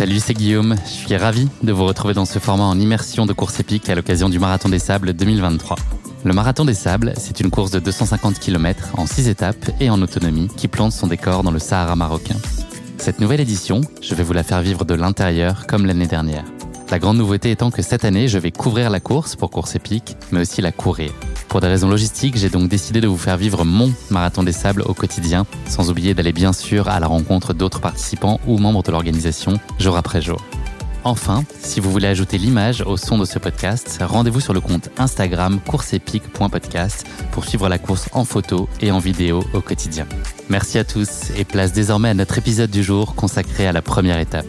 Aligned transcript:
Salut, 0.00 0.18
c'est 0.18 0.32
Guillaume. 0.32 0.76
Je 0.86 0.92
suis 0.92 1.14
ravi 1.14 1.46
de 1.62 1.72
vous 1.72 1.84
retrouver 1.84 2.14
dans 2.14 2.24
ce 2.24 2.38
format 2.38 2.64
en 2.64 2.80
immersion 2.80 3.26
de 3.26 3.34
course 3.34 3.60
épique 3.60 3.90
à 3.90 3.94
l'occasion 3.94 4.30
du 4.30 4.38
Marathon 4.38 4.70
des 4.70 4.78
Sables 4.78 5.12
2023. 5.12 5.76
Le 6.24 6.32
Marathon 6.32 6.64
des 6.64 6.72
Sables, 6.72 7.12
c'est 7.18 7.38
une 7.40 7.50
course 7.50 7.70
de 7.70 7.80
250 7.80 8.38
km 8.38 8.94
en 8.96 9.04
6 9.04 9.28
étapes 9.28 9.70
et 9.78 9.90
en 9.90 10.00
autonomie 10.00 10.48
qui 10.56 10.68
plante 10.68 10.92
son 10.92 11.06
décor 11.06 11.42
dans 11.42 11.50
le 11.50 11.58
Sahara 11.58 11.96
marocain. 11.96 12.36
Cette 12.96 13.20
nouvelle 13.20 13.40
édition, 13.40 13.82
je 14.00 14.14
vais 14.14 14.22
vous 14.22 14.32
la 14.32 14.42
faire 14.42 14.62
vivre 14.62 14.86
de 14.86 14.94
l'intérieur 14.94 15.66
comme 15.66 15.84
l'année 15.84 16.06
dernière. 16.06 16.46
La 16.90 16.98
grande 16.98 17.18
nouveauté 17.18 17.50
étant 17.50 17.70
que 17.70 17.82
cette 17.82 18.06
année, 18.06 18.26
je 18.26 18.38
vais 18.38 18.52
couvrir 18.52 18.88
la 18.88 19.00
course 19.00 19.36
pour 19.36 19.50
course 19.50 19.76
épique, 19.76 20.16
mais 20.32 20.40
aussi 20.40 20.62
la 20.62 20.72
courir. 20.72 21.12
Pour 21.50 21.60
des 21.60 21.66
raisons 21.66 21.88
logistiques, 21.88 22.36
j'ai 22.36 22.48
donc 22.48 22.68
décidé 22.68 23.00
de 23.00 23.08
vous 23.08 23.16
faire 23.16 23.36
vivre 23.36 23.64
mon 23.64 23.92
marathon 24.08 24.44
des 24.44 24.52
sables 24.52 24.82
au 24.82 24.94
quotidien, 24.94 25.46
sans 25.66 25.90
oublier 25.90 26.14
d'aller 26.14 26.32
bien 26.32 26.52
sûr 26.52 26.88
à 26.88 27.00
la 27.00 27.08
rencontre 27.08 27.54
d'autres 27.54 27.80
participants 27.80 28.40
ou 28.46 28.58
membres 28.58 28.84
de 28.84 28.92
l'organisation 28.92 29.54
jour 29.76 29.96
après 29.96 30.22
jour. 30.22 30.40
Enfin, 31.02 31.42
si 31.58 31.80
vous 31.80 31.90
voulez 31.90 32.06
ajouter 32.06 32.38
l'image 32.38 32.82
au 32.82 32.96
son 32.96 33.18
de 33.18 33.24
ce 33.24 33.40
podcast, 33.40 33.98
rendez-vous 34.00 34.38
sur 34.38 34.54
le 34.54 34.60
compte 34.60 34.90
Instagram 34.96 35.58
courseepique.podcast 35.66 37.04
pour 37.32 37.44
suivre 37.44 37.68
la 37.68 37.78
course 37.78 38.08
en 38.12 38.24
photo 38.24 38.68
et 38.80 38.92
en 38.92 39.00
vidéo 39.00 39.42
au 39.52 39.60
quotidien. 39.60 40.06
Merci 40.50 40.78
à 40.78 40.84
tous 40.84 41.32
et 41.36 41.44
place 41.44 41.72
désormais 41.72 42.10
à 42.10 42.14
notre 42.14 42.38
épisode 42.38 42.70
du 42.70 42.84
jour 42.84 43.16
consacré 43.16 43.66
à 43.66 43.72
la 43.72 43.82
première 43.82 44.20
étape. 44.20 44.46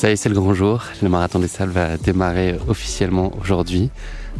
Ça 0.00 0.08
y 0.08 0.12
est, 0.14 0.16
c'est 0.16 0.30
le 0.30 0.34
grand 0.34 0.54
jour. 0.54 0.82
Le 1.02 1.10
marathon 1.10 1.40
des 1.40 1.46
salles 1.46 1.68
va 1.68 1.98
démarrer 1.98 2.56
officiellement 2.68 3.32
aujourd'hui 3.38 3.90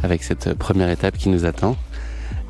avec 0.02 0.22
cette 0.22 0.55
première 0.55 0.89
étape 0.89 1.19
qui 1.19 1.28
nous 1.28 1.44
attend. 1.44 1.77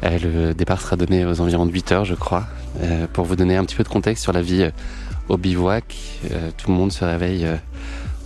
Euh, 0.05 0.17
le 0.22 0.55
départ 0.55 0.80
sera 0.80 0.94
donné 0.94 1.27
aux 1.27 1.41
environs 1.41 1.67
de 1.67 1.72
8 1.72 1.91
heures, 1.91 2.05
je 2.05 2.14
crois. 2.14 2.47
Euh, 2.83 3.08
pour 3.12 3.25
vous 3.25 3.34
donner 3.34 3.56
un 3.56 3.64
petit 3.64 3.75
peu 3.75 3.83
de 3.83 3.89
contexte 3.89 4.22
sur 4.22 4.33
la 4.33 4.42
vie 4.42 4.62
euh, 4.62 4.70
au 5.28 5.36
bivouac, 5.39 5.92
tout 6.56 6.70
le 6.70 6.77
monde 6.77 6.92
se 6.92 7.05
réveille 7.05 7.48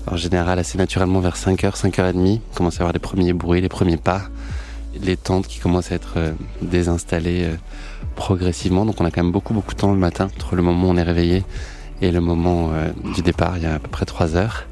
en 0.07 0.19
général 0.19 0.59
assez 0.59 0.77
naturellement 0.77 1.21
vers 1.21 1.37
5h, 1.37 1.81
5h30. 1.81 2.41
On 2.53 2.55
commence 2.55 2.75
à 2.75 2.81
avoir 2.81 2.93
les 2.93 2.99
premiers 2.99 3.33
bruits, 3.33 3.63
les 3.63 3.71
premiers 3.71 3.97
pas, 3.97 4.21
les 5.01 5.17
tentes 5.17 5.47
qui 5.47 5.61
commencent 5.61 5.93
à 5.93 5.95
être 5.95 6.19
désinstallées 6.61 7.49
progressivement. 8.17 8.85
Donc 8.85 9.01
on 9.01 9.07
a 9.07 9.11
quand 9.11 9.23
même 9.23 9.33
beaucoup, 9.33 9.55
beaucoup 9.55 9.73
de 9.73 9.81
temps 9.81 9.95
le 9.95 9.99
matin 9.99 10.29
entre 10.37 10.57
le 10.57 10.63
moment 10.63 10.89
où 10.89 10.91
on 10.91 10.97
est 10.99 11.03
réveillé 11.03 11.43
et 12.03 12.11
le 12.11 12.21
moment 12.21 12.71
du 13.15 13.23
départ, 13.23 13.57
il 13.57 13.63
y 13.63 13.67
a 13.67 13.77
à 13.77 13.79
peu 13.79 13.89
près 13.89 14.05
3 14.05 14.37
heures. 14.37 14.67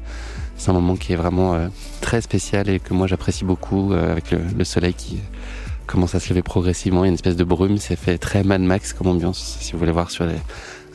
C'est 0.63 0.69
un 0.69 0.75
moment 0.75 0.95
qui 0.95 1.11
est 1.11 1.17
vraiment 1.17 1.55
euh, 1.55 1.67
très 1.99 2.21
spécial 2.21 2.69
et 2.69 2.79
que 2.79 2.93
moi 2.93 3.05
j'apprécie 3.05 3.43
beaucoup 3.43 3.91
euh, 3.91 4.13
avec 4.13 4.31
le, 4.31 4.63
soleil 4.63 4.93
qui 4.93 5.17
commence 5.87 6.15
à 6.15 6.21
se 6.21 6.29
lever 6.29 6.41
progressivement. 6.41 7.03
Il 7.03 7.07
y 7.07 7.07
a 7.07 7.09
une 7.09 7.15
espèce 7.15 7.35
de 7.35 7.43
brume, 7.43 7.77
c'est 7.79 7.97
fait 7.97 8.17
très 8.17 8.45
Mad 8.45 8.61
Max 8.61 8.93
comme 8.93 9.07
ambiance. 9.07 9.57
Si 9.59 9.73
vous 9.73 9.77
voulez 9.77 9.91
voir 9.91 10.09
sur 10.09 10.25
les 10.25 10.37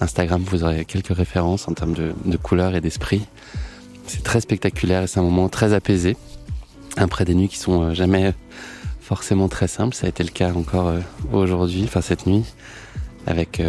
Instagram, 0.00 0.42
vous 0.42 0.64
aurez 0.64 0.86
quelques 0.86 1.14
références 1.14 1.68
en 1.68 1.74
termes 1.74 1.92
de, 1.92 2.14
de 2.24 2.36
couleurs 2.38 2.74
et 2.76 2.80
d'esprit. 2.80 3.26
C'est 4.06 4.22
très 4.22 4.40
spectaculaire 4.40 5.02
et 5.02 5.06
c'est 5.06 5.20
un 5.20 5.22
moment 5.22 5.50
très 5.50 5.74
apaisé. 5.74 6.16
Après 6.96 7.26
des 7.26 7.34
nuits 7.34 7.48
qui 7.48 7.58
sont 7.58 7.82
euh, 7.82 7.92
jamais 7.92 8.32
forcément 9.02 9.48
très 9.48 9.68
simples, 9.68 9.94
ça 9.94 10.06
a 10.06 10.08
été 10.08 10.24
le 10.24 10.30
cas 10.30 10.50
encore 10.54 10.94
aujourd'hui, 11.30 11.82
enfin 11.84 12.00
cette 12.00 12.26
nuit, 12.26 12.44
avec 13.26 13.62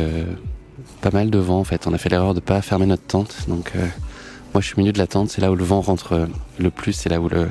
pas 1.01 1.11
mal 1.11 1.29
de 1.29 1.39
vent 1.39 1.59
en 1.59 1.65
fait. 1.65 1.87
On 1.87 1.93
a 1.93 1.97
fait 1.97 2.07
l'erreur 2.07 2.33
de 2.33 2.39
pas 2.39 2.61
fermer 2.61 2.85
notre 2.85 3.03
tente, 3.03 3.49
donc 3.49 3.73
moi, 4.53 4.61
je 4.61 4.67
suis 4.67 4.75
au 4.75 4.79
milieu 4.79 4.93
de 4.93 4.97
la 4.97 5.07
tente, 5.07 5.29
c'est 5.29 5.41
là 5.41 5.51
où 5.51 5.55
le 5.55 5.63
vent 5.63 5.81
rentre 5.81 6.13
euh, 6.13 6.25
le 6.57 6.71
plus, 6.71 6.93
c'est 6.93 7.09
là 7.09 7.21
où 7.21 7.29
le, 7.29 7.49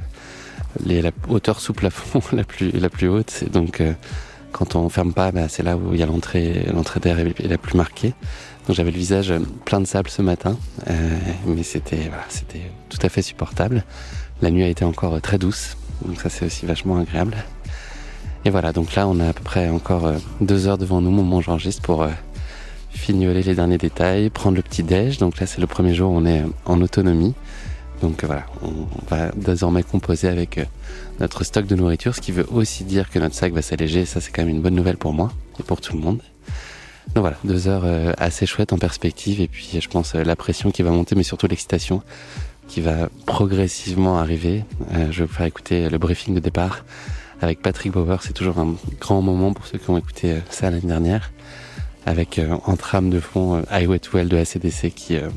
la 0.85 1.11
hauteur 1.29 1.61
sous 1.61 1.73
plafond 1.73 2.21
la 2.33 2.45
plus, 2.45 2.73
la 2.73 2.91
plus 2.91 3.09
haute. 3.09 3.31
C'est 3.31 3.51
donc, 3.51 3.81
euh, 3.81 3.93
quand 4.53 4.75
on 4.75 4.89
ferme 4.89 5.13
pas, 5.13 5.31
bah, 5.31 5.49
c'est 5.49 5.63
là 5.63 5.77
où 5.77 5.95
il 5.95 6.01
y 6.01 6.03
a 6.03 6.07
l'entrée, 6.07 6.67
l'entrée 6.73 7.01
d'air 7.01 7.19
est, 7.21 7.47
la 7.47 7.59
plus 7.59 7.77
marquée. 7.77 8.15
Donc 8.67 8.77
j'avais 8.77 8.91
le 8.91 8.99
visage 8.99 9.33
plein 9.65 9.81
de 9.81 9.87
sable 9.87 10.11
ce 10.11 10.23
matin, 10.23 10.59
euh, 10.91 11.19
mais 11.47 11.63
c'était, 11.63 12.11
c'était 12.29 12.71
tout 12.89 12.99
à 13.03 13.09
fait 13.09 13.23
supportable. 13.23 13.85
La 14.43 14.51
nuit 14.51 14.65
a 14.65 14.69
été 14.69 14.85
encore 14.85 15.21
très 15.23 15.39
douce, 15.39 15.77
donc 16.05 16.21
ça 16.21 16.29
c'est 16.29 16.45
aussi 16.45 16.67
vachement 16.67 16.99
agréable. 16.99 17.37
Et 18.45 18.51
voilà, 18.51 18.73
donc 18.73 18.95
là 18.95 19.09
on 19.09 19.21
a 19.21 19.29
à 19.29 19.33
peu 19.33 19.43
près 19.43 19.69
encore 19.71 20.13
deux 20.41 20.67
heures 20.67 20.79
devant 20.79 21.01
nous, 21.01 21.11
moment 21.11 21.39
où 21.39 21.43
j'enregistre 21.43 21.81
pour 21.81 22.07
fignoler 22.99 23.43
les 23.43 23.55
derniers 23.55 23.79
détails, 23.79 24.29
prendre 24.29 24.57
le 24.57 24.63
petit 24.63 24.83
déj. 24.83 25.19
Donc 25.19 25.39
là, 25.41 25.47
c'est 25.47 25.61
le 25.61 25.67
premier 25.67 25.95
jour 25.95 26.13
où 26.13 26.17
on 26.17 26.27
est 26.27 26.43
en 26.67 26.81
autonomie. 26.83 27.35
Donc 28.03 28.25
voilà, 28.25 28.47
on 28.63 28.87
va 29.09 29.31
désormais 29.35 29.83
composer 29.83 30.29
avec 30.29 30.59
euh, 30.59 30.65
notre 31.21 31.43
stock 31.43 31.67
de 31.67 31.75
nourriture, 31.75 32.15
ce 32.15 32.21
qui 32.21 32.31
veut 32.31 32.47
aussi 32.53 32.85
dire 32.85 33.11
que 33.11 33.19
notre 33.19 33.35
sac 33.35 33.53
va 33.53 33.63
s'alléger. 33.63 34.05
Ça, 34.05 34.21
c'est 34.21 34.31
quand 34.31 34.43
même 34.43 34.55
une 34.55 34.63
bonne 34.63 34.75
nouvelle 34.75 34.97
pour 34.97 35.13
moi 35.13 35.33
et 35.59 35.63
pour 35.63 35.81
tout 35.81 35.97
le 35.97 36.03
monde. 36.03 36.21
Donc 37.15 37.23
voilà, 37.23 37.39
deux 37.43 37.67
heures 37.67 37.85
euh, 37.85 38.13
assez 38.19 38.47
chouettes 38.47 38.73
en 38.73 38.79
perspective. 38.79 39.41
Et 39.41 39.49
puis, 39.49 39.79
je 39.81 39.89
pense, 39.89 40.15
euh, 40.15 40.23
la 40.23 40.37
pression 40.37 40.71
qui 40.71 40.83
va 40.83 40.91
monter, 40.91 41.15
mais 41.17 41.23
surtout 41.23 41.49
l'excitation 41.49 42.03
qui 42.69 42.81
va 42.83 43.09
progressivement 43.25 44.19
arriver. 44.19 44.63
je 44.93 45.21
vais 45.21 45.25
vous 45.25 45.33
faire 45.33 45.47
écouter 45.47 45.89
le 45.89 45.97
briefing 45.97 46.35
de 46.35 46.41
départ 46.41 46.85
avec 47.41 47.63
Patrick 47.63 47.93
Bauer. 47.93 48.23
C'est 48.23 48.35
toujours 48.35 48.59
un 48.59 48.75
grand 49.01 49.23
moment 49.23 49.55
pour 49.55 49.67
ceux 49.67 49.79
qui 49.79 49.89
ont 49.89 49.97
écouté 49.97 50.37
ça 50.51 50.69
l'année 50.69 50.87
dernière 50.87 51.31
avec 52.09 52.39
euh, 52.39 52.57
en 52.65 52.77
trame 52.77 53.11
de 53.11 53.21
fond 53.21 53.57
euh, 53.57 53.63
Highway 53.71 53.99
to 53.99 54.17
Hell 54.17 54.29
de 54.29 54.39
ACDC 54.39 54.95
qui 54.95 55.17
euh, 55.17 55.29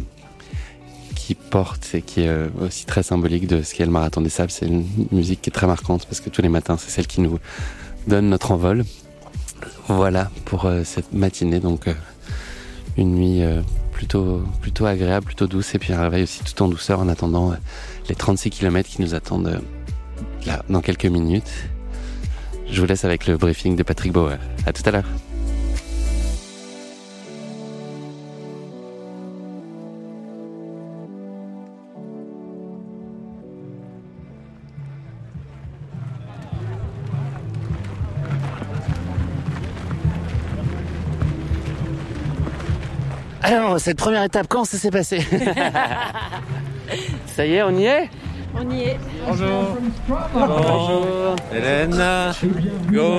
qui 1.15 1.35
porte 1.35 1.89
et 1.93 2.01
qui 2.01 2.21
est 2.21 2.49
aussi 2.59 2.85
très 2.85 3.03
symbolique 3.03 3.45
de 3.45 3.61
ce 3.61 3.75
qu'est 3.75 3.85
le 3.85 3.91
marathon 3.91 4.21
des 4.21 4.29
sables. 4.29 4.49
C'est 4.49 4.65
une 4.65 4.85
musique 5.11 5.41
qui 5.41 5.49
est 5.49 5.53
très 5.53 5.67
marquante 5.67 6.05
parce 6.05 6.19
que 6.19 6.29
tous 6.29 6.41
les 6.41 6.49
matins, 6.49 6.77
c'est 6.77 6.89
celle 6.89 7.05
qui 7.05 7.21
nous 7.21 7.37
donne 8.07 8.29
notre 8.29 8.51
envol. 8.51 8.85
Voilà 9.87 10.31
pour 10.45 10.67
cette 10.83 11.13
matinée, 11.13 11.59
donc 11.59 11.85
une 12.97 13.13
nuit 13.13 13.43
plutôt 13.91 14.41
plutôt 14.61 14.87
agréable, 14.87 15.25
plutôt 15.25 15.47
douce 15.47 15.75
et 15.75 15.79
puis 15.79 15.93
un 15.93 16.01
réveil 16.01 16.23
aussi 16.23 16.43
tout 16.43 16.63
en 16.63 16.67
douceur 16.67 16.99
en 16.99 17.07
attendant 17.07 17.53
les 18.09 18.15
36 18.15 18.49
km 18.49 18.89
qui 18.89 19.01
nous 19.01 19.13
attendent 19.13 19.61
là 20.47 20.63
dans 20.69 20.81
quelques 20.81 21.05
minutes. 21.05 21.51
Je 22.69 22.81
vous 22.81 22.87
laisse 22.87 23.05
avec 23.05 23.27
le 23.27 23.37
briefing 23.37 23.75
de 23.75 23.83
Patrick 23.83 24.11
Bauer. 24.11 24.39
À 24.65 24.73
tout 24.73 24.83
à 24.85 24.91
l'heure. 24.91 25.05
Alors, 43.51 43.81
cette 43.81 43.97
première 43.97 44.23
étape, 44.23 44.47
comment 44.47 44.63
ça 44.63 44.77
s'est 44.77 44.91
passé 44.91 45.19
Ça 47.25 47.45
y 47.45 47.55
est, 47.55 47.63
on 47.63 47.71
y 47.71 47.83
est 47.83 48.09
On 48.55 48.69
y 48.69 48.83
est. 48.83 48.99
Bonjour. 49.27 49.77
Bonjour. 50.33 51.35
Hélène. 51.53 52.01
Go. 52.89 53.15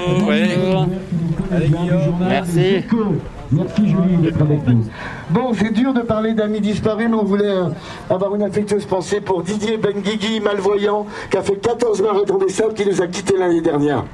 Allez, 1.50 1.68
Guillaume. 1.68 2.16
Merci. 2.20 2.82
Merci 3.50 3.88
Julie 3.90 4.16
d'être 4.22 4.40
avec 4.40 4.66
nous. 4.66 4.86
Bon, 5.28 5.52
c'est 5.52 5.70
dur 5.70 5.92
de 5.92 6.00
parler 6.00 6.32
d'amis 6.32 6.62
disparus, 6.62 7.08
mais 7.10 7.16
on 7.16 7.24
voulait 7.24 7.44
euh, 7.44 7.68
avoir 8.08 8.34
une 8.34 8.42
affectueuse 8.42 8.86
pensée 8.86 9.20
pour 9.20 9.42
Didier 9.42 9.76
Benguigui, 9.76 10.40
malvoyant, 10.40 11.06
qui 11.30 11.36
a 11.36 11.42
fait 11.42 11.56
14 11.56 12.00
marathons 12.00 12.38
des 12.38 12.48
sables, 12.48 12.72
qui 12.72 12.86
nous 12.86 13.02
a 13.02 13.06
quittés 13.06 13.36
l'année 13.36 13.60
dernière. 13.60 14.04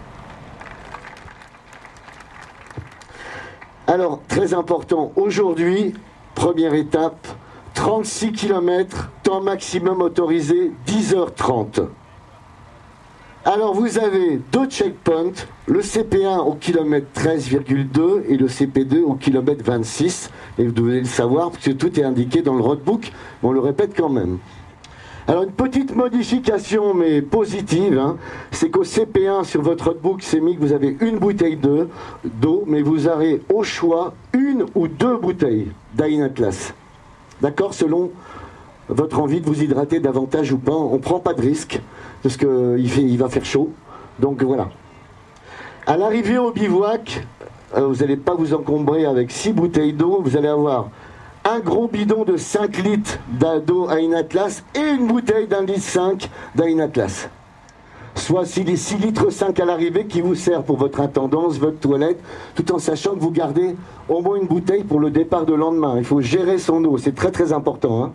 Alors, 3.87 4.21
très 4.27 4.53
important, 4.53 5.13
aujourd'hui, 5.15 5.95
première 6.39 6.75
étape, 6.75 7.27
36 7.75 8.31
km, 8.31 9.11
temps 9.25 9.41
maximum 9.41 10.01
autorisé, 10.01 10.71
10h30. 10.87 11.89
Alors 13.45 13.75
vous 13.75 13.99
avez 13.99 14.41
deux 14.53 14.67
checkpoints, 14.67 15.33
le 15.67 15.81
CP1 15.81 16.39
au 16.39 16.55
kilomètre 16.55 17.09
13,2 17.21 18.23
et 18.29 18.37
le 18.37 18.47
CP2 18.47 19.03
au 19.03 19.15
kilomètre 19.15 19.65
26. 19.65 20.31
Et 20.61 20.67
vous 20.67 20.71
devez 20.71 21.01
le 21.01 21.07
savoir 21.07 21.51
parce 21.51 21.65
que 21.65 21.73
tout 21.73 21.99
est 21.99 22.05
indiqué 22.05 22.41
dans 22.41 22.55
le 22.55 22.63
roadbook, 22.63 23.11
mais 23.43 23.49
on 23.49 23.53
le 23.53 23.59
répète 23.59 23.95
quand 23.97 24.09
même. 24.09 24.39
Alors 25.29 25.43
une 25.43 25.53
petite 25.53 25.95
modification, 25.95 26.95
mais 26.95 27.21
positive, 27.21 27.99
hein, 27.99 28.17
c'est 28.51 28.71
qu'au 28.71 28.83
CP1 28.83 29.45
sur 29.45 29.61
votre 29.61 29.89
notebook, 29.89 30.23
c'est 30.23 30.41
vous 30.41 30.73
avez 30.73 30.97
une 31.03 31.19
bouteille 31.19 31.59
d'eau, 31.59 32.65
mais 32.67 32.81
vous 32.81 33.09
aurez 33.09 33.43
au 33.53 33.63
choix 33.63 34.15
une 34.33 34.65
ou 34.75 34.89
deux 34.89 35.19
bouteilles 35.19 35.71
d'Ain 35.95 36.23
Atlas. 36.23 36.73
D'accord? 37.43 37.75
Selon 37.75 38.11
votre 38.89 39.21
envie 39.21 39.43
de 39.43 39.47
vous 39.47 39.63
hydrater 39.63 40.01
davantage 40.01 40.51
ou 40.51 40.57
pas, 40.57 40.73
on 40.73 40.95
ne 40.95 40.99
prend 40.99 41.21
pas 41.21 41.35
de 41.35 41.43
risque, 41.43 41.79
parce 42.23 42.39
qu'il 42.39 42.79
il 42.79 43.19
va 43.19 43.29
faire 43.29 43.45
chaud. 43.45 43.71
Donc 44.19 44.43
voilà. 44.43 44.71
À 45.87 45.99
l'arrivée 45.99 46.39
au 46.39 46.53
bivouac, 46.53 47.27
euh, 47.77 47.87
vous 47.87 47.97
n'allez 47.97 48.17
pas 48.17 48.35
vous 48.35 48.55
encombrer 48.55 49.05
avec 49.05 49.31
six 49.31 49.53
bouteilles 49.53 49.93
d'eau, 49.93 50.23
vous 50.25 50.39
allez 50.39 50.49
avoir 50.49 50.89
un 51.49 51.61
gros 51.61 51.89
bidon 51.89 52.25
de 52.25 52.37
5 52.37 52.77
litres 52.79 53.19
d'eau 53.67 53.89
à 53.89 54.01
une 54.01 54.15
Atlas 54.15 54.63
et 54.75 54.81
une 54.81 55.07
bouteille 55.07 55.47
d'un 55.47 55.63
litre 55.63 55.81
5 55.81 56.29
d'Ain 56.55 56.79
Atlas. 56.81 57.31
soit 58.15 58.45
6 58.45 58.65
litres 58.99 59.31
5 59.31 59.59
à 59.59 59.65
l'arrivée 59.65 60.07
qui 60.07 60.21
vous 60.21 60.35
sert 60.35 60.63
pour 60.63 60.77
votre 60.77 61.01
intendance, 61.01 61.59
votre 61.59 61.79
toilette, 61.79 62.21
tout 62.55 62.71
en 62.73 62.79
sachant 62.79 63.15
que 63.15 63.21
vous 63.21 63.31
gardez 63.31 63.77
au 64.09 64.21
moins 64.21 64.37
une 64.37 64.47
bouteille 64.47 64.85
pour 64.85 65.01
le 65.01 65.11
départ 65.11 65.47
de 65.47 65.55
lendemain. 65.55 65.95
Il 65.97 66.05
faut 66.05 66.21
gérer 66.21 66.59
son 66.59 66.85
eau, 66.85 66.99
c'est 66.99 67.15
très 67.15 67.31
très 67.31 67.53
important. 67.53 68.05
Hein. 68.05 68.13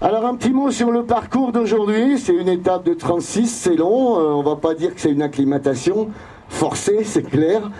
Alors 0.00 0.24
un 0.26 0.36
petit 0.36 0.52
mot 0.52 0.70
sur 0.70 0.90
le 0.92 1.02
parcours 1.02 1.50
d'aujourd'hui, 1.50 2.18
c'est 2.18 2.34
une 2.34 2.48
étape 2.48 2.84
de 2.84 2.94
36, 2.94 3.46
c'est 3.48 3.76
long, 3.76 4.18
euh, 4.18 4.32
on 4.34 4.42
va 4.42 4.56
pas 4.56 4.74
dire 4.74 4.94
que 4.94 5.00
c'est 5.00 5.10
une 5.10 5.22
acclimatation 5.22 6.10
forcée, 6.48 7.02
c'est 7.04 7.22
clair, 7.22 7.70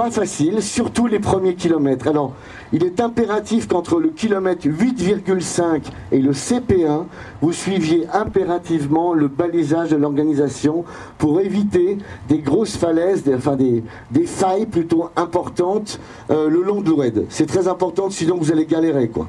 pas 0.00 0.10
facile, 0.10 0.62
surtout 0.62 1.06
les 1.06 1.18
premiers 1.18 1.54
kilomètres. 1.54 2.08
Alors, 2.08 2.32
il 2.72 2.84
est 2.84 3.00
impératif 3.00 3.68
qu'entre 3.68 4.00
le 4.00 4.08
kilomètre 4.08 4.66
8,5 4.66 5.82
et 6.10 6.20
le 6.20 6.32
CP1, 6.32 7.04
vous 7.42 7.52
suiviez 7.52 8.06
impérativement 8.10 9.12
le 9.12 9.28
balisage 9.28 9.90
de 9.90 9.96
l'organisation 9.96 10.86
pour 11.18 11.38
éviter 11.42 11.98
des 12.30 12.38
grosses 12.38 12.78
falaises, 12.78 13.24
des, 13.24 13.34
enfin 13.34 13.56
des, 13.56 13.82
failles 14.24 14.64
plutôt 14.64 15.10
importantes 15.16 16.00
euh, 16.30 16.48
le 16.48 16.62
long 16.62 16.80
de 16.80 16.88
l'oued. 16.88 17.26
C'est 17.28 17.44
très 17.44 17.68
important, 17.68 18.08
sinon 18.08 18.38
vous 18.38 18.50
allez 18.50 18.64
galérer, 18.64 19.10
quoi. 19.10 19.28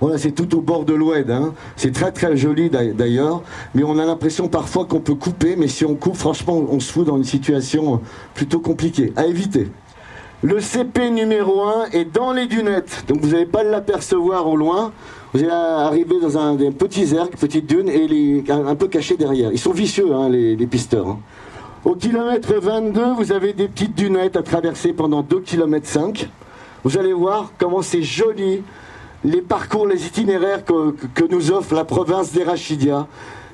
Voilà, 0.00 0.18
c'est 0.18 0.32
tout 0.32 0.56
au 0.56 0.60
bord 0.60 0.84
de 0.84 0.92
l'Oued. 0.92 1.30
Hein. 1.30 1.54
C'est 1.76 1.92
très 1.92 2.10
très 2.10 2.36
joli 2.36 2.68
d'ailleurs, 2.68 3.42
mais 3.76 3.84
on 3.84 3.96
a 3.96 4.04
l'impression 4.04 4.48
parfois 4.48 4.86
qu'on 4.86 4.98
peut 4.98 5.14
couper, 5.14 5.54
mais 5.56 5.68
si 5.68 5.84
on 5.84 5.94
coupe, 5.94 6.16
franchement, 6.16 6.64
on 6.68 6.80
se 6.80 6.92
fout 6.92 7.06
dans 7.06 7.16
une 7.16 7.22
situation 7.22 8.00
plutôt 8.34 8.58
compliquée. 8.58 9.12
À 9.14 9.24
éviter. 9.26 9.70
Le 10.44 10.60
CP 10.60 11.08
numéro 11.08 11.62
1 11.62 11.86
est 11.94 12.04
dans 12.04 12.30
les 12.34 12.44
dunettes, 12.44 13.06
donc 13.08 13.22
vous 13.22 13.30
n'allez 13.30 13.46
pas 13.46 13.62
l'apercevoir 13.62 14.46
au 14.46 14.56
loin. 14.56 14.92
Vous 15.32 15.40
allez 15.40 15.50
arriver 15.50 16.20
dans 16.20 16.36
un 16.36 16.54
des 16.54 16.70
petits 16.70 17.14
ergs, 17.14 17.30
petite 17.30 17.64
dune, 17.64 17.88
et 17.88 18.06
les, 18.06 18.44
un, 18.50 18.74
peu 18.74 18.88
caché 18.88 19.16
derrière. 19.16 19.50
Ils 19.52 19.58
sont 19.58 19.72
vicieux, 19.72 20.12
hein, 20.12 20.28
les, 20.28 20.66
pisteurs. 20.66 21.08
Hein. 21.08 21.18
Au 21.86 21.94
kilomètre 21.94 22.52
22, 22.52 23.14
vous 23.14 23.32
avez 23.32 23.54
des 23.54 23.68
petites 23.68 23.94
dunettes 23.94 24.36
à 24.36 24.42
traverser 24.42 24.92
pendant 24.92 25.22
2 25.22 25.40
km 25.40 25.86
5. 25.86 26.28
Vous 26.84 26.98
allez 26.98 27.14
voir 27.14 27.52
comment 27.58 27.80
c'est 27.80 28.02
joli, 28.02 28.62
les 29.24 29.40
parcours, 29.40 29.86
les 29.86 30.06
itinéraires 30.06 30.62
que, 30.66 31.24
nous 31.30 31.52
offre 31.52 31.74
la 31.74 31.86
province 31.86 32.32
d'Erachidia. 32.32 33.06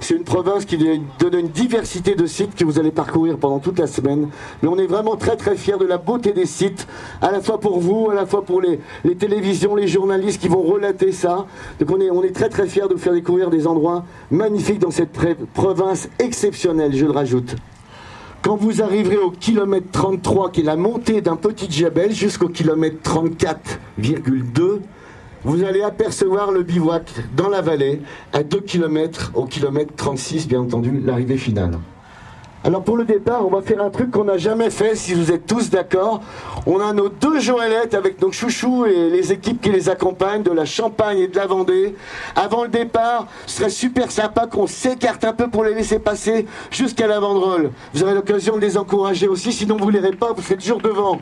C'est 0.03 0.15
une 0.15 0.25
province 0.25 0.65
qui 0.65 0.79
donne 0.79 1.39
une 1.39 1.49
diversité 1.49 2.15
de 2.15 2.25
sites 2.25 2.55
que 2.57 2.65
vous 2.65 2.79
allez 2.79 2.91
parcourir 2.91 3.37
pendant 3.37 3.59
toute 3.59 3.79
la 3.79 3.87
semaine. 3.87 4.31
Mais 4.63 4.69
on 4.69 4.79
est 4.79 4.87
vraiment 4.87 5.15
très 5.17 5.37
très 5.37 5.57
fiers 5.57 5.77
de 5.79 5.85
la 5.85 5.99
beauté 5.99 6.33
des 6.33 6.47
sites, 6.47 6.89
à 7.21 7.31
la 7.31 7.43
fois 7.43 7.61
pour 7.61 7.81
vous, 7.81 8.09
à 8.11 8.15
la 8.15 8.25
fois 8.25 8.43
pour 8.43 8.63
les, 8.63 8.81
télévisions, 9.17 9.77
les 9.77 9.87
journalistes 9.87 10.41
qui 10.41 10.49
vont 10.49 10.63
relater 10.63 11.13
ça. 11.13 11.47
Donc 11.79 11.91
on 11.91 12.23
est, 12.23 12.33
très 12.33 12.49
très 12.49 12.67
fiers 12.67 12.89
de 12.89 12.95
vous 12.95 12.99
faire 12.99 13.13
découvrir 13.13 13.51
des 13.51 13.67
endroits 13.67 14.05
magnifiques 14.31 14.79
dans 14.79 14.91
cette 14.91 15.13
province 15.53 16.09
exceptionnelle, 16.19 16.97
je 16.97 17.05
le 17.05 17.13
rajoute. 17.13 17.57
Quand 18.43 18.57
vous 18.57 18.81
arriverez 18.81 19.19
au 19.19 19.31
kilomètre 19.31 19.91
33, 19.93 20.51
qui 20.51 20.63
est 20.63 20.65
la 20.65 20.77
montée 20.77 21.21
d'un 21.21 21.37
petit 21.37 21.71
Djabel, 21.71 22.13
jusqu'au 22.13 22.49
kilomètre 22.49 22.97
34,2, 23.03 24.81
vous 25.45 25.65
allez 25.65 25.83
apercevoir 25.83 26.53
le 26.53 26.63
bivouac 26.63 27.11
dans 27.37 27.49
la 27.49 27.61
vallée, 27.61 28.03
à 28.33 28.43
2 28.43 28.61
km 28.61 29.33
au 29.35 29.47
kilomètre 29.47 29.95
36, 29.97 30.49
bien 30.49 30.61
entendu, 30.61 31.01
l'arrivée 31.05 31.39
finale. 31.39 31.79
Alors 32.63 32.83
pour 32.83 32.99
le 32.99 33.07
départ, 33.07 33.47
on 33.47 33.51
va 33.51 33.63
faire 33.63 33.83
un 33.83 33.89
truc 33.89 34.11
qu'on 34.11 34.25
n'a 34.25 34.37
jamais 34.37 34.69
fait, 34.69 34.95
si 34.95 35.15
vous 35.15 35.33
êtes 35.33 35.47
tous 35.47 35.71
d'accord. 35.71 36.21
On 36.67 36.79
a 36.79 36.93
nos 36.93 37.09
deux 37.09 37.41
Joëlettes 37.41 37.95
avec 37.95 38.21
nos 38.21 38.33
chouchous 38.33 38.85
et 38.85 39.09
les 39.09 39.33
équipes 39.33 39.63
qui 39.63 39.71
les 39.71 39.89
accompagnent 39.89 40.43
de 40.43 40.51
la 40.51 40.67
Champagne 40.67 41.21
et 41.21 41.29
de 41.29 41.37
la 41.37 41.47
Vendée. 41.47 41.95
Avant 42.37 42.65
le 42.65 42.69
départ, 42.69 43.29
ce 43.47 43.57
serait 43.57 43.71
super 43.71 44.11
sympa 44.11 44.47
qu'on 44.47 44.67
s'écarte 44.67 45.25
un 45.25 45.33
peu 45.33 45.49
pour 45.49 45.65
les 45.65 45.73
laisser 45.73 45.99
passer 45.99 46.45
jusqu'à 46.71 47.07
la 47.07 47.19
Vendrole. 47.19 47.71
Vous 47.95 48.03
aurez 48.03 48.13
l'occasion 48.13 48.57
de 48.57 48.61
les 48.61 48.77
encourager 48.77 49.27
aussi, 49.27 49.53
sinon 49.53 49.79
vous 49.79 49.91
ne 49.91 49.99
les 49.99 50.13
pas, 50.13 50.35
vous 50.35 50.43
faites 50.43 50.61
toujours 50.61 50.83
devant. 50.83 51.19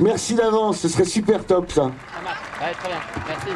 Merci 0.00 0.34
d'avance, 0.34 0.78
ce 0.78 0.88
serait 0.88 1.04
super 1.04 1.44
top 1.44 1.72
ça. 1.72 1.90
très 2.60 2.88
bien, 2.88 2.98
merci. 3.26 3.48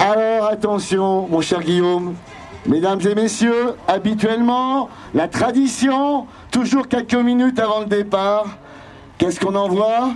Alors 0.00 0.46
attention, 0.48 1.28
mon 1.28 1.40
cher 1.40 1.60
Guillaume, 1.60 2.14
mesdames 2.66 3.00
et 3.00 3.14
messieurs, 3.14 3.74
habituellement, 3.86 4.88
la 5.14 5.28
tradition, 5.28 6.26
toujours 6.50 6.88
quelques 6.88 7.14
minutes 7.14 7.58
avant 7.58 7.80
le 7.80 7.86
départ, 7.86 8.46
qu'est-ce 9.16 9.38
qu'on 9.38 9.54
envoie? 9.54 10.10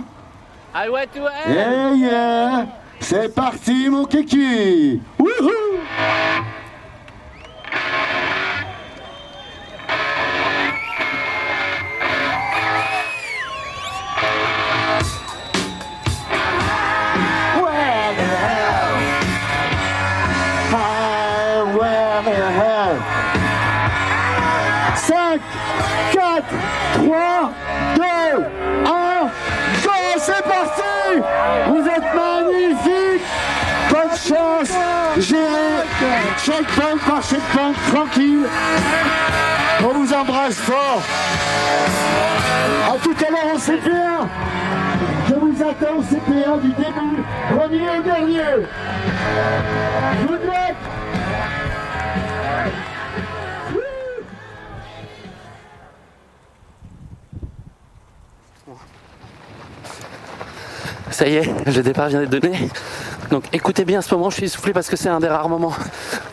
Alouette 0.73 1.09
Yeah, 1.47 1.93
yeah. 1.93 2.65
C'est 2.99 3.33
parti, 3.33 3.89
mon 3.89 4.05
kiki. 4.05 5.01
Wouhou 5.19 5.51
checkpoint 36.43 36.97
par 37.07 37.23
checkpoint, 37.23 37.73
tranquille. 37.93 38.45
On 39.81 39.93
vous 39.93 40.13
embrasse 40.13 40.55
fort. 40.55 41.01
A 42.89 42.97
tout 42.97 43.15
à 43.25 43.31
l'heure 43.31 43.53
en 43.53 43.57
CP1. 43.57 44.27
Je 45.29 45.33
vous 45.35 45.63
attends 45.63 45.97
au 45.97 46.01
CP1 46.01 46.61
du 46.61 46.69
début, 46.69 47.23
premier 47.55 47.89
au 47.89 48.01
dernier. 48.03 48.67
Good 50.27 50.43
luck 50.43 50.75
Ça 61.23 61.29
y 61.29 61.35
est, 61.35 61.49
le 61.65 61.83
départ 61.83 62.09
vient 62.09 62.19
d'être 62.19 62.37
donné. 62.41 62.69
Donc 63.29 63.45
écoutez 63.53 63.85
bien 63.85 64.01
ce 64.01 64.13
moment, 64.13 64.29
je 64.29 64.35
suis 64.35 64.45
essoufflé 64.47 64.73
parce 64.73 64.89
que 64.89 64.97
c'est 64.97 65.07
un 65.07 65.21
des 65.21 65.29
rares 65.29 65.47
moments 65.47 65.73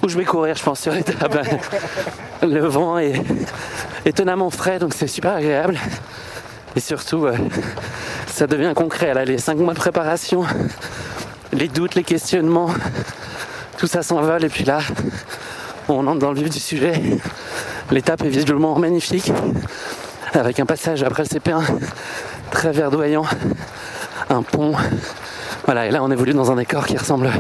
où 0.03 0.09
je 0.09 0.19
vais 0.19 0.25
courir, 0.25 0.57
je 0.57 0.65
pense, 0.65 0.81
sur 0.81 0.93
l'étape. 0.93 1.47
Le 2.43 2.67
vent 2.67 2.99
est 2.99 3.23
étonnamment 4.05 4.51
frais, 4.51 4.81
donc 4.81 4.93
c'est 4.93 5.07
super 5.07 5.35
agréable. 5.35 5.79
Et 6.75 6.81
surtout, 6.81 7.27
euh, 7.27 7.37
ça 8.27 8.49
devient 8.49 8.73
concret. 8.75 9.15
Là, 9.15 9.25
les 9.25 9.39
cinq 9.39 9.59
mois 9.59 9.75
de 9.75 9.79
préparation, 9.79 10.43
les 11.53 11.69
doutes, 11.69 11.95
les 11.95 12.03
questionnements, 12.03 12.71
tout 13.79 13.87
ça 13.87 14.03
s'envole. 14.03 14.45
Et 14.45 14.49
puis 14.49 14.65
là, 14.65 14.81
on 15.89 16.05
entre 16.09 16.19
dans 16.19 16.33
le 16.33 16.41
vif 16.41 16.51
du 16.51 16.59
sujet. 16.59 17.01
L'étape 17.93 18.23
est 18.23 18.29
visuellement 18.29 18.77
magnifique, 18.77 19.31
avec 20.35 20.59
un 20.59 20.67
passage 20.67 21.05
après 21.05 21.23
le 21.23 21.29
CP1 21.29 21.63
très 22.51 22.73
verdoyant, 22.73 23.25
un 24.31 24.43
pont 24.43 24.75
voilà, 25.65 25.87
et 25.87 25.91
là 25.91 26.03
on 26.03 26.11
évolue 26.11 26.33
dans 26.33 26.51
un 26.51 26.57
décor 26.57 26.87
qui 26.87 26.97
ressemble 26.97 27.31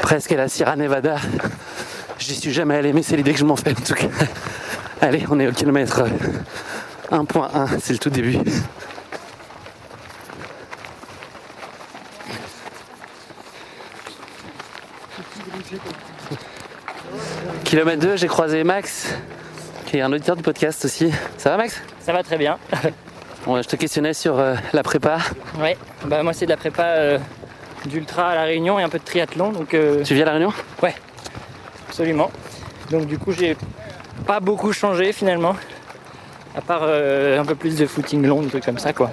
presque 0.00 0.32
à 0.32 0.36
la 0.36 0.48
Sierra 0.48 0.76
Nevada. 0.76 1.16
J'y 2.18 2.34
suis 2.34 2.52
jamais 2.52 2.76
allé, 2.76 2.92
mais 2.92 3.02
c'est 3.02 3.16
l'idée 3.16 3.32
que 3.32 3.38
je 3.38 3.44
m'en 3.44 3.56
fais 3.56 3.70
en 3.70 3.74
tout 3.74 3.94
cas. 3.94 4.06
Allez, 5.00 5.24
on 5.30 5.38
est 5.38 5.46
au 5.46 5.52
kilomètre 5.52 6.04
1.1, 7.10 7.78
c'est 7.80 7.92
le 7.92 7.98
tout 7.98 8.10
début. 8.10 8.38
Kilomètre 17.64 18.00
2, 18.00 18.16
j'ai 18.16 18.28
croisé 18.28 18.64
Max, 18.64 19.14
qui 19.86 19.98
est 19.98 20.00
un 20.00 20.12
auditeur 20.12 20.36
du 20.36 20.42
podcast 20.42 20.84
aussi. 20.84 21.12
Ça 21.36 21.50
va 21.50 21.58
Max? 21.58 21.82
Ça 22.00 22.12
va 22.12 22.22
très 22.22 22.38
bien. 22.38 22.58
Je 23.46 23.68
te 23.68 23.76
questionnais 23.76 24.12
sur 24.12 24.38
euh, 24.38 24.54
la 24.72 24.82
prépa. 24.82 25.18
Ouais, 25.60 25.76
bah 26.04 26.22
moi 26.22 26.32
c'est 26.32 26.46
de 26.46 26.50
la 26.50 26.56
prépa 26.56 26.82
euh, 26.82 27.18
d'ultra 27.86 28.30
à 28.30 28.34
la 28.34 28.42
Réunion 28.42 28.78
et 28.78 28.82
un 28.82 28.88
peu 28.88 28.98
de 28.98 29.04
triathlon. 29.04 29.52
Donc, 29.52 29.72
euh, 29.72 30.02
Tu 30.02 30.14
vis 30.14 30.22
à 30.22 30.24
la 30.26 30.32
Réunion? 30.32 30.52
Ouais, 30.82 30.94
absolument. 31.88 32.30
Donc 32.90 33.06
du 33.06 33.18
coup 33.18 33.32
j'ai 33.32 33.56
pas 34.26 34.40
beaucoup 34.40 34.72
changé 34.72 35.12
finalement, 35.12 35.54
à 36.56 36.60
part 36.60 36.82
un 36.84 37.44
peu 37.44 37.54
plus 37.54 37.76
de 37.76 37.86
footing 37.86 38.26
long, 38.26 38.42
des 38.42 38.48
trucs 38.48 38.64
comme 38.64 38.78
ça 38.78 38.92
quoi. 38.92 39.10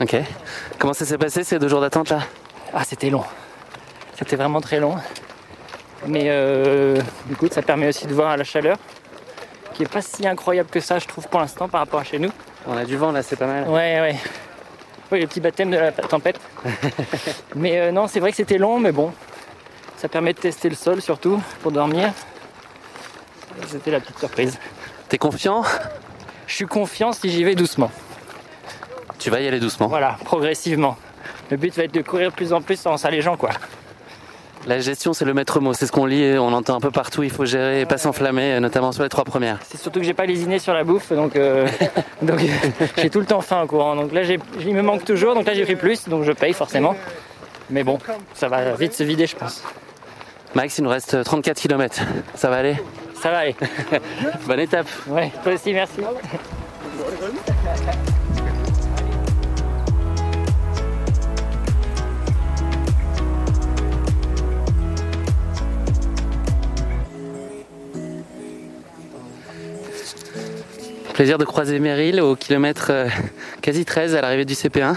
Ok. 0.00 0.16
Comment 0.78 0.94
ça 0.94 1.04
s'est 1.04 1.18
passé 1.18 1.42
ces 1.42 1.58
deux 1.58 1.68
jours 1.68 1.80
d'attente 1.80 2.10
là? 2.10 2.20
Ah 2.72 2.84
c'était 2.84 3.10
long. 3.10 3.24
C'était 4.16 4.36
vraiment 4.36 4.60
très 4.60 4.78
long. 4.78 4.96
Mais 6.06 6.30
du 7.26 7.36
coup 7.36 7.48
ça 7.50 7.62
permet 7.62 7.88
aussi 7.88 8.06
de 8.06 8.14
voir 8.14 8.36
la 8.36 8.44
chaleur, 8.44 8.78
qui 9.74 9.82
est 9.82 9.92
pas 9.92 10.02
si 10.02 10.26
incroyable 10.26 10.68
que 10.70 10.80
ça 10.80 10.98
je 10.98 11.06
trouve 11.06 11.26
pour 11.28 11.40
l'instant 11.40 11.68
par 11.68 11.80
rapport 11.80 12.00
à 12.00 12.04
chez 12.04 12.18
nous. 12.18 12.30
On 12.66 12.76
a 12.76 12.84
du 12.84 12.96
vent 12.96 13.12
là, 13.12 13.22
c'est 13.22 13.36
pas 13.36 13.46
mal. 13.46 13.68
Ouais, 13.68 14.00
ouais. 14.00 14.16
Oui, 15.10 15.20
le 15.20 15.26
petit 15.26 15.40
baptême 15.40 15.70
de 15.70 15.78
la 15.78 15.92
tempête. 15.92 16.38
mais 17.54 17.78
euh, 17.78 17.92
non, 17.92 18.06
c'est 18.06 18.20
vrai 18.20 18.30
que 18.30 18.36
c'était 18.36 18.58
long, 18.58 18.78
mais 18.78 18.92
bon, 18.92 19.12
ça 19.96 20.08
permet 20.08 20.34
de 20.34 20.38
tester 20.38 20.68
le 20.68 20.74
sol 20.74 21.00
surtout 21.00 21.42
pour 21.62 21.72
dormir. 21.72 22.12
C'était 23.66 23.90
la 23.90 24.00
petite 24.00 24.18
surprise. 24.18 24.58
T'es 25.08 25.18
confiant? 25.18 25.64
Je 26.46 26.54
suis 26.54 26.66
confiant 26.66 27.12
si 27.12 27.30
j'y 27.30 27.44
vais 27.44 27.54
doucement. 27.54 27.90
Tu 29.18 29.30
vas 29.30 29.40
y 29.40 29.48
aller 29.48 29.60
doucement. 29.60 29.88
Voilà, 29.88 30.16
progressivement. 30.24 30.96
Le 31.50 31.56
but 31.56 31.74
va 31.74 31.84
être 31.84 31.94
de 31.94 32.02
courir 32.02 32.30
de 32.30 32.36
plus 32.36 32.52
en 32.52 32.60
plus 32.60 32.78
sans 32.78 33.02
les 33.08 33.22
gens, 33.22 33.36
quoi. 33.36 33.50
La 34.68 34.80
gestion, 34.80 35.14
c'est 35.14 35.24
le 35.24 35.32
maître 35.32 35.60
mot. 35.60 35.72
C'est 35.72 35.86
ce 35.86 35.92
qu'on 35.92 36.04
lit, 36.04 36.36
on 36.38 36.52
entend 36.52 36.76
un 36.76 36.80
peu 36.80 36.90
partout. 36.90 37.22
Il 37.22 37.30
faut 37.30 37.46
gérer 37.46 37.80
et 37.80 37.86
pas 37.86 37.96
s'enflammer, 37.96 38.60
notamment 38.60 38.92
sur 38.92 39.02
les 39.02 39.08
trois 39.08 39.24
premières. 39.24 39.58
C'est 39.66 39.80
surtout 39.80 39.98
que 40.00 40.04
j'ai 40.04 40.12
pas 40.12 40.26
lésiné 40.26 40.58
sur 40.58 40.74
la 40.74 40.84
bouffe, 40.84 41.10
donc, 41.12 41.36
euh, 41.36 41.66
donc 42.22 42.38
j'ai 42.98 43.08
tout 43.08 43.20
le 43.20 43.24
temps 43.26 43.40
faim 43.40 43.62
au 43.62 43.66
courant. 43.66 43.96
Donc 43.96 44.12
là, 44.12 44.22
j'ai- 44.24 44.38
il 44.60 44.74
me 44.74 44.82
manque 44.82 45.04
toujours, 45.06 45.34
donc 45.34 45.46
là 45.46 45.54
j'ai 45.54 45.64
pris 45.64 45.76
plus, 45.76 46.06
donc 46.06 46.24
je 46.24 46.32
paye 46.32 46.52
forcément. 46.52 46.94
Mais 47.70 47.82
bon, 47.82 47.98
ça 48.34 48.48
va 48.48 48.74
vite 48.74 48.92
se 48.92 49.04
vider, 49.04 49.26
je 49.26 49.36
pense. 49.36 49.64
Max, 50.54 50.76
il 50.78 50.84
nous 50.84 50.90
reste 50.90 51.24
34 51.24 51.58
km. 51.60 52.02
Ça 52.34 52.50
va 52.50 52.56
aller? 52.56 52.76
Ça 53.22 53.30
va 53.30 53.38
aller. 53.38 53.56
Bonne 54.46 54.60
étape. 54.60 54.86
Ouais, 55.08 55.32
toi 55.42 55.54
aussi, 55.54 55.72
merci. 55.72 56.00
Plaisir 71.18 71.36
de 71.36 71.44
croiser 71.44 71.80
Meryl 71.80 72.20
au 72.20 72.36
kilomètre 72.36 72.86
euh, 72.90 73.08
quasi 73.60 73.84
13 73.84 74.14
à 74.14 74.20
l'arrivée 74.20 74.44
du 74.44 74.54
CP1. 74.54 74.94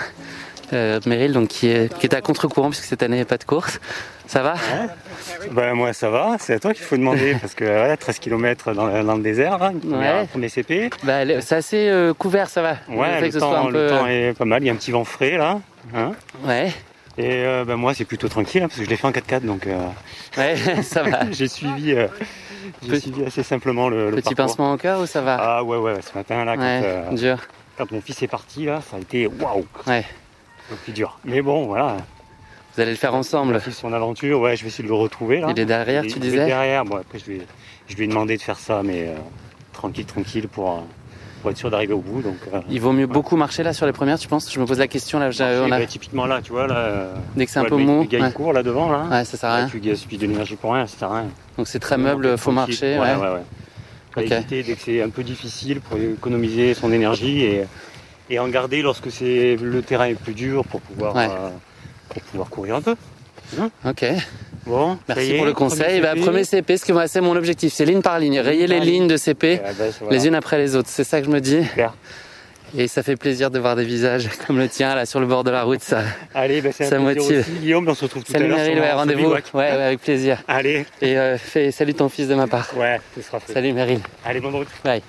Euh, 0.72 1.00
Meryl, 1.08 1.34
donc, 1.34 1.48
qui, 1.48 1.68
est, 1.68 1.92
qui 1.98 2.06
est 2.06 2.14
à 2.14 2.22
contre-courant 2.22 2.70
puisque 2.70 2.84
cette 2.86 3.02
année 3.02 3.26
pas 3.26 3.38
de 3.40 3.44
course. 3.44 3.80
Ça 4.28 4.44
va? 4.44 4.54
Ben 5.52 5.74
moi 5.74 5.94
ça 5.94 6.12
va, 6.12 6.38
c'est 6.40 6.54
à 6.54 6.60
toi 6.60 6.76
qu'il 6.76 6.84
faut 6.84 6.96
demander 6.96 7.36
parce 7.42 7.56
que 7.56 7.64
voilà, 7.66 7.98
13 7.98 8.20
km 8.20 8.72
dans, 8.74 8.86
le- 8.86 9.04
dans 9.04 9.16
le 9.16 9.24
désert, 9.24 9.58
première- 9.58 10.20
Ouais. 10.22 10.28
premier 10.28 10.48
CP. 10.48 10.92
bah, 11.04 11.26
le- 11.26 11.42
C'est 11.42 11.56
assez 11.56 11.90
euh, 11.90 12.14
couvert, 12.14 12.50
ça 12.50 12.62
va. 12.62 12.76
Ouais, 12.88 13.20
le 13.20 13.32
soit 13.32 13.40
temps, 13.42 13.68
le 13.70 13.74
peu- 13.74 13.88
temps 13.90 14.06
est 14.06 14.34
pas 14.38 14.46
mal, 14.46 14.62
il 14.62 14.68
y 14.68 14.70
a 14.70 14.74
un 14.74 14.76
petit 14.76 14.92
vent 14.92 15.04
frais 15.06 15.38
là. 15.38 15.60
hein. 15.96 16.12
Ouais, 16.46 16.68
et 17.18 17.44
euh, 17.46 17.66
ben 17.66 17.76
moi 17.78 17.94
c'est 17.96 18.06
plutôt 18.06 18.30
tranquille 18.30 18.62
hein, 18.64 18.68
parce 18.68 18.80
que 18.80 18.86
je 18.86 18.90
l'ai 18.90 18.96
fait 18.96 19.08
en 19.08 19.12
4x4 19.12 19.42
donc 19.42 19.66
euh, 19.68 19.76
ouais, 20.38 20.56
ça 20.84 21.02
va. 21.04 21.30
j'ai 21.32 21.50
suivi, 21.50 21.92
euh, 21.94 22.08
j'ai 22.84 22.88
Petit- 22.90 23.02
suivi 23.12 23.26
assez 23.26 23.44
simplement 23.44 23.90
le, 23.90 24.10
le 24.10 24.16
Petit 24.18 24.36
parcours. 24.36 24.46
pincement 24.48 24.74
au 24.74 24.78
cœur 24.78 25.00
ou 25.02 25.06
ça 25.06 25.22
va 25.22 25.38
Ah 25.40 25.64
ouais 25.64 25.78
ouais, 25.78 25.96
ce 26.02 26.18
matin 26.18 26.46
là 26.46 26.56
quand, 26.56 26.62
Ouais, 26.64 26.82
euh, 26.84 27.12
dur. 27.14 27.38
quand 27.78 27.92
mon 27.92 28.02
fils 28.02 28.22
est 28.24 28.28
parti 28.28 28.66
là, 28.66 28.82
ça 28.82 28.98
a 28.98 29.00
été 29.00 29.28
waouh, 29.28 29.66
Ouais. 29.88 30.06
le 30.70 30.76
plus 30.78 30.94
dur. 30.94 31.20
Mais 31.26 31.42
bon 31.42 31.66
voilà, 31.66 31.98
Vous 32.76 32.82
allez 32.82 32.92
le 32.92 32.98
faire 32.98 33.14
ensemble. 33.16 33.60
fait 33.60 33.72
son 33.72 33.92
aventure, 33.94 34.40
ouais 34.42 34.56
je 34.56 34.62
vais 34.64 34.68
essayer 34.70 34.84
de 34.84 34.90
le 34.90 34.96
retrouver 34.96 35.40
là. 35.42 35.48
Il 35.52 35.60
est 35.60 35.66
derrière, 35.66 36.04
Il- 36.06 36.12
tu 36.12 36.20
il 36.20 36.24
est 36.26 36.30
disais 36.30 36.46
derrière, 36.46 36.86
bon 36.86 36.98
après 36.98 37.20
je 37.20 37.26
lui, 37.26 37.38
ai- 37.38 37.48
je 37.88 37.96
lui 37.96 38.04
ai 38.06 38.08
demandé 38.08 38.38
de 38.38 38.42
faire 38.42 38.60
ça 38.60 38.82
mais 38.84 39.08
euh, 39.10 39.16
tranquille 39.74 40.06
tranquille 40.06 40.48
pour, 40.48 40.72
euh, 40.72 40.82
pour 41.42 41.52
être 41.52 41.58
sûr 41.58 41.70
d'arriver 41.70 41.94
au 41.94 42.00
bout 42.00 42.22
donc. 42.22 42.36
euh, 42.54 42.62
Il 42.70 42.80
vaut 42.80 42.92
mieux 42.94 43.08
beaucoup 43.08 43.36
marcher 43.36 43.64
là 43.64 43.74
sur 43.74 43.86
les 43.86 43.92
premières, 43.92 44.18
tu 44.20 44.28
penses? 44.28 44.52
Je 44.54 44.60
me 44.60 44.66
pose 44.66 44.80
la 44.80 44.88
question 44.88 45.20
là. 45.20 45.26
marcher, 45.26 45.60
on 45.62 45.72
a- 45.72 45.80
bah, 45.80 45.86
typiquement 45.86 46.26
là, 46.26 46.40
tu 46.42 46.52
vois 46.52 46.68
là. 46.68 46.76
euh, 46.78 47.16
Dès 47.36 47.46
que 47.46 47.52
c'est 47.52 47.60
un 47.60 47.66
peu 47.66 47.76
mou. 47.78 48.02
Le 48.02 48.08
gars 48.08 48.22
ouais. 48.22 48.32
court 48.32 48.54
là 48.54 48.64
devant 48.64 48.90
là. 48.92 49.06
Ouais, 49.12 49.26
ça 49.26 49.38
sert 49.38 49.50
à 49.50 49.54
Là, 49.54 49.58
rien. 49.66 49.68
tu 49.70 49.80
gaspilles 49.80 50.18
de 50.18 50.28
l'énergie 50.28 50.56
pour 50.56 50.74
rien, 50.74 50.88
ça 50.88 50.98
sert 50.98 51.12
à 51.12 51.20
rien. 51.22 51.30
Donc 51.58 51.68
c'est 51.68 51.80
très 51.80 51.98
meuble, 51.98 52.38
faut 52.38 52.52
marcher. 52.52 52.98
Ouais, 53.00 53.16
Ouais. 53.16 53.22
ouais. 53.34 53.42
Faut 54.14 54.22
éviter 54.22 54.64
dès 54.64 54.74
que 54.76 54.82
c'est 54.82 55.02
un 55.02 55.10
peu 55.10 55.24
difficile 55.24 55.80
pour 55.82 55.98
économiser 55.98 56.74
son 56.74 56.92
énergie 56.92 57.42
et, 57.44 57.64
et 58.30 58.40
en 58.40 58.48
garder 58.50 58.82
lorsque 58.82 59.10
c'est 59.10 59.56
le 59.56 59.82
terrain 59.82 60.06
est 60.06 60.16
plus 60.16 60.34
dur 60.34 60.66
pour 60.66 60.82
pouvoir, 60.82 61.16
euh, 61.18 61.50
pour 62.10 62.22
pouvoir 62.24 62.50
courir 62.50 62.76
un 62.76 62.82
peu. 62.82 62.96
Ok. 63.86 64.06
Bon, 64.66 64.98
Merci 65.08 65.34
pour 65.34 65.46
le 65.46 65.54
conseil. 65.54 66.02
Bah, 66.02 66.12
CP. 66.14 66.22
premier 66.22 66.44
CP, 66.44 66.78
ce 66.78 66.86
que 66.86 66.94
moi 66.94 67.08
c'est 67.08 67.22
mon 67.22 67.36
objectif, 67.36 67.74
c'est 67.74 67.86
ligne 67.86 68.02
par 68.02 68.20
ligne, 68.20 68.40
rayer 68.40 68.68
les 68.68 68.80
lignes 68.80 69.08
de 69.08 69.18
CP, 69.18 69.58
bah, 69.64 69.70
voilà. 70.02 70.16
les 70.18 70.28
unes 70.28 70.36
après 70.36 70.58
les 70.60 70.76
autres. 70.76 70.90
C'est 70.92 71.04
ça 71.04 71.20
que 71.20 71.26
je 71.26 71.32
me 71.32 71.42
dis. 71.42 71.64
Super. 71.64 71.94
Et 72.78 72.88
ça 72.88 73.04
fait 73.04 73.18
plaisir 73.18 73.52
de 73.52 73.60
voir 73.60 73.76
des 73.76 73.84
visages 73.84 74.30
comme 74.48 74.58
le 74.58 74.70
tien 74.70 74.96
là 74.96 75.06
sur 75.06 75.20
le 75.20 75.26
bord 75.26 75.44
de 75.44 75.52
la 75.52 75.64
route. 75.64 75.82
Ça. 75.82 76.04
Allez, 76.34 76.62
bah, 76.62 76.70
c'est 76.72 76.86
Ça 76.86 77.00
motive. 77.00 77.40
aussi. 77.40 77.52
Guillaume, 77.60 77.88
on 77.90 77.94
se 77.96 78.06
retrouve 78.06 78.24
tout 78.24 78.32
Salut 78.32 78.46
à 78.46 78.48
l'heure. 78.50 78.58
Meryl, 78.60 78.80
ouais, 78.80 78.88
sur 78.88 78.98
rendez-vous. 78.98 79.30
Ouais, 79.32 79.42
ouais, 79.56 79.68
avec 79.68 80.00
plaisir. 80.00 80.38
Allez, 80.48 80.86
Et 81.02 81.18
euh, 81.18 81.38
fais, 81.38 81.72
salut 81.72 81.96
ton 81.96 82.08
fils 82.08 82.28
de 82.30 82.36
ma 82.36 82.48
part. 82.48 82.70
ouais, 82.78 83.02
ce 83.16 83.22
sera 83.24 83.40
fait. 83.42 83.52
Salut 83.54 83.74
Meryl. 83.74 84.00
Allez, 84.24 84.40
bonne 84.40 84.56
route. 84.56 84.68
Bye. 84.86 85.02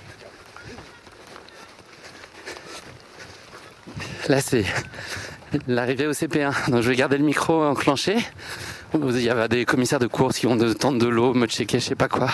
Là, 4.29 4.41
c'est 4.41 4.63
l'arrivée 5.67 6.07
au 6.07 6.11
CP1. 6.13 6.69
Donc, 6.71 6.81
je 6.81 6.89
vais 6.89 6.95
garder 6.95 7.17
le 7.17 7.23
micro 7.23 7.63
enclenché. 7.63 8.15
Il 8.95 9.21
y 9.21 9.29
avait 9.29 9.47
des 9.47 9.65
commissaires 9.65 9.99
de 9.99 10.07
course 10.07 10.37
qui 10.37 10.45
vont 10.45 10.55
de 10.55 10.71
tendre 10.73 10.99
de 10.99 11.07
l'eau, 11.07 11.33
me 11.33 11.47
checker, 11.47 11.79
je 11.79 11.85
sais 11.85 11.95
pas 11.95 12.07
quoi. 12.07 12.29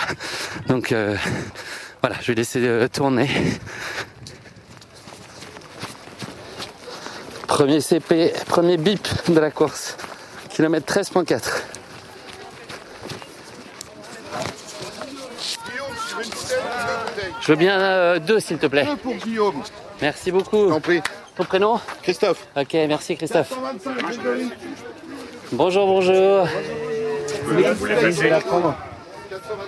Donc, 0.68 0.92
euh, 0.92 1.16
voilà, 2.02 2.16
je 2.20 2.28
vais 2.28 2.34
laisser 2.34 2.60
euh, 2.62 2.86
tourner. 2.88 3.28
Premier 7.46 7.80
CP, 7.80 8.32
premier 8.46 8.76
bip 8.76 9.08
de 9.28 9.40
la 9.40 9.50
course. 9.50 9.96
Kilomètre 10.50 10.92
13.4. 10.92 11.40
Je 17.40 17.46
veux 17.48 17.56
bien 17.56 17.80
euh, 17.80 18.18
deux, 18.18 18.38
s'il 18.38 18.58
te 18.58 18.66
plaît. 18.66 18.86
Un 18.86 18.96
pour 18.96 19.14
Guillaume, 19.14 19.62
Merci 20.02 20.30
beaucoup. 20.30 20.68
t'en 20.68 20.80
prie. 20.80 21.00
Ton 21.36 21.44
prénom? 21.44 21.80
Christophe. 22.02 22.46
Ok, 22.56 22.74
merci 22.74 23.16
Christophe. 23.16 23.52
Bonjour, 25.52 25.86
bonjour. 25.86 26.46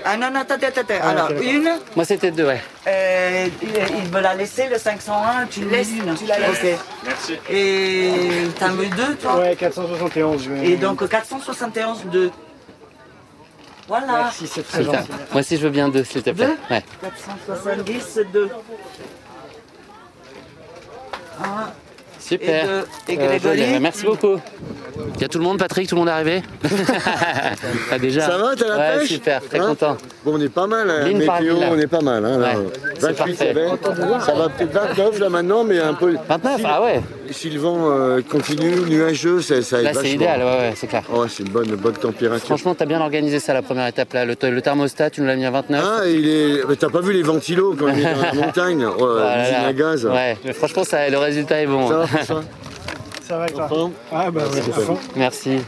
Ah 0.04 0.16
non, 0.16 0.30
non, 0.30 0.40
attendez, 0.40 0.66
attendez. 0.66 0.94
Alors, 0.94 1.30
une, 1.40 1.68
Moi, 1.96 2.04
c'était 2.04 2.30
deux, 2.30 2.46
ouais. 2.46 2.60
euh, 2.86 3.48
il 3.62 3.68
il 3.68 4.10
veut 4.10 4.20
la 4.20 4.34
laisser, 4.34 4.68
le 4.68 4.78
501, 4.78 5.46
tu 5.46 5.68
laisses 5.68 5.90
une. 5.90 6.14
Tu 6.14 6.26
la 6.26 6.38
laisses. 6.38 6.78
Merci. 7.04 7.38
Et 7.50 8.12
t'en 8.58 8.70
veux 8.70 8.86
deux, 8.86 9.14
toi? 9.16 9.38
Ouais, 9.38 9.56
471. 9.56 10.42
Je 10.44 10.50
vais... 10.50 10.70
Et 10.70 10.76
donc 10.76 11.06
471, 11.08 12.04
deux. 12.12 12.30
Voilà. 13.88 14.06
Merci, 14.06 14.46
c'est 14.46 14.62
très 14.62 14.84
gentil. 14.84 15.08
Moi 15.32 15.40
aussi, 15.40 15.56
je 15.56 15.62
veux 15.64 15.70
bien 15.70 15.88
deux, 15.88 16.04
s'il 16.04 16.22
te 16.22 16.30
plaît. 16.30 16.46
Deux 16.46 16.74
Ouais. 16.74 16.82
470, 17.46 18.20
deux. 18.32 18.50
Un 21.42 21.72
Super. 22.22 22.64
et 22.64 22.66
deux. 22.66 22.84
Et 23.08 23.18
Euh, 23.18 23.26
Grégory 23.28 23.58
joli. 23.58 23.80
Merci 23.80 24.04
beaucoup. 24.04 24.40
Il 25.16 25.20
y 25.20 25.24
a 25.24 25.28
tout 25.28 25.38
le 25.38 25.44
monde, 25.44 25.58
Patrick 25.58 25.88
Tout 25.88 25.94
le 25.96 26.00
monde 26.00 26.08
est 26.08 26.12
arrivé 26.12 26.42
Ah, 27.90 27.98
déjà 27.98 28.20
Ça 28.22 28.38
va, 28.38 28.54
t'as 28.56 28.68
la 28.68 28.76
Ouais, 28.76 28.98
pêche 29.00 29.08
super, 29.08 29.40
très 29.42 29.58
Hein 29.58 29.66
content. 29.68 29.96
Bon, 30.24 30.34
on 30.36 30.40
est 30.40 30.48
pas 30.48 30.66
mal, 30.66 30.88
hein, 30.88 31.04
météo, 31.12 31.56
on 31.70 31.78
est 31.78 31.86
pas 31.86 32.00
mal. 32.00 32.24
Hein, 32.24 32.38
là. 32.38 32.54
Ouais, 32.58 32.66
c'est 32.98 33.12
28, 33.12 33.16
parfait. 33.36 33.54
ça 33.82 33.90
va. 34.06 34.20
Ça 34.20 34.34
va 34.34 34.48
peut-être 34.48 34.72
29 34.72 35.18
là 35.18 35.28
maintenant, 35.28 35.64
mais 35.64 35.80
un 35.80 35.94
peu. 35.94 36.14
29 36.28 36.56
Si- 36.60 36.66
Ah 36.66 36.82
ouais 36.82 37.00
Si 37.32 37.50
le 37.50 37.58
vent 37.60 37.90
euh, 37.90 38.20
continue, 38.22 38.70
nuageux, 38.88 39.40
ça, 39.40 39.62
ça 39.62 39.80
Là, 39.82 39.92
c'est 39.94 40.10
idéal, 40.10 40.40
ouais, 40.40 40.44
ouais, 40.46 40.72
c'est 40.76 40.86
clair. 40.86 41.02
Oh, 41.12 41.24
c'est 41.28 41.42
une 41.42 41.48
bonne, 41.50 41.74
bonne 41.76 41.94
température. 41.94 42.46
Franchement, 42.46 42.74
t'as 42.74 42.84
bien 42.86 43.00
organisé 43.00 43.40
ça, 43.40 43.52
la 43.54 43.62
première 43.62 43.86
étape 43.86 44.12
là. 44.12 44.24
Le, 44.24 44.34
le 44.40 44.62
thermostat, 44.62 45.10
tu 45.10 45.20
nous 45.22 45.26
l'as 45.26 45.36
mis 45.36 45.44
à 45.44 45.50
29. 45.50 45.84
Ah, 45.84 46.06
il 46.06 46.28
est. 46.28 46.60
mais 46.68 46.76
T'as 46.76 46.88
pas 46.90 47.00
vu 47.00 47.12
les 47.12 47.22
ventilos 47.22 47.74
quand 47.78 47.86
on 47.86 47.96
est 47.96 48.02
dans 48.14 48.22
la 48.22 48.34
montagne? 48.34 48.84
Oh, 48.86 48.94
Voilà. 48.98 49.38
L'usine 49.42 49.64
à 49.64 49.72
gaz. 49.72 50.06
Ouais, 50.06 50.36
mais 50.44 50.52
franchement, 50.52 50.84
ça, 50.84 51.08
le 51.08 51.18
résultat 51.18 51.60
est 51.62 51.66
bon. 51.66 51.88
Ça 51.88 51.96
va, 51.98 52.06
François? 52.06 52.44
Ça 53.26 53.38
va 53.38 53.48
toi? 53.48 53.90
Ah 54.12 54.30
bah 54.30 54.42
ouais, 54.52 54.58
à 54.58 54.80
fond. 54.80 54.98
Merci. 55.16 55.58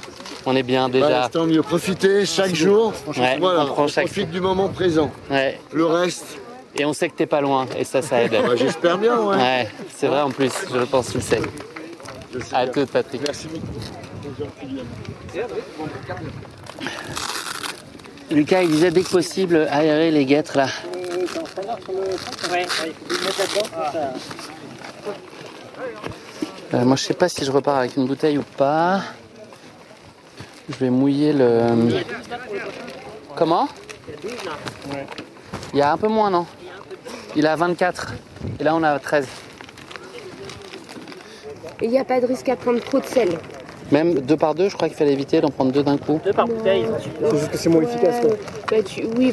On 0.47 0.55
est 0.55 0.63
bien 0.63 0.85
ouais, 0.87 0.91
déjà. 0.93 1.29
tant 1.33 1.47
mieux. 1.47 1.63
Profitez 1.63 2.27
chaque 2.27 2.55
jour. 2.55 2.93
Ouais, 3.17 3.39
voilà, 3.41 3.65
on 3.65 3.67
prend 3.69 3.87
chaque- 3.89 4.05
profite 4.07 4.31
du 4.31 4.41
moment 4.41 4.69
présent. 4.69 5.11
Ouais. 5.31 5.59
Le 5.73 5.87
reste, 5.87 6.27
Et 6.77 6.85
on 6.85 6.93
sait 6.93 7.09
que 7.09 7.15
t'es 7.15 7.27
pas 7.27 7.41
loin, 7.41 7.67
et 7.79 7.85
ça, 7.85 8.03
ça 8.03 8.23
aide. 8.23 8.33
bah, 8.33 8.57
j'espère 8.57 8.99
bien, 8.99 9.21
ouais. 9.21 9.37
Ouais, 9.37 9.69
c'est 9.95 10.09
vrai 10.09 10.21
en 10.23 10.31
plus, 10.31 10.53
je 10.73 10.77
le 10.77 10.87
pense, 10.87 11.11
tu 11.11 11.19
le 11.19 11.23
sais. 11.23 11.41
Je 12.33 12.41
sais 12.41 12.55
À 12.55 12.67
toute, 12.67 12.91
Patrick. 12.91 13.23
Merci 13.25 13.47
beaucoup. 13.49 13.67
Lucas, 18.31 18.63
il 18.63 18.71
disait 18.71 18.91
dès 18.91 19.03
que 19.03 19.11
possible 19.11 19.69
aérer 19.71 20.11
les 20.11 20.25
guêtres 20.25 20.57
là. 20.57 20.67
Euh, 26.73 26.85
moi, 26.85 26.97
je 26.97 27.03
sais 27.03 27.15
pas 27.15 27.29
si 27.29 27.45
je 27.45 27.53
repars 27.53 27.77
avec 27.77 27.97
une 27.97 28.07
bouteille 28.07 28.39
ou 28.39 28.45
pas. 28.57 29.03
Je 30.69 30.77
vais 30.77 30.91
mouiller 30.91 31.33
le. 31.33 31.61
Comment? 33.37 33.69
Il 35.73 35.79
y 35.79 35.83
a 35.83 35.93
un 35.93 35.97
peu 35.97 36.09
moins, 36.09 36.31
non? 36.31 36.47
Il 37.37 37.45
est 37.45 37.49
à 37.49 37.57
24. 37.57 38.13
Et 38.61 38.65
là, 38.65 38.75
on 38.75 38.83
est 38.83 38.87
à 38.87 38.99
13. 38.99 39.27
Il 41.83 41.91
n'y 41.91 41.99
a 41.99 42.05
pas 42.05 42.21
de 42.21 42.27
risque 42.27 42.49
à 42.49 42.57
prendre 42.57 42.81
trop 42.81 43.01
de 43.01 43.07
sel. 43.07 43.31
Même 43.93 44.15
deux 44.21 44.37
par 44.37 44.55
deux, 44.55 44.69
je 44.71 44.75
crois 44.77 44.89
qu'il 44.89 44.97
fallait 44.97 45.13
éviter 45.13 45.41
d'en 45.43 45.51
prendre 45.51 45.71
deux 45.71 45.83
d'un 45.83 45.99
coup. 45.99 46.19
Deux 46.25 46.33
par 46.33 46.47
bouteille. 46.47 46.87
C'est 47.21 47.37
juste 47.39 47.51
que 47.51 47.59
c'est 47.59 47.69
moins 47.69 47.83
efficace. 47.83 48.21
quoi. 48.21 48.31
Bah, 48.71 48.83
tu- 48.83 49.05
oui, 49.19 49.33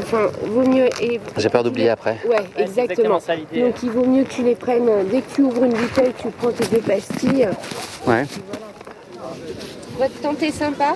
enfin, 0.00 0.30
vaut 0.44 0.66
mieux. 0.66 0.88
Et, 1.02 1.20
J'ai 1.36 1.48
peur 1.50 1.62
d'oublier 1.62 1.90
après. 1.90 2.16
Ouais, 2.26 2.36
exactement. 2.56 2.82
exactement 2.84 3.20
ça, 3.20 3.34
l'idée. 3.34 3.60
Donc 3.60 3.74
il 3.82 3.90
vaut 3.90 4.06
mieux 4.06 4.24
que 4.24 4.30
tu 4.32 4.42
les 4.42 4.54
prennes 4.54 4.88
euh, 4.88 5.04
dès 5.04 5.20
que 5.20 5.34
tu 5.34 5.42
ouvres 5.42 5.64
une 5.64 5.74
bouteille, 5.74 6.12
tu 6.18 6.28
prends 6.30 6.50
tes 6.52 6.64
deux 6.68 6.80
pastilles. 6.80 7.48
Ouais. 8.06 8.24
Votre 9.98 10.20
tante 10.22 10.42
est 10.42 10.52
sympa? 10.52 10.94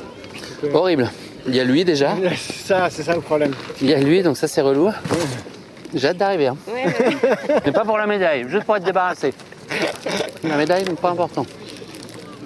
Horrible. 0.72 1.10
Il 1.46 1.54
y 1.54 1.60
a 1.60 1.64
lui 1.64 1.84
déjà. 1.84 2.14
C'est 2.36 2.52
ça, 2.66 2.88
c'est 2.90 3.02
ça 3.02 3.14
le 3.14 3.20
problème. 3.20 3.52
Il 3.82 3.90
y 3.90 3.94
a 3.94 3.98
lui, 3.98 4.22
donc 4.22 4.36
ça 4.38 4.48
c'est 4.48 4.62
relou. 4.62 4.90
J'ai 5.94 6.08
hâte 6.08 6.16
d'arriver. 6.18 6.46
hein. 6.48 6.56
Ouais, 6.68 6.84
ouais. 6.86 7.16
Mais 7.66 7.72
pas 7.72 7.84
pour 7.84 7.98
la 7.98 8.06
médaille, 8.06 8.46
juste 8.48 8.64
pour 8.64 8.76
être 8.76 8.84
débarrassé. 8.84 9.34
La 10.44 10.56
médaille, 10.56 10.84
pas 11.00 11.10
important. 11.10 11.44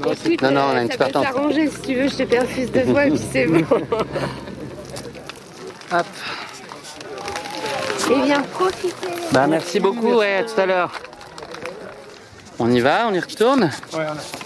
Écoute, 0.01 0.43
Non, 0.43 0.51
non, 0.51 0.61
on 0.61 0.71
a 0.71 0.79
euh, 0.79 0.83
une 0.83 0.87
ça 0.89 0.93
super 0.93 1.07
peut 1.07 1.13
tente. 1.13 1.25
s'arranger 1.25 1.69
si 1.71 1.81
tu 1.81 1.95
veux, 1.95 2.09
je 2.09 2.17
te 2.17 2.23
perfuse 2.25 2.71
deux 2.73 2.85
fois 2.85 3.07
et 3.07 3.11
puis 3.11 3.21
c'est 3.33 3.47
bon. 3.47 3.65
Hop. 5.93 6.07
Et 8.11 8.21
viens 8.23 8.43
profiter. 8.43 9.07
Bah 9.33 9.47
merci 9.47 9.81
beaucoup, 9.81 10.15
ouais, 10.17 10.37
à 10.39 10.43
tout 10.45 10.61
à 10.61 10.67
l'heure. 10.67 10.93
On 12.59 12.71
y 12.71 12.81
va, 12.81 13.07
on 13.09 13.15
y 13.15 13.21
retourne? 13.21 13.65
Ouais, 13.65 13.71
on 13.95 14.01
a- 14.01 14.44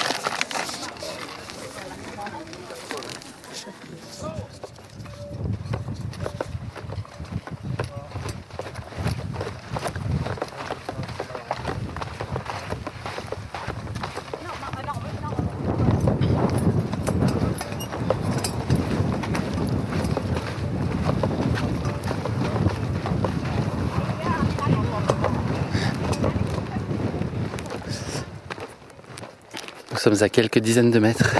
Nous 29.98 30.14
sommes 30.14 30.22
à 30.22 30.28
quelques 30.28 30.60
dizaines 30.60 30.92
de 30.92 31.00
mètres 31.00 31.34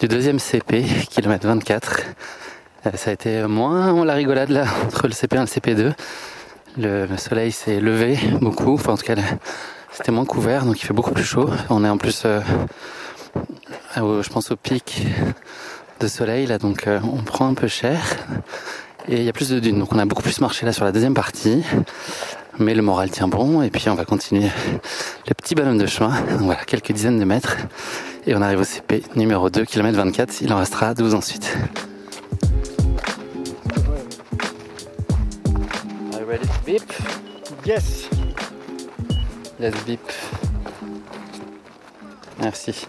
du 0.00 0.08
deuxième 0.08 0.38
CP, 0.38 0.82
kilomètre 1.10 1.46
24. 1.46 2.00
Euh, 2.86 2.90
Ça 2.94 3.10
a 3.10 3.12
été 3.12 3.42
moins 3.46 4.02
la 4.06 4.14
rigolade 4.14 4.48
là 4.48 4.64
entre 4.86 5.08
le 5.08 5.12
CP1 5.12 5.36
et 5.36 5.40
le 5.40 5.90
CP2. 5.90 5.92
Le 6.78 7.16
soleil 7.18 7.52
s'est 7.52 7.80
levé 7.80 8.18
beaucoup, 8.40 8.72
enfin 8.72 8.94
en 8.94 8.96
tout 8.96 9.04
cas 9.04 9.16
c'était 9.92 10.10
moins 10.10 10.24
couvert, 10.24 10.64
donc 10.64 10.80
il 10.82 10.86
fait 10.86 10.94
beaucoup 10.94 11.10
plus 11.12 11.22
chaud. 11.22 11.50
On 11.68 11.84
est 11.84 11.88
en 11.90 11.98
plus, 11.98 12.22
euh, 12.24 12.40
au- 14.00 14.22
je 14.22 14.28
pense 14.30 14.50
au 14.52 14.56
pic 14.56 15.06
de 16.00 16.06
soleil 16.08 16.46
là, 16.46 16.56
donc 16.56 16.86
euh, 16.86 16.98
on 17.04 17.18
prend 17.22 17.46
un 17.46 17.52
peu 17.54 17.68
cher. 17.68 18.00
Et 19.06 19.16
il 19.16 19.22
y 19.24 19.28
a 19.28 19.34
plus 19.34 19.50
de 19.50 19.60
dunes, 19.60 19.78
donc 19.78 19.92
on 19.92 19.98
a 19.98 20.06
beaucoup 20.06 20.22
plus 20.22 20.40
marché 20.40 20.64
là 20.64 20.72
sur 20.72 20.86
la 20.86 20.92
deuxième 20.92 21.12
partie. 21.14 21.62
Mais 22.58 22.74
le 22.74 22.82
moral 22.82 23.10
tient 23.10 23.28
bon, 23.28 23.62
et 23.62 23.70
puis 23.70 23.88
on 23.88 23.94
va 23.94 24.04
continuer 24.04 24.48
le 25.28 25.34
petit 25.34 25.54
bonhomme 25.54 25.78
de 25.78 25.86
chemin. 25.86 26.20
Donc 26.30 26.40
voilà, 26.40 26.64
quelques 26.64 26.92
dizaines 26.92 27.18
de 27.18 27.24
mètres. 27.24 27.56
Et 28.26 28.34
on 28.34 28.42
arrive 28.42 28.60
au 28.60 28.64
CP 28.64 29.02
numéro 29.16 29.50
2, 29.50 29.64
km 29.64 29.96
24. 29.96 30.42
Il 30.42 30.52
en 30.52 30.58
restera 30.58 30.94
12 30.94 31.14
ensuite. 31.14 31.56
Are 36.12 36.20
you 36.20 36.26
ready 36.26 36.46
to 36.46 36.52
beep? 36.64 36.92
Yes 37.64 38.08
Let's 39.58 39.84
beep. 39.84 40.00
Merci. 42.40 42.86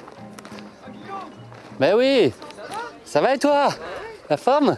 Ben 1.80 1.96
oui 1.96 2.32
Ça 3.06 3.22
va 3.22 3.36
et 3.36 3.40
toi? 3.40 3.70
La 4.30 4.38
forme? 4.38 4.78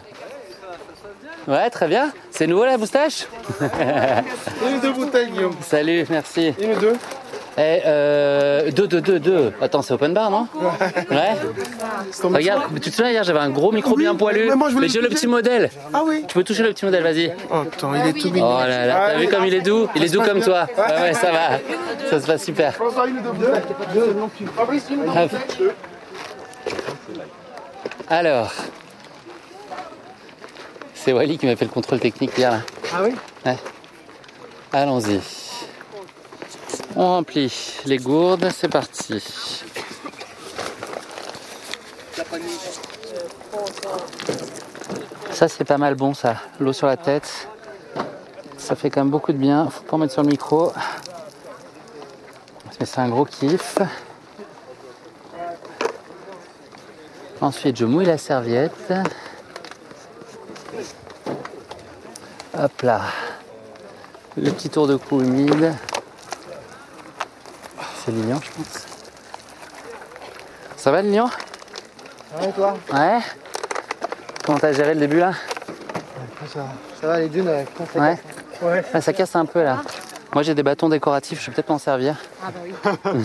Ouais, 1.48 1.70
très 1.70 1.86
bien. 1.86 2.12
C'est 2.30 2.46
nouveau 2.46 2.64
la 2.64 2.76
moustache 2.76 3.26
Une 3.60 4.76
ou 4.76 4.80
deux 4.80 4.92
bouteilles, 4.92 5.30
Guillaume. 5.30 5.54
Salut, 5.62 6.04
merci. 6.10 6.52
Une 6.60 6.72
ou 6.72 6.80
deux 6.80 6.92
Eh, 7.56 7.80
euh, 7.86 8.70
deux, 8.72 8.88
deux, 8.88 9.00
deux, 9.00 9.20
deux. 9.20 9.52
Attends, 9.62 9.80
c'est 9.82 9.94
open 9.94 10.12
bar, 10.12 10.28
non 10.30 10.48
Ouais. 11.10 11.36
Regarde, 12.22 12.62
mais 12.72 12.80
tu 12.80 12.90
te 12.90 12.96
souviens 12.96 13.12
hier, 13.12 13.22
j'avais 13.22 13.38
un 13.38 13.50
gros 13.50 13.70
micro 13.70 13.92
Oui, 13.94 14.02
bien 14.02 14.16
poilu. 14.16 14.48
mais 14.48 14.56
moi, 14.56 14.70
je 14.70 14.76
Mais 14.76 14.88
j'ai 14.88 15.00
le 15.00 15.08
petit 15.08 15.28
modèle. 15.28 15.70
Ah 15.94 16.02
oui 16.04 16.24
Tu 16.26 16.34
peux 16.34 16.42
toucher 16.42 16.64
le 16.64 16.70
petit 16.70 16.84
modèle, 16.84 17.04
vas-y. 17.04 17.32
Oh, 17.50 17.58
attends, 17.62 17.94
il 17.94 18.06
est 18.08 18.12
tout 18.20 18.30
mignon. 18.30 18.56
Oh 18.56 18.66
là 18.66 18.86
là, 18.86 19.06
t'as 19.12 19.18
vu 19.18 19.28
comme 19.28 19.44
il 19.46 19.54
est 19.54 19.60
doux 19.60 19.86
Il 19.94 20.02
est 20.04 20.12
doux 20.12 20.22
comme 20.22 20.40
toi. 20.40 20.66
Ouais, 20.76 21.00
ouais, 21.00 21.14
ça 21.14 21.30
va. 21.30 21.58
Ça 22.10 22.20
se 22.20 22.26
passe 22.26 22.42
super. 22.44 22.74
Une 23.06 23.18
ou 23.18 23.20
deux 23.20 23.30
bouteilles. 23.32 23.62
Deux. 23.94 24.16
Fabrice, 24.56 24.84
une 24.90 25.00
ou 25.00 25.04
deux 25.12 25.20
Hop. 25.20 25.30
Alors. 28.10 28.52
C'est 31.06 31.12
Wally 31.12 31.38
qui 31.38 31.46
m'a 31.46 31.54
fait 31.54 31.66
le 31.66 31.70
contrôle 31.70 32.00
technique 32.00 32.36
hier 32.36 32.50
là. 32.50 32.60
Ah 32.92 33.04
oui 33.04 33.14
Allons-y. 34.72 35.20
On 36.96 37.06
remplit 37.06 37.78
les 37.84 37.98
gourdes, 37.98 38.50
c'est 38.52 38.68
parti. 38.68 39.22
Ça 45.30 45.46
c'est 45.46 45.62
pas 45.62 45.78
mal 45.78 45.94
bon 45.94 46.12
ça, 46.12 46.38
l'eau 46.58 46.72
sur 46.72 46.88
la 46.88 46.96
tête. 46.96 47.46
Ça 48.58 48.74
fait 48.74 48.90
quand 48.90 49.02
même 49.02 49.10
beaucoup 49.10 49.32
de 49.32 49.38
bien, 49.38 49.70
faut 49.70 49.84
pas 49.84 49.94
en 49.94 49.98
mettre 49.98 50.12
sur 50.12 50.22
le 50.24 50.28
micro. 50.28 50.72
Mais 52.80 52.86
c'est 52.86 52.98
un 52.98 53.10
gros 53.10 53.26
kiff. 53.26 53.78
Ensuite 57.40 57.76
je 57.76 57.84
mouille 57.84 58.06
la 58.06 58.18
serviette. 58.18 58.92
Hop 62.58 62.82
là. 62.82 63.00
Le 64.36 64.50
petit 64.50 64.68
tour 64.70 64.86
de 64.86 64.96
cou 64.96 65.20
humide. 65.20 65.74
C'est 68.04 68.10
Lilian, 68.12 68.40
je 68.42 68.50
pense. 68.50 68.86
Ça 70.76 70.90
va, 70.90 71.02
Lilian 71.02 71.28
Ah 72.36 72.40
ouais, 72.42 72.52
toi? 72.52 72.74
Ouais 72.92 73.18
Comment 74.44 74.58
t'as 74.58 74.72
géré 74.72 74.94
le 74.94 75.00
début 75.00 75.18
là? 75.18 75.32
Ça, 76.52 76.66
ça 77.00 77.06
va, 77.08 77.18
les 77.18 77.28
dunes 77.28 77.48
avec 77.48 77.68
ton 77.74 78.00
Ouais 78.00 78.16
Ouais. 78.62 78.84
Ah, 78.94 79.00
Ça 79.00 79.12
casse 79.12 79.34
un 79.36 79.44
peu 79.44 79.62
là. 79.62 79.82
Moi 80.32 80.42
j'ai 80.42 80.54
des 80.54 80.62
bâtons 80.62 80.88
décoratifs, 80.88 81.40
je 81.42 81.46
vais 81.50 81.54
peut-être 81.54 81.68
m'en 81.70 81.78
servir. 81.78 82.16
Ah 82.42 82.50
bah 82.52 82.60
oui. 83.12 83.22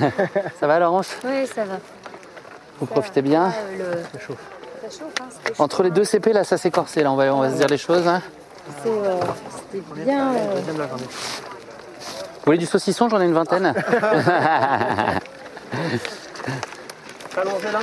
Ça 0.60 0.68
va, 0.68 0.80
Laurence? 0.80 1.16
Oui, 1.24 1.46
ça 1.48 1.66
va. 1.66 1.76
Vous 2.80 2.86
profitez 2.86 3.22
bien? 3.22 3.54
Le... 3.78 4.02
Ça 4.12 4.26
chauffe. 4.26 4.38
Ça 4.82 4.90
chauffe, 5.00 5.14
hein. 5.22 5.54
Entre 5.60 5.84
les 5.84 5.92
deux 5.92 6.04
CP 6.04 6.34
là, 6.34 6.44
ça 6.44 6.58
s'est 6.58 6.72
corsé 6.72 7.04
là, 7.04 7.12
on 7.12 7.16
va, 7.16 7.34
on 7.36 7.42
va 7.42 7.52
se 7.52 7.56
dire 7.56 7.68
les 7.68 7.78
choses. 7.78 8.08
hein. 8.08 8.22
C'est, 8.84 8.90
euh, 8.90 9.20
C'était 9.72 9.84
bien. 10.04 10.34
euh, 10.34 10.62
Vous 10.68 12.46
voulez 12.46 12.58
du 12.58 12.66
saucisson 12.66 13.10
J'en 13.10 13.20
ai 13.22 13.26
une 13.26 13.34
vingtaine. 13.34 13.74
Allongé 17.38 17.72
là 17.72 17.80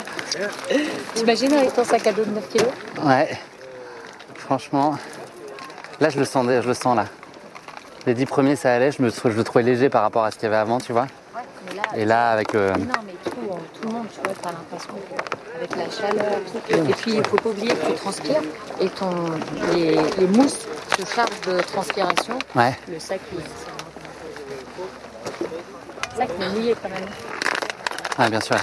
T'imagines 1.14 1.52
avec 1.54 1.72
ton 1.74 1.84
sac 1.84 2.06
à 2.06 2.12
dos 2.12 2.24
de 2.24 2.30
9 2.30 2.48
kilos? 2.50 2.68
Ouais. 3.02 3.38
Franchement, 4.36 4.94
là 6.00 6.10
je 6.10 6.18
le 6.18 6.24
sens, 6.24 6.46
je 6.46 6.66
le 6.68 6.74
sens 6.74 6.96
là. 6.96 7.06
Les 8.06 8.14
dix 8.14 8.26
premiers 8.26 8.56
ça 8.56 8.72
allait, 8.74 8.92
je 8.92 9.02
me 9.02 9.10
je 9.10 9.28
le 9.28 9.44
trouvais 9.44 9.62
léger 9.64 9.88
par 9.90 10.02
rapport 10.02 10.24
à 10.24 10.30
ce 10.30 10.36
qu'il 10.36 10.44
y 10.44 10.46
avait 10.46 10.56
avant, 10.56 10.78
tu 10.78 10.92
vois. 10.92 11.06
mais 11.68 11.74
là, 11.74 11.82
Et 11.96 12.04
là 12.04 12.30
avec 12.30 12.52
le. 12.52 12.70
Non, 12.72 12.76
mais 13.06 13.14
tout, 13.24 13.30
euh, 13.42 13.54
tout 13.80 13.88
le 13.88 13.94
monde, 13.94 14.06
tu 14.12 14.20
vois, 14.22 14.32
t'as 14.42 14.50
l'impression 14.52 14.94
qu'avec 15.58 15.76
la 15.76 15.90
chaleur. 15.90 16.38
Et 16.70 16.92
puis, 16.94 17.12
il 17.16 17.26
faut 17.26 17.36
pas 17.36 17.48
oublier 17.50 17.74
que 17.74 17.86
tu 17.86 17.92
transpires 17.94 18.42
et 18.80 18.88
ton, 18.90 19.10
les, 19.74 19.96
les 20.18 20.26
mousses 20.26 20.66
se 20.98 21.04
chargent 21.14 21.40
de 21.46 21.60
transpiration. 21.60 22.38
Ouais. 22.54 22.78
Le 22.90 22.98
sac, 22.98 23.20
il. 23.32 23.38
Le 23.38 23.44
sac, 26.16 26.28
il 26.38 26.44
est 26.44 26.48
mouillé 26.50 26.76
quand 26.80 26.88
même. 26.88 27.08
Ouais, 28.18 28.30
bien 28.30 28.40
sûr. 28.40 28.56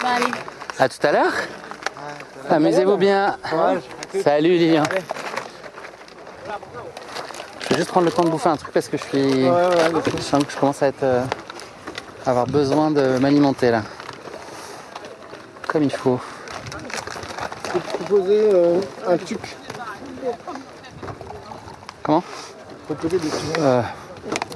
Bon, 0.00 0.08
allez. 0.08 0.32
À 0.78 0.88
tout 0.88 1.06
à 1.06 1.12
l'heure. 1.12 1.32
Amusez-vous 2.50 2.96
bien. 2.96 3.36
Salut 4.22 4.56
Lilian. 4.56 4.82
Je 7.60 7.68
vais 7.70 7.76
juste 7.76 7.88
prendre 7.88 8.06
le 8.06 8.12
temps 8.12 8.24
de 8.24 8.28
bouffer 8.30 8.50
un 8.50 8.56
truc 8.56 8.72
parce 8.72 8.88
que 8.88 8.96
je 8.98 9.02
suis. 9.04 9.44
Ouais, 9.44 9.50
ouais, 9.50 9.92
ouais. 9.94 10.02
Je 10.16 10.22
sens 10.22 10.44
que 10.44 10.52
je 10.52 10.56
commence 10.58 10.82
à 10.82 10.88
être. 10.88 11.02
euh, 11.02 11.24
avoir 12.26 12.46
besoin 12.46 12.90
de 12.90 13.18
m'alimenter 13.18 13.70
là. 13.70 13.82
Comme 15.74 15.82
il 15.82 15.90
faut. 15.90 16.20
Je 17.66 17.72
peux 17.72 17.80
te 17.80 17.88
proposer 17.96 18.50
euh, 18.54 18.80
un 19.08 19.16
tuc. 19.16 19.40
Comment? 22.04 22.22
Proposer 22.86 23.18
des 23.18 23.28
tucs. 23.28 23.58
euh, 23.58 23.82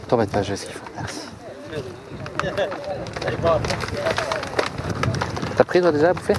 T'embête 0.07 0.31
pas, 0.31 0.43
je 0.45 0.55
sais 0.55 0.65
ce 0.65 0.67
qu'il 0.67 0.75
faut. 0.77 0.87
Merci. 0.95 1.29
T'as 5.57 5.65
pris 5.65 5.81
toi 5.81 5.91
déjà 5.91 6.11
à 6.11 6.13
bouffer? 6.13 6.35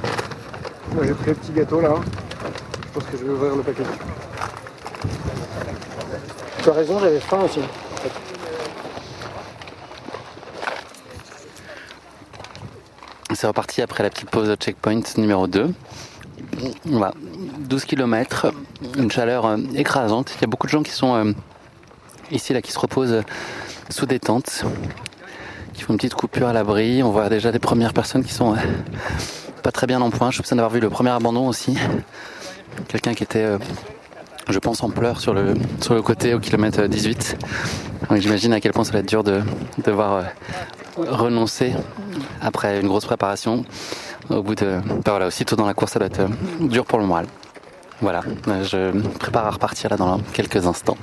Moi 0.94 1.04
j'ai 1.06 1.13
pris 1.13 1.32
le 1.32 1.36
petit 1.36 1.52
gâteau 1.52 1.82
là. 1.82 1.96
Je 2.82 2.88
pense 2.94 3.04
que 3.04 3.18
je 3.18 3.26
vais 3.26 3.32
ouvrir 3.32 3.56
le 3.58 3.63
paquet. 3.63 3.84
Tu 6.63 6.70
as 6.70 6.74
raison, 6.74 7.00
j'avais 7.00 7.20
faim 7.20 7.39
aussi. 7.44 7.60
C'est 13.39 13.47
reparti 13.47 13.82
après 13.82 14.04
la 14.04 14.10
petite 14.10 14.30
pause 14.30 14.49
de 14.49 14.56
checkpoint 14.56 14.99
numéro 15.15 15.47
2. 15.47 15.73
Voilà, 16.84 17.13
12 17.60 17.86
km, 17.86 18.52
une 18.97 19.10
chaleur 19.10 19.45
euh, 19.45 19.56
écrasante. 19.75 20.34
Il 20.36 20.41
y 20.41 20.43
a 20.43 20.47
beaucoup 20.47 20.67
de 20.67 20.71
gens 20.71 20.84
qui 20.84 20.91
sont 20.91 21.15
euh, 21.15 21.32
ici, 22.32 22.52
là, 22.52 22.62
qui 22.62 22.73
se 22.73 22.80
reposent 22.80 23.13
euh, 23.13 23.21
sous 23.89 24.06
des 24.06 24.19
tentes, 24.19 24.65
qui 25.73 25.84
font 25.84 25.93
une 25.93 25.97
petite 25.99 26.15
coupure 26.15 26.49
à 26.49 26.52
l'abri. 26.52 27.02
On 27.02 27.12
voit 27.12 27.30
déjà 27.30 27.54
des 27.54 27.60
premières 27.60 27.93
personnes 27.93 28.25
qui 28.25 28.34
sont 28.34 28.58
pas 29.63 29.71
très 29.71 29.88
bien 29.88 30.02
en 30.02 30.10
point. 30.10 30.32
Je 30.32 30.36
soupçonne 30.36 30.58
d'avoir 30.58 30.73
vu 30.73 30.82
le 30.82 30.89
premier 30.89 31.12
abandon 31.12 31.47
aussi. 31.47 31.78
Quelqu'un 32.89 33.13
qui 33.13 33.23
était 33.23 33.58
je 34.49 34.60
pense 34.60 34.84
en 34.84 34.89
pleurs 34.89 35.21
sur 35.21 35.34
le, 35.34 35.54
sur 35.80 35.93
le 35.93 36.02
côté 36.02 36.34
au 36.34 36.39
kilomètre 36.39 36.86
18. 36.86 37.38
J'imagine 38.17 38.54
à 38.54 38.60
quel 38.60 38.74
point 38.74 38.84
ça 38.84 38.91
va 38.91 39.00
être 39.00 39.08
dur 39.08 39.24
de 39.24 39.41
devoir 39.86 40.13
euh, 40.15 40.24
renoncer 40.98 41.74
après 42.41 42.80
une 42.82 42.88
grosse 42.88 43.06
préparation. 43.06 43.63
Au 44.30 44.41
bout 44.41 44.56
de. 44.56 44.80
Bah 44.86 45.12
voilà, 45.12 45.28
aussitôt 45.28 45.56
dans 45.56 45.67
la 45.67 45.76
course, 45.76 45.91
ça 45.91 46.00
doit 46.00 46.08
être 46.08 46.22
euh, 46.22 46.28
dur 46.60 46.86
pour 46.86 46.98
le 47.00 47.06
moral. 47.06 47.28
Voilà, 48.02 48.22
euh, 48.48 48.63
je 48.63 49.00
prépare 49.19 49.45
à 49.45 49.52
repartir 49.52 49.91
là 49.91 49.98
dans 49.98 50.19
quelques 50.34 50.65
instants. 50.65 50.98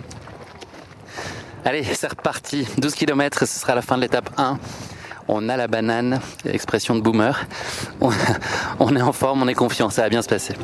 Allez, 1.64 1.84
c'est 1.84 2.08
reparti. 2.08 2.66
12 2.78 2.94
km, 2.94 3.46
ce 3.46 3.46
sera 3.46 3.74
la 3.74 3.82
fin 3.82 3.96
de 3.96 4.02
l'étape 4.02 4.30
1. 4.36 4.58
On 5.28 5.48
a 5.48 5.56
la 5.56 5.68
banane, 5.68 6.20
expression 6.44 6.96
de 6.96 7.00
boomer. 7.00 7.46
On 8.80 8.96
est 8.96 9.02
en 9.02 9.12
forme, 9.12 9.42
on 9.42 9.48
est 9.48 9.54
confiant, 9.54 9.90
ça 9.90 10.02
va 10.02 10.08
bien 10.08 10.22
se 10.22 10.28
passer. 10.28 10.54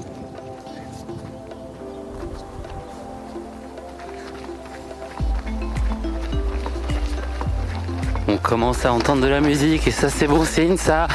On 8.29 8.37
commence 8.37 8.85
à 8.85 8.93
entendre 8.93 9.23
de 9.23 9.27
la 9.27 9.41
musique 9.41 9.89
et 9.89 9.91
ça 9.91 10.09
c'est 10.09 10.27
bon 10.29 10.45
signe 10.45 10.77
ça. 10.77 11.09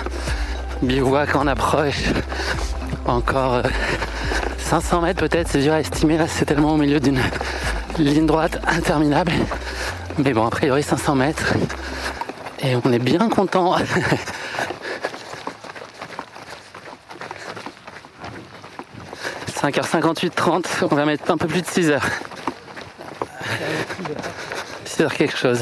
Bivouac 0.82 1.36
en 1.36 1.48
approche. 1.48 2.04
Encore 3.06 3.56
euh, 3.56 3.64
500 4.60 5.02
mètres 5.02 5.20
peut-être, 5.22 5.48
c'est 5.48 5.62
dur 5.62 5.74
à 5.74 5.80
estimer 5.80 6.18
là, 6.18 6.28
c'est 6.28 6.46
tellement 6.46 6.74
au 6.74 6.78
milieu 6.78 7.00
d'une 7.00 7.22
ligne 7.98 8.26
droite 8.26 8.60
interminable. 8.68 9.32
Mais 10.18 10.34
bon, 10.34 10.46
a 10.46 10.50
priori 10.50 10.84
500 10.84 11.16
mètres. 11.16 11.54
Et 12.60 12.76
on 12.84 12.92
est 12.92 13.00
bien 13.00 13.30
content. 13.30 13.78
«5h58, 19.62 20.30
30, 20.32 20.68
on 20.92 20.96
va 20.96 21.06
mettre 21.06 21.32
un 21.32 21.38
peu 21.38 21.48
plus 21.48 21.62
de 21.62 21.68
6 21.68 21.90
h 21.90 22.00
6 24.86 25.04
h 25.04 25.16
quelque 25.16 25.38
chose 25.38 25.62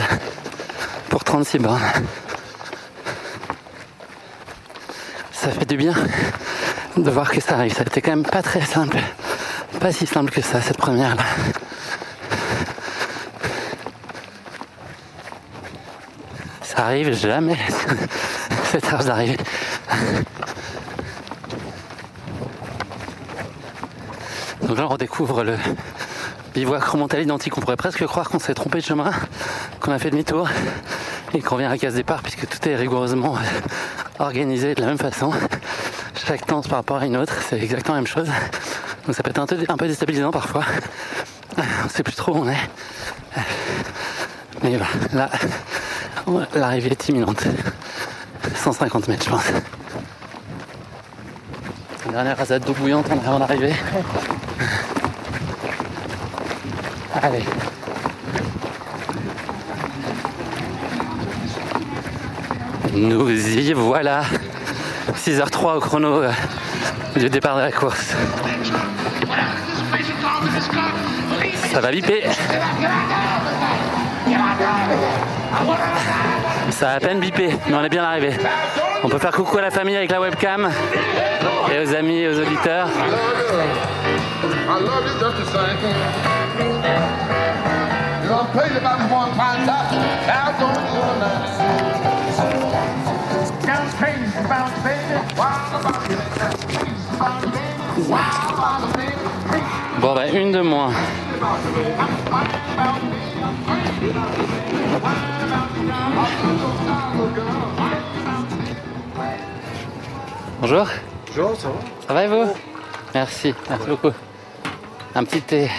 pour 1.09 1.23
36 1.23 1.59
bornes. 1.59 1.81
Ça 5.31 5.49
fait 5.51 5.65
du 5.65 5.77
bien 5.77 5.93
de 6.97 7.11
voir 7.11 7.29
que 7.29 7.41
ça 7.41 7.55
arrive. 7.55 7.73
Ça 7.73 7.81
a 7.81 7.85
été 7.85 8.01
quand 8.01 8.11
même 8.11 8.23
pas 8.23 8.41
très 8.41 8.61
simple. 8.61 8.97
Pas 9.79 9.91
si 9.91 10.05
simple 10.07 10.31
que 10.31 10.41
ça, 10.41 10.61
cette 10.61 10.77
première 10.77 11.15
là. 11.15 11.23
Ça 16.61 16.85
arrive 16.85 17.13
jamais. 17.13 17.57
cette 18.71 18.91
heure 18.91 19.03
d'arrivée. 19.03 19.37
Donc 24.63 24.77
là, 24.77 24.85
on 24.85 24.89
redécouvre 24.89 25.43
le 25.43 25.57
bivouac 26.53 26.83
remonté 26.83 27.17
à 27.17 27.19
l'identique. 27.19 27.57
On 27.57 27.61
pourrait 27.61 27.77
presque 27.77 28.05
croire 28.05 28.29
qu'on 28.29 28.39
s'est 28.39 28.53
trompé 28.53 28.79
de 28.79 28.83
chemin, 28.83 29.11
qu'on 29.79 29.91
a 29.91 29.99
fait 29.99 30.09
demi-tour 30.09 30.49
et 31.35 31.41
qu'on 31.41 31.57
vient 31.57 31.69
à 31.69 31.77
case 31.77 31.95
départ 31.95 32.21
puisque 32.21 32.47
tout 32.47 32.69
est 32.69 32.75
rigoureusement 32.75 33.35
organisé 34.19 34.73
de 34.73 34.81
la 34.81 34.87
même 34.87 34.97
façon. 34.97 35.31
Chaque 36.25 36.47
danse 36.47 36.67
par 36.67 36.77
rapport 36.77 36.97
à 36.97 37.05
une 37.05 37.17
autre, 37.17 37.33
c'est 37.47 37.61
exactement 37.61 37.95
la 37.95 38.01
même 38.01 38.07
chose. 38.07 38.29
Donc 39.05 39.15
ça 39.15 39.21
peut 39.21 39.31
être 39.31 39.39
un 39.69 39.77
peu, 39.77 39.87
déstabilisant 39.87 40.31
parfois. 40.31 40.63
On 41.57 41.89
sait 41.89 42.03
plus 42.03 42.15
trop 42.15 42.33
où 42.33 42.39
on 42.39 42.49
est. 42.49 42.69
Mais 44.63 44.77
voilà, 44.77 44.87
là, 45.13 45.29
l'arrivée 46.55 46.91
est 46.91 47.09
imminente. 47.09 47.43
150 48.55 49.07
mètres, 49.09 49.25
je 49.25 49.29
pense. 49.29 49.51
Dernière 52.09 52.37
rasade 52.37 52.63
d'eau 52.63 52.73
bouillante 52.73 53.11
avant 53.11 53.39
d'arriver. 53.39 53.73
Allez. 57.21 57.43
Nous 62.95 63.29
y 63.29 63.73
voilà. 63.73 64.21
6h03 65.13 65.75
au 65.75 65.79
chrono 65.81 66.23
euh, 66.23 66.31
du 67.17 67.29
départ 67.29 67.57
de 67.57 67.61
la 67.61 67.71
course. 67.71 68.15
Ça 71.73 71.81
va 71.81 71.91
biper. 71.91 72.23
Ça 76.69 76.91
a 76.91 76.93
à 76.95 76.99
peine 76.99 77.19
bipé, 77.19 77.57
mais 77.67 77.73
on 77.75 77.83
est 77.83 77.89
bien 77.89 78.03
arrivé. 78.03 78.31
On 79.03 79.09
peut 79.09 79.19
faire 79.19 79.31
coucou 79.31 79.57
à 79.57 79.61
la 79.61 79.71
famille 79.71 79.97
avec 79.97 80.11
la 80.11 80.21
webcam 80.21 80.69
et 81.73 81.79
aux 81.79 81.93
amis 81.93 82.19
et 82.19 82.29
aux 82.29 82.39
auditeurs. 82.39 82.87
Bah 100.15 100.27
une 100.29 100.51
de 100.53 100.61
moins. 100.61 100.93
Bonjour. 110.61 110.87
Bonjour, 111.27 111.55
ça 111.57 111.67
va? 111.67 111.73
Ça 112.07 112.13
va 112.13 112.23
et 112.23 112.27
vous? 112.27 112.45
Merci, 113.13 113.53
merci 113.69 113.89
beaucoup. 113.89 114.11
Un 115.15 115.25
petit 115.25 115.41
thé. 115.41 115.69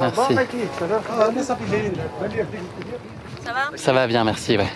Merci. 0.00 0.16
Ça 0.16 0.24
va? 3.52 3.70
Ça 3.76 3.92
va 3.92 4.08
bien, 4.08 4.24
merci, 4.24 4.58
ouais. 4.58 4.72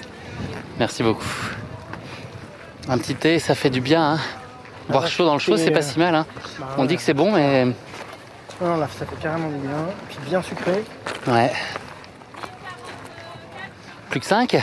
Merci 0.78 1.02
beaucoup. 1.02 1.26
Un 2.88 2.96
petit 2.98 3.16
thé, 3.16 3.40
ça 3.40 3.56
fait 3.56 3.70
du 3.70 3.80
bien, 3.80 4.12
hein. 4.12 4.20
Boire 4.88 5.08
chaud 5.08 5.24
dans 5.24 5.34
le 5.34 5.40
chaud, 5.40 5.56
c'est 5.56 5.72
pas 5.72 5.82
si 5.82 5.98
mal, 5.98 6.14
hein. 6.14 6.26
On 6.76 6.84
dit 6.84 6.94
que 6.94 7.02
c'est 7.02 7.12
bon, 7.12 7.32
mais 7.32 7.66
Non, 8.60 8.76
là, 8.76 8.88
ça 8.98 9.06
fait 9.06 9.16
carrément 9.20 9.48
du 9.48 9.56
bien. 9.58 9.86
Puis 10.08 10.18
bien 10.28 10.42
sucré. 10.42 10.84
ouais. 11.28 11.52
Plus 14.10 14.20
que 14.20 14.26
5 14.26 14.56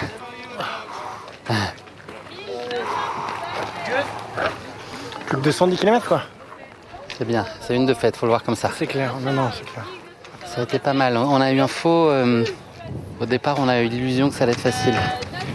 Plus 5.27 5.38
de 5.38 5.41
210 5.43 5.77
km 5.77 6.08
quoi. 6.08 6.21
C'est 7.17 7.25
bien, 7.25 7.45
c'est 7.62 7.75
une 7.75 7.86
de 7.86 7.93
fête, 7.93 8.17
faut 8.17 8.25
le 8.25 8.31
voir 8.31 8.43
comme 8.43 8.55
ça. 8.55 8.69
C'est 8.75 8.88
clair, 8.88 9.13
non, 9.23 9.31
non, 9.31 9.49
c'est 9.53 9.63
clair. 9.65 9.86
Ça 10.45 10.62
a 10.62 10.63
été 10.63 10.79
pas 10.79 10.93
mal. 10.93 11.15
On 11.15 11.39
a 11.39 11.51
eu 11.51 11.60
un 11.62 11.67
faux. 11.67 12.10
euh, 12.10 12.43
au 13.21 13.25
départ, 13.25 13.55
on 13.60 13.69
a 13.69 13.81
eu 13.81 13.88
l'illusion 13.88 14.29
que 14.29 14.36
ça 14.36 14.43
allait 14.43 14.53
être 14.53 14.60
facile. 14.60 14.93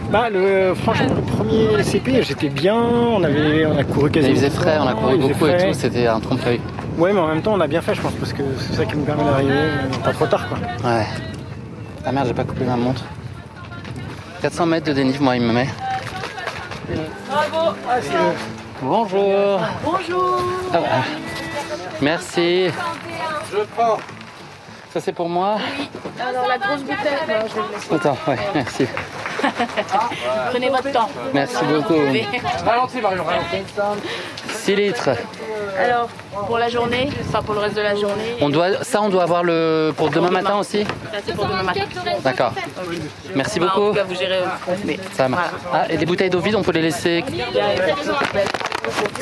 Bah, 0.09 0.29
le, 0.29 0.73
franchement, 0.73 1.13
le 1.15 1.21
premier 1.21 1.83
CP, 1.83 2.23
j'étais 2.23 2.49
bien. 2.49 2.75
On, 2.75 3.23
avait, 3.23 3.65
on 3.65 3.77
a 3.77 3.83
couru 3.83 4.09
quasiment. 4.09 4.33
il 4.33 4.39
faisait 4.39 4.49
frais, 4.49 4.77
on 4.79 4.87
a 4.87 4.93
couru 4.93 5.17
beaucoup 5.17 5.45
et 5.47 5.57
tout, 5.57 5.73
c'était 5.73 6.07
un 6.07 6.19
trompe-l'œil. 6.19 6.59
Ouais, 6.97 7.13
mais 7.13 7.19
en 7.19 7.27
même 7.27 7.41
temps, 7.41 7.53
on 7.53 7.59
a 7.61 7.67
bien 7.67 7.81
fait, 7.81 7.95
je 7.95 8.01
pense, 8.01 8.13
parce 8.13 8.33
que 8.33 8.43
c'est 8.59 8.73
ça 8.75 8.85
qui 8.85 8.95
nous 8.97 9.05
permet 9.05 9.23
d'arriver 9.23 9.53
euh, 9.53 9.97
pas 10.03 10.13
trop 10.13 10.27
tard 10.27 10.47
quoi. 10.47 10.57
Ouais. 10.89 11.05
Ah 12.05 12.11
merde, 12.11 12.27
j'ai 12.27 12.33
pas 12.33 12.43
coupé 12.43 12.63
ma 12.65 12.75
montre. 12.75 13.03
400 14.41 14.65
mètres 14.65 14.87
de 14.87 14.93
dénive, 14.93 15.21
moi, 15.21 15.35
il 15.35 15.43
me 15.43 15.53
met. 15.53 15.67
Ah, 17.31 17.43
le- 18.01 18.35
Bonjour. 18.81 19.61
Bonjour 19.83 20.39
Ah, 20.73 20.77
ah. 20.91 21.03
Merci. 22.01 22.67
Je 23.51 23.57
prends. 23.75 23.97
Ça, 24.91 24.99
c'est 24.99 25.13
pour 25.13 25.29
moi 25.29 25.57
Alors 26.19 26.47
la 26.47 26.57
grosse 26.57 26.81
bouteille, 26.81 26.97
non, 27.27 27.35
je 27.47 27.55
vais 27.55 27.61
vous 27.61 27.73
laisser. 27.73 27.93
Attends, 27.95 28.17
ouais, 28.27 28.37
merci. 28.55 28.87
Prenez 30.51 30.69
votre 30.69 30.91
temps. 30.91 31.09
Merci 31.33 31.63
beaucoup. 31.65 31.93
Ralentis, 32.65 33.01
Marion, 33.01 33.23
ralentis. 33.23 33.63
6 34.61 34.75
litres. 34.75 35.09
Alors, 35.79 36.07
pour 36.47 36.57
la 36.57 36.69
journée, 36.69 37.09
enfin 37.27 37.41
pour 37.41 37.53
le 37.55 37.61
reste 37.61 37.75
de 37.75 37.81
la 37.81 37.95
journée. 37.95 38.35
On 38.41 38.49
doit, 38.49 38.83
ça, 38.83 39.01
on 39.01 39.09
doit 39.09 39.23
avoir 39.23 39.43
le 39.43 39.91
pour 39.95 40.09
demain 40.09 40.29
matin 40.29 40.57
aussi 40.59 40.83
Ça, 40.83 41.19
c'est 41.25 41.33
pour 41.35 41.45
demain 41.45 41.63
matin. 41.63 41.81
D'accord. 42.23 42.53
Merci 43.35 43.59
Bah, 43.59 43.65
En 43.73 43.79
beaucoup. 43.79 43.89
tout 43.89 43.95
cas, 43.95 44.03
vous 44.03 44.15
gérez. 44.15 44.39
euh, 44.39 44.75
Mais 44.85 44.99
Ça 45.13 45.27
marche. 45.27 45.49
Ah, 45.73 45.85
et 45.89 45.97
les 45.97 46.05
bouteilles 46.05 46.29
d'eau 46.29 46.39
vide, 46.39 46.55
on 46.55 46.61
peut 46.63 46.71
les 46.73 46.81
laisser. 46.83 47.23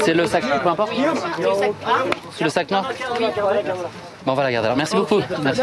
C'est 0.03 0.13
le 0.13 0.25
sac, 0.25 0.43
peu 0.63 0.69
importe. 0.69 0.91
C'est 2.35 2.43
le 2.43 2.49
sac 2.49 2.69
noir 2.71 2.89
Bon, 4.25 4.33
on 4.33 4.35
va 4.35 4.43
la 4.43 4.51
garder 4.51 4.65
alors. 4.67 4.77
Merci 4.77 4.95
beaucoup. 4.95 5.21
Merci. 5.41 5.61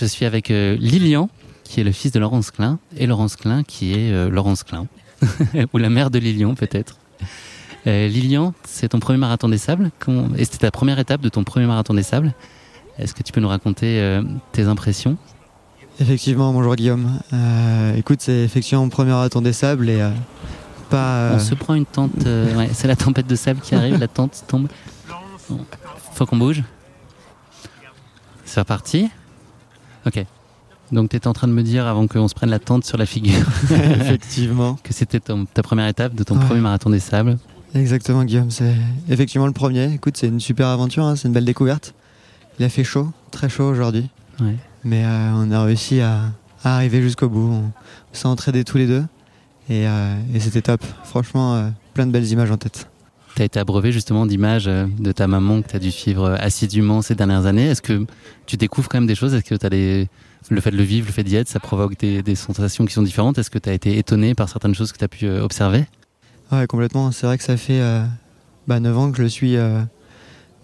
Je 0.00 0.06
suis 0.06 0.24
avec 0.24 0.50
euh, 0.50 0.78
Lilian, 0.80 1.28
qui 1.62 1.78
est 1.78 1.84
le 1.84 1.92
fils 1.92 2.10
de 2.10 2.18
Laurence 2.18 2.50
Klein, 2.50 2.78
et 2.96 3.06
Laurence 3.06 3.36
Klein, 3.36 3.62
qui 3.64 3.92
est 3.92 4.10
euh, 4.10 4.30
Laurence 4.30 4.64
Klein, 4.64 4.86
ou 5.74 5.76
la 5.76 5.90
mère 5.90 6.10
de 6.10 6.18
Lilian 6.18 6.54
peut-être. 6.54 6.96
Euh, 7.86 8.08
Lilian, 8.08 8.54
c'est 8.64 8.88
ton 8.88 8.98
premier 8.98 9.18
marathon 9.18 9.50
des 9.50 9.58
sables 9.58 9.90
et 10.38 10.44
c'était 10.46 10.58
ta 10.58 10.70
première 10.70 10.98
étape 10.98 11.20
de 11.20 11.28
ton 11.28 11.44
premier 11.44 11.66
marathon 11.66 11.92
des 11.92 12.02
sables. 12.02 12.32
Est-ce 12.98 13.12
que 13.12 13.22
tu 13.22 13.30
peux 13.30 13.42
nous 13.42 13.48
raconter 13.48 14.20
tes 14.52 14.64
impressions? 14.64 15.18
Effectivement, 15.98 16.50
bonjour 16.54 16.76
Guillaume. 16.76 17.20
Euh, 17.34 17.94
écoute, 17.94 18.22
c'est 18.22 18.42
effectivement 18.42 18.84
mon 18.84 18.88
premier 18.88 19.10
marathon 19.10 19.42
des 19.42 19.52
sables 19.52 19.90
et 19.90 20.02
pas. 20.88 21.32
On 21.34 21.38
se 21.38 21.54
prend 21.54 21.74
une 21.74 21.84
tente, 21.84 22.12
c'est 22.72 22.88
la 22.88 22.96
tempête 22.96 23.26
de 23.26 23.36
sable 23.36 23.60
qui 23.60 23.74
arrive, 23.74 23.98
la 23.98 24.08
tente 24.08 24.44
tombe. 24.48 24.68
Faut 26.14 26.24
qu'on 26.24 26.38
bouge. 26.38 26.62
C'est 28.46 28.60
reparti 28.60 29.10
Ok. 30.06 30.24
Donc 30.92 31.10
tu 31.10 31.16
étais 31.16 31.28
en 31.28 31.32
train 31.32 31.46
de 31.46 31.52
me 31.52 31.62
dire 31.62 31.86
avant 31.86 32.06
qu'on 32.06 32.26
se 32.28 32.34
prenne 32.34 32.50
la 32.50 32.58
tente 32.58 32.84
sur 32.84 32.98
la 32.98 33.06
figure. 33.06 33.46
Effectivement. 33.70 34.74
que 34.82 34.92
c'était 34.92 35.20
ta 35.20 35.62
première 35.62 35.86
étape 35.86 36.14
de 36.14 36.24
ton 36.24 36.36
premier 36.36 36.60
marathon 36.60 36.90
des 36.90 37.00
sables. 37.00 37.38
Exactement 37.74 38.24
Guillaume, 38.24 38.50
c'est 38.50 38.74
effectivement 39.08 39.46
le 39.46 39.52
premier. 39.52 39.92
Écoute, 39.92 40.16
c'est 40.16 40.26
une 40.26 40.40
super 40.40 40.66
aventure, 40.66 41.04
hein, 41.04 41.14
c'est 41.14 41.28
une 41.28 41.34
belle 41.34 41.44
découverte. 41.44 41.94
Il 42.58 42.64
a 42.64 42.68
fait 42.68 42.82
chaud, 42.82 43.12
très 43.30 43.48
chaud 43.48 43.64
aujourd'hui. 43.64 44.08
Mais 44.84 45.04
euh, 45.04 45.32
on 45.34 45.50
a 45.52 45.62
réussi 45.62 46.00
à, 46.00 46.32
arriver 46.64 47.00
jusqu'au 47.00 47.28
bout. 47.28 47.48
On, 47.52 47.72
s'est 48.12 48.26
entraînés 48.26 48.64
tous 48.64 48.76
les 48.76 48.86
deux. 48.86 49.04
Et, 49.68 49.86
euh, 49.86 50.14
c'était 50.40 50.62
top. 50.62 50.82
Franchement, 51.04 51.54
euh, 51.54 51.68
plein 51.94 52.06
de 52.06 52.10
belles 52.10 52.26
images 52.26 52.50
en 52.50 52.56
tête. 52.56 52.89
Tu 53.36 53.42
as 53.42 53.44
été 53.44 53.60
abreuvé 53.60 53.92
justement 53.92 54.26
d'images 54.26 54.66
de 54.66 55.12
ta 55.12 55.26
maman 55.26 55.62
que 55.62 55.68
tu 55.68 55.76
as 55.76 55.78
dû 55.78 55.90
suivre 55.90 56.36
assidûment 56.40 57.00
ces 57.00 57.14
dernières 57.14 57.46
années. 57.46 57.68
Est-ce 57.68 57.82
que 57.82 58.06
tu 58.46 58.56
découvres 58.56 58.88
quand 58.88 58.98
même 58.98 59.06
des 59.06 59.14
choses? 59.14 59.34
Est-ce 59.34 59.44
que 59.44 59.54
tu 59.54 60.08
le 60.54 60.60
fait 60.60 60.70
de 60.70 60.76
le 60.76 60.82
vivre, 60.82 61.06
le 61.06 61.12
fait 61.12 61.22
d'y 61.22 61.36
être, 61.36 61.48
ça 61.48 61.60
provoque 61.60 61.98
des, 61.98 62.34
sensations 62.34 62.84
qui 62.84 62.92
sont 62.92 63.02
différentes? 63.02 63.38
Est-ce 63.38 63.50
que 63.50 63.58
tu 63.58 63.68
as 63.68 63.72
été 63.72 63.98
étonné 63.98 64.34
par 64.34 64.48
certaines 64.48 64.74
choses 64.74 64.92
que 64.92 64.98
tu 64.98 65.04
as 65.04 65.08
pu 65.08 65.26
euh, 65.26 65.44
observer? 65.44 65.84
Ouais, 66.50 66.66
complètement. 66.66 67.12
C'est 67.12 67.26
vrai 67.26 67.38
que 67.38 67.44
ça 67.44 67.56
fait 67.56 67.80
euh, 67.80 68.04
bah, 68.66 68.80
9 68.80 68.98
ans 68.98 69.10
que 69.10 69.18
je 69.18 69.22
le 69.22 69.28
suis 69.28 69.56
euh, 69.56 69.80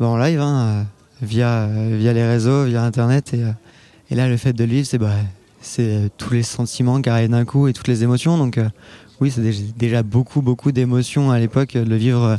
bah, 0.01 0.07
en 0.07 0.17
live, 0.17 0.41
hein, 0.41 0.87
via, 1.23 1.69
les 1.69 2.27
réseaux, 2.27 2.65
via 2.65 2.83
Internet. 2.83 3.35
Et, 3.35 3.45
et 4.11 4.15
là, 4.15 4.29
le 4.29 4.37
fait 4.37 4.53
de 4.53 4.65
le 4.65 4.71
vivre, 4.71 4.87
c'est 4.87 4.99
bah, 4.99 6.09
tous 6.17 6.33
les 6.33 6.43
sentiments 6.43 7.01
qui 7.01 7.09
arrivent 7.09 7.31
d'un 7.31 7.45
coup 7.45 7.69
et 7.69 7.73
toutes 7.73 7.89
les 7.89 8.03
émotions. 8.03 8.39
Donc, 8.39 8.59
oui, 9.21 9.31
c'est 9.31 9.77
déjà 9.77 10.03
beaucoup, 10.03 10.43
beaucoup 10.43 10.73
d'émotions 10.73 11.31
à 11.31 11.39
l'époque 11.39 11.75
de 11.75 11.89
le 11.89 11.97
vivre 11.97 12.39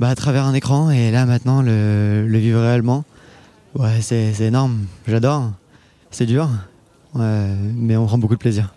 bah, 0.00 0.08
à 0.08 0.14
travers 0.16 0.44
un 0.44 0.54
écran. 0.54 0.90
Et 0.90 1.10
là, 1.12 1.26
maintenant, 1.26 1.62
le, 1.62 2.26
le 2.26 2.38
vivre 2.38 2.60
réellement, 2.60 3.04
ouais, 3.76 4.00
c'est 4.00 4.40
énorme. 4.40 4.86
J'adore. 5.06 5.52
C'est 6.10 6.26
dur, 6.26 6.48
mais 7.14 7.96
on 7.96 8.06
prend 8.06 8.18
beaucoup 8.18 8.34
de 8.34 8.40
plaisir. 8.40 8.74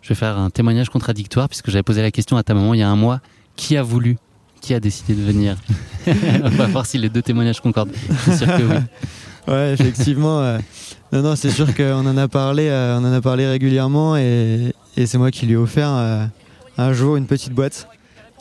Je 0.00 0.10
vais 0.10 0.14
faire 0.14 0.38
un 0.38 0.50
témoignage 0.50 0.90
contradictoire 0.90 1.48
puisque 1.48 1.70
j'avais 1.70 1.82
posé 1.82 2.02
la 2.02 2.12
question 2.12 2.36
à 2.36 2.44
ta 2.44 2.54
maman 2.54 2.74
il 2.74 2.80
y 2.80 2.82
a 2.82 2.88
un 2.88 2.94
mois. 2.94 3.20
Qui 3.56 3.76
a 3.76 3.82
voulu? 3.82 4.16
Qui 4.60 4.74
a 4.74 4.80
décidé 4.80 5.14
de 5.14 5.22
venir? 5.22 5.56
On 6.44 6.48
va 6.50 6.66
voir 6.66 6.86
si 6.86 6.98
les 6.98 7.08
deux 7.08 7.22
témoignages 7.22 7.60
concordent. 7.60 7.92
C'est 8.24 8.36
sûr 8.36 8.46
que 8.46 8.62
oui. 8.62 8.76
Ouais, 9.48 9.72
effectivement. 9.72 10.40
non, 11.12 11.22
non, 11.22 11.34
c'est 11.34 11.50
sûr 11.50 11.74
qu'on 11.74 12.06
en 12.06 12.16
a 12.16 12.28
parlé, 12.28 12.68
euh, 12.68 12.96
on 13.00 13.04
en 13.04 13.12
a 13.12 13.20
parlé 13.20 13.44
régulièrement 13.44 14.16
et, 14.16 14.72
c'est 14.94 15.18
moi 15.18 15.32
qui 15.32 15.46
lui 15.46 15.54
ai 15.54 15.56
offert 15.56 15.90
euh, 15.90 16.24
un 16.78 16.92
jour 16.92 17.16
une 17.16 17.26
petite 17.26 17.52
boîte 17.52 17.88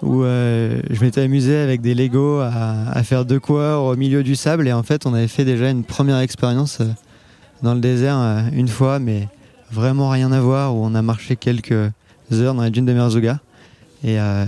où 0.02 0.24
euh, 0.24 0.82
je 0.90 1.04
m'étais 1.04 1.22
amusé 1.22 1.58
avec 1.58 1.82
des 1.82 1.94
Lego 1.94 2.40
à, 2.40 2.90
à, 2.92 3.04
faire 3.04 3.26
deux 3.26 3.40
coureurs 3.40 3.84
au 3.84 3.96
milieu 3.96 4.24
du 4.24 4.36
sable 4.36 4.68
et 4.68 4.74
en 4.74 4.84
fait 4.84 5.06
on 5.06 5.14
avait 5.14 5.28
fait 5.28 5.46
déjà 5.46 5.70
une 5.70 5.84
première 5.84 6.20
expérience 6.20 6.82
dans 7.62 7.74
le 7.74 7.80
désert 7.80 8.18
euh, 8.18 8.42
une 8.54 8.68
fois, 8.68 9.00
mais 9.00 9.28
vraiment 9.72 10.10
rien 10.10 10.32
à 10.32 10.42
voir, 10.42 10.76
où 10.76 10.84
on 10.84 10.96
a 10.96 11.02
marché 11.02 11.36
quelques 11.36 11.92
heures 12.32 12.54
dans 12.54 12.62
la 12.62 12.70
dune 12.70 12.86
de 12.86 12.94
Merzouga. 12.94 13.40
Et, 14.04 14.20
euh, 14.20 14.46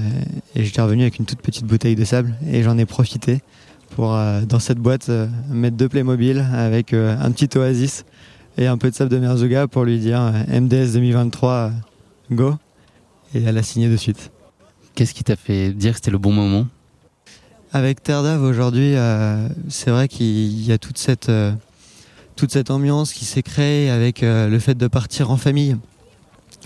et 0.55 0.63
j'étais 0.63 0.81
revenu 0.81 1.03
avec 1.03 1.19
une 1.19 1.25
toute 1.25 1.41
petite 1.41 1.65
bouteille 1.65 1.95
de 1.95 2.03
sable 2.03 2.33
et 2.49 2.63
j'en 2.63 2.77
ai 2.77 2.85
profité 2.85 3.41
pour, 3.91 4.15
euh, 4.15 4.41
dans 4.41 4.59
cette 4.59 4.79
boîte, 4.79 5.11
mettre 5.49 5.77
deux 5.77 5.89
Playmobil 5.89 6.43
avec 6.53 6.93
un 6.93 7.31
petit 7.31 7.55
Oasis 7.57 8.05
et 8.57 8.65
un 8.65 8.77
peu 8.77 8.89
de 8.89 8.95
sable 8.95 9.11
de 9.11 9.19
Merzouga 9.19 9.67
pour 9.67 9.83
lui 9.83 9.99
dire 9.99 10.19
MDS 10.49 10.93
2023, 10.93 11.71
go. 12.31 12.55
Et 13.35 13.43
elle 13.43 13.57
a 13.57 13.63
signé 13.63 13.89
de 13.89 13.97
suite. 13.97 14.32
Qu'est-ce 14.95 15.13
qui 15.13 15.23
t'a 15.23 15.35
fait 15.35 15.71
dire 15.71 15.91
que 15.91 15.97
c'était 15.97 16.11
le 16.11 16.17
bon 16.17 16.33
moment? 16.33 16.67
Avec 17.71 18.03
Terre 18.03 18.21
d'Ave 18.21 18.43
aujourd'hui, 18.43 18.95
c'est 19.67 19.89
vrai 19.89 20.07
qu'il 20.07 20.63
y 20.63 20.71
a 20.71 20.77
toute 20.77 20.99
cette 20.99 21.31
toute 22.35 22.51
cette 22.51 22.71
ambiance 22.71 23.13
qui 23.13 23.25
s'est 23.25 23.43
créée 23.43 23.89
avec 23.89 24.23
euh, 24.23 24.47
le 24.47 24.59
fait 24.59 24.75
de 24.75 24.87
partir 24.87 25.31
en 25.31 25.37
famille. 25.37 25.77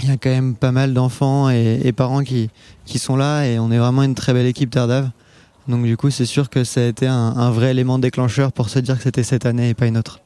Il 0.01 0.09
y 0.09 0.11
a 0.11 0.17
quand 0.17 0.29
même 0.29 0.55
pas 0.55 0.71
mal 0.71 0.93
d'enfants 0.93 1.49
et, 1.49 1.91
parents 1.91 2.23
qui, 2.23 2.49
qui 2.85 2.99
sont 2.99 3.15
là 3.15 3.45
et 3.45 3.57
on 3.57 3.71
est 3.71 3.79
vraiment 3.79 4.03
une 4.03 4.13
très 4.13 4.31
belle 4.31 4.45
équipe 4.45 4.69
Terre 4.69 5.11
Donc 5.67 5.85
du 5.85 5.97
coup, 5.97 6.11
c'est 6.11 6.27
sûr 6.27 6.51
que 6.51 6.63
ça 6.63 6.81
a 6.81 6.83
été 6.83 7.07
un, 7.07 7.49
vrai 7.49 7.71
élément 7.71 7.97
déclencheur 7.97 8.51
pour 8.51 8.69
se 8.69 8.77
dire 8.77 8.97
que 8.97 9.03
c'était 9.03 9.23
cette 9.23 9.47
année 9.47 9.69
et 9.69 9.73
pas 9.73 9.87
une 9.87 9.97
autre. 9.97 10.19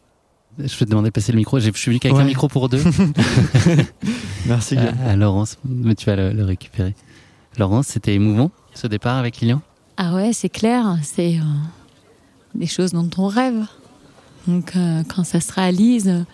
Je 0.58 0.64
vais 0.64 0.86
te 0.86 0.90
demander 0.90 1.08
de 1.08 1.14
passer 1.14 1.32
le 1.32 1.38
micro. 1.38 1.58
Je 1.62 1.72
suis 1.72 1.90
venu 1.90 2.00
qu'avec 2.00 2.18
un 2.18 2.26
micro 2.26 2.50
pour 2.50 2.68
deux. 2.68 2.84
Merci. 4.46 4.76
À, 4.76 5.12
à, 5.12 5.16
Laurence, 5.16 5.58
mais 5.64 5.96
tu 5.96 6.06
vas 6.08 6.18
le, 6.18 6.44
récupérer. 6.44 6.94
Laurence, 7.58 7.88
c'était 7.88 8.14
émouvant 8.14 8.52
ce 8.74 8.88
départ 8.88 9.18
avec 9.18 9.40
Lilian? 9.40 9.62
Ah 9.98 10.14
ouais, 10.14 10.34
c'est 10.34 10.50
clair. 10.50 10.98
C'est 11.04 11.38
euh, 11.38 11.44
des 12.56 12.68
choses 12.68 12.92
dont 12.92 13.10
on 13.18 13.28
rêve. 13.28 13.66
Donc 14.48 14.76
euh, 14.76 15.04
quand 15.08 15.24
ça 15.24 15.40
se 15.40 15.52
réalise, 15.52 16.26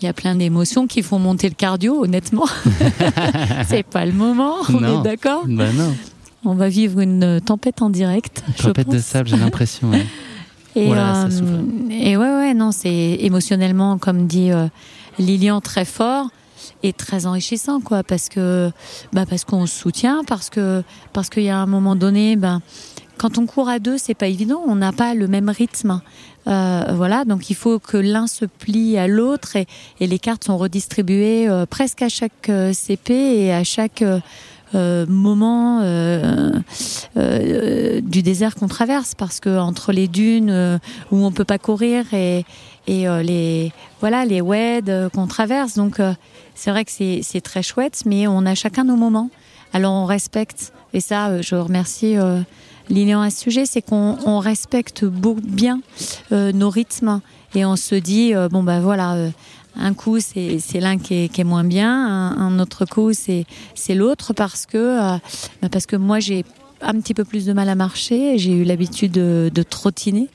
il 0.00 0.04
y 0.04 0.08
a 0.08 0.12
plein 0.12 0.34
d'émotions 0.34 0.86
qui 0.86 1.02
font 1.02 1.18
monter 1.18 1.48
le 1.48 1.54
cardio, 1.54 2.04
honnêtement. 2.04 2.46
c'est 3.66 3.82
pas 3.82 4.06
le 4.06 4.12
moment, 4.12 4.56
on 4.68 5.00
est 5.00 5.02
d'accord? 5.02 5.44
Bah 5.46 5.72
non. 5.72 5.94
On 6.46 6.54
va 6.54 6.68
vivre 6.68 7.00
une 7.00 7.40
tempête 7.40 7.80
en 7.80 7.90
direct. 7.90 8.44
tempête 8.62 8.88
de 8.88 8.98
sable, 8.98 9.28
j'ai 9.28 9.36
l'impression. 9.36 9.90
Et, 10.76 10.92
euh, 10.92 11.28
et, 11.90 12.16
ouais, 12.16 12.34
ouais, 12.34 12.54
non, 12.54 12.72
c'est 12.72 13.18
émotionnellement, 13.20 13.96
comme 13.96 14.26
dit 14.26 14.50
euh, 14.50 14.66
Lilian, 15.18 15.60
très 15.60 15.84
fort 15.84 16.30
et 16.82 16.92
très 16.92 17.26
enrichissant, 17.26 17.80
quoi, 17.80 18.02
parce 18.02 18.28
que, 18.28 18.70
bah, 19.12 19.24
parce 19.28 19.44
qu'on 19.44 19.66
se 19.66 19.78
soutient, 19.78 20.22
parce 20.26 20.50
que, 20.50 20.82
parce 21.12 21.28
qu'il 21.30 21.44
y 21.44 21.50
a 21.50 21.58
un 21.58 21.66
moment 21.66 21.96
donné, 21.96 22.36
ben, 22.36 22.60
quand 23.18 23.38
on 23.38 23.46
court 23.46 23.68
à 23.68 23.78
deux, 23.78 23.98
c'est 23.98 24.14
pas 24.14 24.26
évident. 24.26 24.62
On 24.66 24.74
n'a 24.76 24.92
pas 24.92 25.14
le 25.14 25.28
même 25.28 25.48
rythme. 25.48 26.00
Euh, 26.46 26.84
voilà, 26.94 27.24
donc 27.24 27.48
il 27.48 27.54
faut 27.56 27.78
que 27.78 27.96
l'un 27.96 28.26
se 28.26 28.44
plie 28.44 28.98
à 28.98 29.06
l'autre 29.08 29.56
et, 29.56 29.66
les 30.00 30.18
cartes 30.18 30.44
sont 30.44 30.58
redistribuées 30.58 31.48
euh, 31.48 31.64
presque 31.64 32.02
à 32.02 32.10
chaque 32.10 32.50
euh, 32.50 32.72
CP 32.74 33.14
et 33.14 33.52
à 33.52 33.64
chaque 33.64 34.04
moment 34.74 35.80
du 37.14 38.22
désert 38.22 38.56
qu'on 38.56 38.66
traverse 38.66 39.14
parce 39.14 39.38
que 39.38 39.56
entre 39.56 39.92
les 39.92 40.08
dunes 40.08 40.80
où 41.12 41.24
on 41.24 41.30
peut 41.30 41.44
pas 41.44 41.58
courir 41.58 42.12
et, 42.12 42.44
et 42.86 43.06
les 43.22 43.72
voilà 44.00 44.24
les 44.24 44.40
WED 44.40 45.10
qu'on 45.14 45.26
traverse, 45.26 45.74
donc 45.74 46.00
c'est 46.54 46.70
vrai 46.70 46.84
que 46.84 46.90
c'est 46.90 47.40
très 47.42 47.62
chouette, 47.62 48.02
mais 48.04 48.26
on 48.26 48.44
a 48.46 48.54
chacun 48.54 48.84
nos 48.84 48.96
moments. 48.96 49.30
Alors 49.72 49.92
on 49.92 50.04
respecte 50.04 50.72
et 50.92 51.00
ça, 51.00 51.40
je 51.40 51.54
remercie 51.54 52.16
Lilian 52.88 53.22
à 53.22 53.30
ce 53.30 53.40
sujet, 53.40 53.66
c'est 53.66 53.82
qu'on 53.82 54.38
respecte 54.38 55.04
bien 55.04 55.80
euh, 56.32 56.52
nos 56.52 56.70
rythmes 56.70 57.20
et 57.54 57.64
on 57.64 57.76
se 57.76 57.94
dit 57.94 58.34
euh, 58.34 58.48
bon 58.48 58.62
ben 58.62 58.80
voilà. 58.80 59.14
Euh, 59.14 59.30
un 59.76 59.92
coup, 59.92 60.20
c'est 60.20 60.60
l'un 60.74 60.98
qui 60.98 61.14
est, 61.14 61.44
moins 61.44 61.64
bien, 61.64 61.90
un, 61.90 62.60
autre 62.60 62.84
coup, 62.84 63.10
c'est 63.12 63.44
l'autre 63.88 64.32
parce 64.32 64.66
que 64.66 65.18
bah, 65.60 65.68
parce 65.68 65.86
que 65.86 65.96
moi 65.96 66.20
j'ai 66.20 66.44
un 66.80 66.92
petit 67.00 67.12
peu 67.12 67.24
plus 67.24 67.44
de 67.44 67.52
mal 67.52 67.68
à 67.68 67.74
marcher, 67.74 68.38
j'ai 68.38 68.52
eu 68.52 68.62
l'habitude 68.62 69.10
de, 69.10 69.50
de, 69.52 69.62
trottiner. 69.64 70.28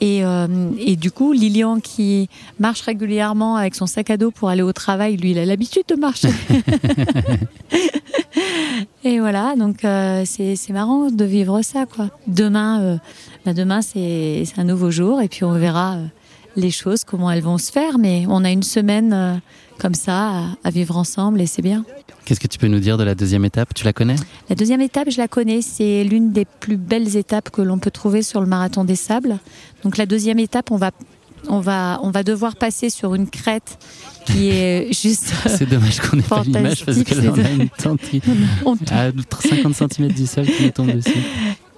Et, 0.00 0.22
et, 0.78 0.96
du 0.96 1.10
coup, 1.10 1.32
Lilian 1.32 1.80
qui 1.80 2.28
marche 2.60 2.82
régulièrement 2.82 3.56
avec 3.56 3.74
son 3.74 3.86
sac 3.86 4.10
à 4.10 4.16
dos 4.16 4.30
pour 4.30 4.48
aller 4.48 4.62
au 4.62 4.72
travail, 4.72 5.16
lui, 5.16 5.32
il 5.32 5.38
a 5.38 5.44
l'habitude 5.44 5.84
de 5.88 5.96
marcher. 5.96 6.28
Et 9.04 9.20
voilà, 9.20 9.54
donc 9.56 9.84
euh, 9.84 10.24
c'est 10.26 10.70
marrant 10.70 11.10
de 11.10 11.24
vivre 11.24 11.62
ça, 11.62 11.86
quoi. 11.86 12.10
Demain, 12.26 12.80
euh, 12.80 12.96
bah, 13.44 13.54
demain 13.54 13.80
c'est 13.80 14.44
un 14.56 14.64
nouveau 14.64 14.90
jour 14.90 15.20
et 15.20 15.28
puis 15.28 15.44
on 15.44 15.52
verra 15.52 15.94
euh, 15.94 16.04
les 16.56 16.70
choses, 16.70 17.04
comment 17.04 17.30
elles 17.30 17.42
vont 17.42 17.58
se 17.58 17.70
faire. 17.70 17.98
Mais 17.98 18.24
on 18.28 18.44
a 18.44 18.50
une 18.50 18.62
semaine 18.62 19.40
comme 19.78 19.94
ça 19.94 20.44
à, 20.64 20.70
vivre 20.70 20.96
ensemble 20.96 21.40
et 21.40 21.46
c'est 21.46 21.62
bien. 21.62 21.84
Qu'est-ce 22.24 22.40
que 22.40 22.46
tu 22.46 22.58
peux 22.58 22.66
nous 22.66 22.80
dire 22.80 22.98
de 22.98 23.04
la 23.04 23.14
deuxième 23.14 23.44
étape? 23.44 23.72
Tu 23.74 23.84
la 23.84 23.92
connais? 23.92 24.16
La 24.48 24.56
deuxième 24.56 24.80
étape, 24.80 25.10
je 25.10 25.18
la 25.18 25.28
connais. 25.28 25.62
C'est 25.62 26.04
l'une 26.04 26.32
des 26.32 26.44
plus 26.44 26.76
belles 26.76 27.16
étapes 27.16 27.50
que 27.50 27.62
l'on 27.62 27.78
peut 27.78 27.90
trouver 27.90 28.22
sur 28.22 28.40
le 28.40 28.46
marathon 28.46 28.84
des 28.84 28.96
sables. 28.96 29.38
Donc 29.84 29.96
la 29.96 30.06
deuxième 30.06 30.38
étape, 30.38 30.70
on 30.70 30.76
va 30.76 30.90
on 31.48 31.60
va, 31.60 32.00
on 32.02 32.10
va 32.10 32.22
devoir 32.24 32.56
passer 32.56 32.90
sur 32.90 33.14
une 33.14 33.28
crête 33.28 33.78
qui 34.26 34.48
est 34.48 34.92
juste. 35.02 35.32
C'est 35.46 35.68
dommage 35.68 36.00
qu'on 36.00 36.16
n'ait 36.16 36.22
pas 36.22 36.42
l'image 36.42 36.84
parce 36.84 37.02
que 37.02 37.14
là, 37.14 37.32
on 37.34 37.44
a 37.44 37.50
une 37.50 37.68
tente 37.68 38.00
qui, 38.00 38.20
à 38.90 39.10
50 39.48 39.74
cm 39.74 40.08
du 40.12 40.26
sol 40.26 40.46
qui 40.46 40.64
nous 40.64 40.70
tombe 40.70 40.92
dessus. 40.92 41.22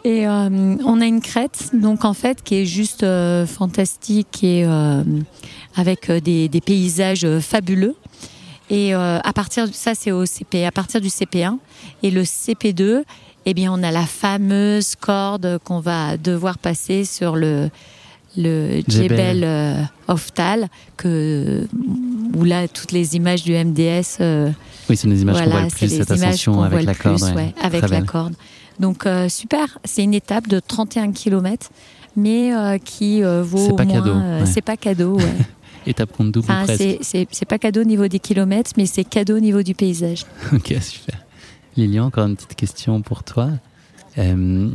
Et 0.05 0.27
euh, 0.27 0.77
on 0.85 1.01
a 1.01 1.07
une 1.07 1.21
crête, 1.21 1.71
donc 1.75 2.05
en 2.07 2.15
fait, 2.15 2.43
qui 2.43 2.55
est 2.57 2.67
juste 2.67 3.03
euh, 3.03 3.47
fantastique 3.47 4.43
et 4.43 4.65
euh, 4.65 5.03
avec 5.77 6.11
des, 6.11 6.49
des, 6.49 6.61
paysages 6.61 7.27
fabuleux. 7.41 7.97
Et 8.71 8.93
à 8.95 9.33
partir 9.35 9.69
de 9.69 9.73
ça, 9.73 9.95
c'est 9.95 10.13
au 10.13 10.25
CP, 10.27 10.65
à 10.65 10.71
partir 10.71 11.01
du 11.01 11.09
CP1 11.09 11.59
et 12.03 12.11
le 12.11 12.23
CP2 12.23 13.03
eh 13.47 13.55
bien, 13.55 13.73
on 13.73 13.83
a 13.83 13.91
la 13.91 14.05
fameuse 14.05 14.95
corde 14.97 15.59
qu'on 15.65 15.81
va 15.81 16.17
devoir 16.17 16.59
passer 16.59 17.05
sur 17.05 17.37
le, 17.37 17.71
le 18.37 18.83
Jebel 18.87 19.43
euh, 19.45 19.83
Oftal, 20.09 20.69
que, 20.97 21.67
où 22.37 22.45
là, 22.45 22.69
toutes 22.69 22.93
les 22.93 23.17
images 23.17 23.43
du 23.43 23.53
MDS. 23.53 24.19
Euh, 24.21 24.51
oui, 24.89 24.97
c'est 24.97 25.09
des 25.09 25.23
images 25.23 25.43
qu'on 25.43 25.51
voit 25.51 25.63
le 25.63 25.69
plus, 25.69 25.89
cette 25.89 26.11
ascension 26.11 26.63
avec 26.63 26.85
la 26.85 26.95
corde. 26.95 27.23
avec 27.63 27.89
la 27.89 28.03
corde. 28.03 28.35
Donc, 28.79 29.07
euh, 29.07 29.29
super, 29.29 29.79
c'est 29.85 30.03
une 30.03 30.15
étape 30.15 30.47
de 30.47 30.61
31 30.61 31.13
km, 31.13 31.71
mais 32.17 32.53
qui 32.85 33.23
vaut. 33.23 33.67
C'est 33.67 33.77
pas 33.77 33.87
cadeau. 33.87 34.15
C'est 34.45 34.63
pas 34.63 34.77
cadeau. 34.77 35.19
Étape 35.87 36.13
compte 36.13 36.33
double 36.33 36.47
enfin, 36.51 36.75
C'est 37.01 37.45
pas 37.49 37.59
cadeau 37.59 37.81
au 37.83 37.85
niveau 37.85 38.09
des 38.09 38.19
kilomètres, 38.19 38.73
mais 38.77 38.87
c'est 38.87 39.05
cadeau 39.05 39.37
au 39.37 39.41
niveau 39.41 39.63
du 39.63 39.75
paysage. 39.75 40.25
ok, 40.53 40.75
super. 40.81 41.19
Lilian, 41.77 42.07
encore 42.07 42.27
une 42.27 42.37
petite 42.37 42.55
question 42.55 43.01
pour 43.01 43.23
toi. 43.23 43.51
Euh, 44.19 44.69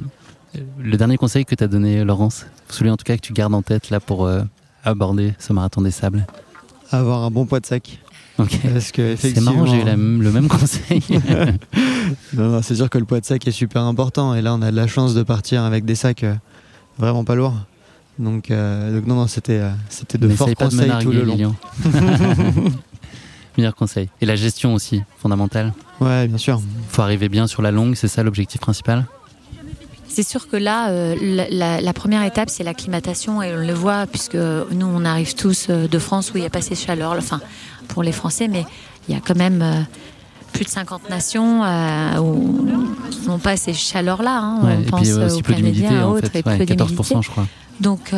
le 0.80 0.98
dernier 0.98 1.18
conseil 1.18 1.46
que 1.46 1.56
tu 1.56 1.63
as 1.63 1.68
donné, 1.68 2.04
Laurence, 2.04 2.46
celui 2.70 2.89
en 2.89 2.98
tout 2.98 3.04
cas 3.04 3.15
que 3.15 3.22
tu 3.22 3.34
gardes 3.34 3.54
en 3.54 3.62
tête 3.62 3.89
là 3.89 4.00
pour 4.00 4.26
euh, 4.26 4.41
aborder 4.84 5.34
ce 5.39 5.54
marathon 5.54 5.82
des 5.82 5.91
sables 5.91 6.26
Avoir 6.91 7.24
un 7.24 7.32
bon 7.32 7.46
poids 7.46 7.60
de 7.60 7.65
sac. 7.65 8.00
Ok. 8.38 8.60
C'est 9.18 9.39
marrant, 9.41 9.65
j'ai 9.65 9.82
eu 9.82 9.86
le 9.86 10.32
même 10.32 10.48
conseil. 10.48 11.02
non, 12.34 12.50
non, 12.50 12.62
c'est 12.62 12.76
sûr 12.76 12.89
que 12.89 12.98
le 12.98 13.06
poids 13.06 13.20
de 13.20 13.26
sac 13.26 13.48
est 13.48 13.52
super 13.52 13.84
important. 13.84 14.36
Et 14.36 14.41
là, 14.41 14.54
on 14.54 14.62
a 14.62 14.72
de 14.72 14.76
la 14.76 14.88
chance 14.88 15.13
de 15.13 15.24
partir 15.24 15.63
avec 15.63 15.86
des 15.86 15.96
sacs 15.96 16.24
euh, 16.24 16.36
vraiment 16.98 17.24
pas 17.24 17.36
lourds. 17.36 17.56
Donc, 18.17 18.49
donc 18.49 19.06
non, 19.08 19.15
non, 19.15 19.28
c'était 19.28 19.62
c'était 19.89 20.17
de 20.17 20.30
forts 20.30 20.54
conseils 20.56 20.91
tout 21.01 21.12
le 21.12 21.23
long. 21.23 21.56
Meilleur 23.58 23.75
conseil. 23.75 24.10
Et 24.21 24.25
la 24.25 24.36
gestion 24.36 24.73
aussi, 24.73 25.01
fondamentale. 25.17 25.73
Ouais, 26.01 26.28
bien 26.28 26.38
sûr. 26.38 26.62
Faut 26.89 27.01
arriver 27.01 27.30
bien 27.30 27.47
sur 27.47 27.62
la 27.62 27.71
longue, 27.71 27.95
c'est 27.95 28.08
ça 28.08 28.23
l'objectif 28.23 28.60
principal? 28.60 29.06
C'est 30.08 30.23
sûr 30.23 30.47
que 30.47 30.56
là, 30.56 30.89
euh, 30.91 31.15
la, 31.49 31.93
première 31.93 32.23
étape, 32.23 32.49
c'est 32.49 32.63
l'acclimatation 32.63 33.41
et 33.41 33.54
on 33.54 33.58
le 33.58 33.73
voit 33.73 34.06
puisque 34.08 34.36
nous, 34.36 34.86
on 34.86 35.04
arrive 35.04 35.36
tous 35.36 35.67
euh, 35.69 35.88
de 35.88 35.99
France 35.99 36.32
où 36.32 36.38
il 36.38 36.41
n'y 36.41 36.47
a 36.47 36.49
pas 36.49 36.62
ces 36.62 36.75
chaleurs, 36.75 37.15
enfin 37.17 37.41
pour 37.89 38.01
les 38.01 38.13
Français, 38.13 38.47
mais 38.47 38.65
il 39.08 39.15
y 39.15 39.17
a 39.17 39.21
quand 39.21 39.36
même 39.36 39.62
euh, 39.62 39.82
plus 40.56 40.65
de 40.65 40.70
50 40.70 41.10
nations 41.10 41.62
où 42.20 42.68
n'ont 43.28 43.39
pas 43.39 43.58
ces 43.58 43.74
chaleurs-là. 43.74 44.39
Hein. 44.39 44.60
on 44.63 44.89
pense 44.89 45.10
aux 45.10 45.41
Canadiens, 45.41 46.04
à 46.04 46.08
autres, 46.08 46.36
et 46.36 46.44
peu 46.44 46.52
14%, 46.52 47.24
je 47.24 47.30
crois. 47.30 47.48
Donc 47.80 48.13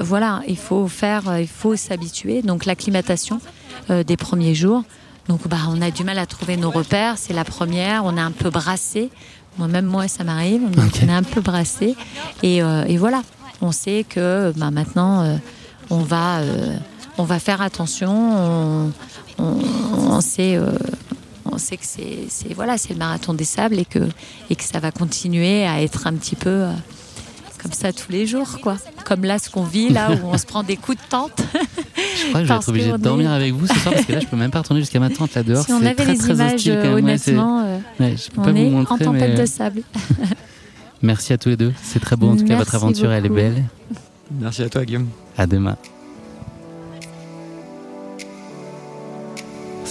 voilà, 0.00 0.42
il 0.48 0.56
faut 0.56 0.88
faire, 0.88 1.38
il 1.38 1.48
faut 1.48 1.76
s'habituer. 1.76 2.42
Donc 2.42 2.64
l'acclimatation 2.64 3.40
des 3.88 4.16
premiers 4.16 4.54
jours. 4.54 4.84
Donc 5.28 5.46
bah, 5.48 5.58
on 5.68 5.80
a 5.80 5.90
du 5.90 6.04
mal 6.04 6.18
à 6.18 6.26
trouver 6.26 6.56
nos 6.56 6.70
repères, 6.70 7.16
c'est 7.16 7.32
la 7.32 7.44
première, 7.44 8.04
on 8.04 8.16
est 8.16 8.20
un 8.20 8.32
peu 8.32 8.50
brassé. 8.50 9.10
Moi, 9.58 9.68
même 9.68 9.86
moi, 9.86 10.08
ça 10.08 10.24
m'arrive, 10.24 10.62
on 10.76 11.08
est 11.08 11.12
un 11.12 11.22
peu 11.22 11.40
brassé. 11.40 11.94
Et, 12.42 12.62
euh, 12.62 12.84
et, 12.86 12.96
voilà, 12.96 13.22
on 13.60 13.70
sait 13.70 14.04
que 14.08 14.52
bah, 14.56 14.70
maintenant, 14.70 15.22
euh, 15.22 15.36
on, 15.90 15.98
va, 15.98 16.38
euh, 16.38 16.76
on 17.18 17.24
va 17.24 17.38
faire 17.38 17.60
attention, 17.60 18.10
on, 18.10 18.92
on, 19.38 20.20
sait 20.20 20.58
on 21.52 21.58
sait 21.58 21.76
que 21.76 21.84
c'est 21.84 22.54
voilà 22.54 22.78
c'est 22.78 22.90
le 22.92 22.98
marathon 22.98 23.34
des 23.34 23.44
sables 23.44 23.78
et 23.78 23.84
que 23.84 24.08
et 24.50 24.56
que 24.56 24.64
ça 24.64 24.80
va 24.80 24.90
continuer 24.90 25.66
à 25.66 25.82
être 25.82 26.06
un 26.06 26.14
petit 26.14 26.36
peu 26.36 26.66
comme 27.62 27.72
ça 27.72 27.92
tous 27.92 28.10
les 28.10 28.26
jours, 28.26 28.58
quoi. 28.60 28.76
Comme 29.04 29.24
là, 29.24 29.38
ce 29.38 29.48
qu'on 29.48 29.62
vit, 29.62 29.88
là, 29.88 30.10
où 30.10 30.26
on 30.26 30.36
se 30.36 30.46
prend 30.46 30.64
des 30.64 30.76
coups 30.76 30.98
de 30.98 31.02
tente. 31.08 31.32
Je 31.94 32.28
crois 32.28 32.40
que 32.40 32.46
je 32.46 32.52
vais 32.52 32.54
être 32.58 32.68
obligée 32.68 32.92
de 32.92 32.96
dormir 32.96 33.30
avec 33.30 33.52
vous 33.52 33.66
ce 33.66 33.74
soir 33.74 33.94
parce 33.94 34.06
que 34.06 34.12
là, 34.12 34.20
je 34.20 34.26
peux 34.26 34.36
même 34.36 34.50
pas 34.50 34.60
retourner 34.60 34.80
jusqu'à 34.80 35.00
ma 35.00 35.10
tente 35.10 35.34
là 35.34 35.42
dehors. 35.42 35.64
Si 35.66 35.72
on 35.72 35.76
avait 35.76 35.94
très, 35.94 36.12
les 36.12 36.18
très 36.18 36.34
images, 36.34 36.68
honnêtement, 36.68 37.64
euh, 37.64 37.78
on 38.36 38.56
est 38.56 38.74
en 38.74 38.98
tempête 38.98 39.40
de 39.40 39.46
sable. 39.46 39.82
Merci 41.02 41.32
à 41.32 41.38
tous 41.38 41.50
les 41.50 41.56
deux. 41.56 41.72
C'est 41.82 42.00
très 42.00 42.16
beau. 42.16 42.28
En 42.30 42.36
tout 42.36 42.44
cas, 42.44 42.56
votre 42.56 42.74
aventure, 42.74 43.12
elle 43.12 43.26
est 43.26 43.30
belle. 43.30 43.64
Merci 44.40 44.62
à 44.62 44.68
toi, 44.68 44.84
Guillaume. 44.84 45.08
À 45.36 45.46
demain. 45.46 45.76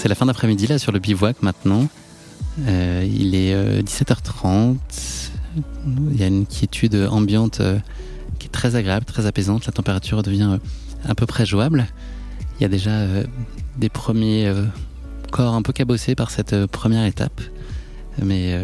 C'est 0.02 0.08
la 0.08 0.16
fin 0.16 0.26
d'après-midi 0.26 0.66
là 0.66 0.80
sur 0.80 0.92
le 0.92 0.98
bivouac 0.98 1.44
maintenant. 1.44 1.88
Euh, 2.68 3.08
il 3.08 3.36
est 3.36 3.84
17h30. 3.84 4.48
Euh, 4.48 5.60
il 6.12 6.20
y 6.20 6.24
a 6.24 6.26
une 6.26 6.48
quiétude 6.48 7.08
ambiante 7.12 7.60
euh, 7.60 7.78
qui 8.40 8.48
est 8.48 8.50
très 8.50 8.76
agréable, 8.76 9.06
très 9.06 9.28
apaisante. 9.28 9.68
La 9.68 9.72
température 9.72 10.24
devient 10.24 10.58
à 11.08 11.14
peu 11.14 11.28
près 11.28 11.46
jouable. 11.46 11.86
Il 12.58 12.64
y 12.64 12.66
a 12.66 12.68
déjà 12.68 13.06
des 13.78 13.90
premiers 13.90 14.52
corps 15.30 15.54
un 15.54 15.62
peu 15.62 15.72
cabossés 15.72 16.16
par 16.16 16.32
cette 16.32 16.66
première 16.66 17.06
étape. 17.06 17.40
Mais, 18.24 18.60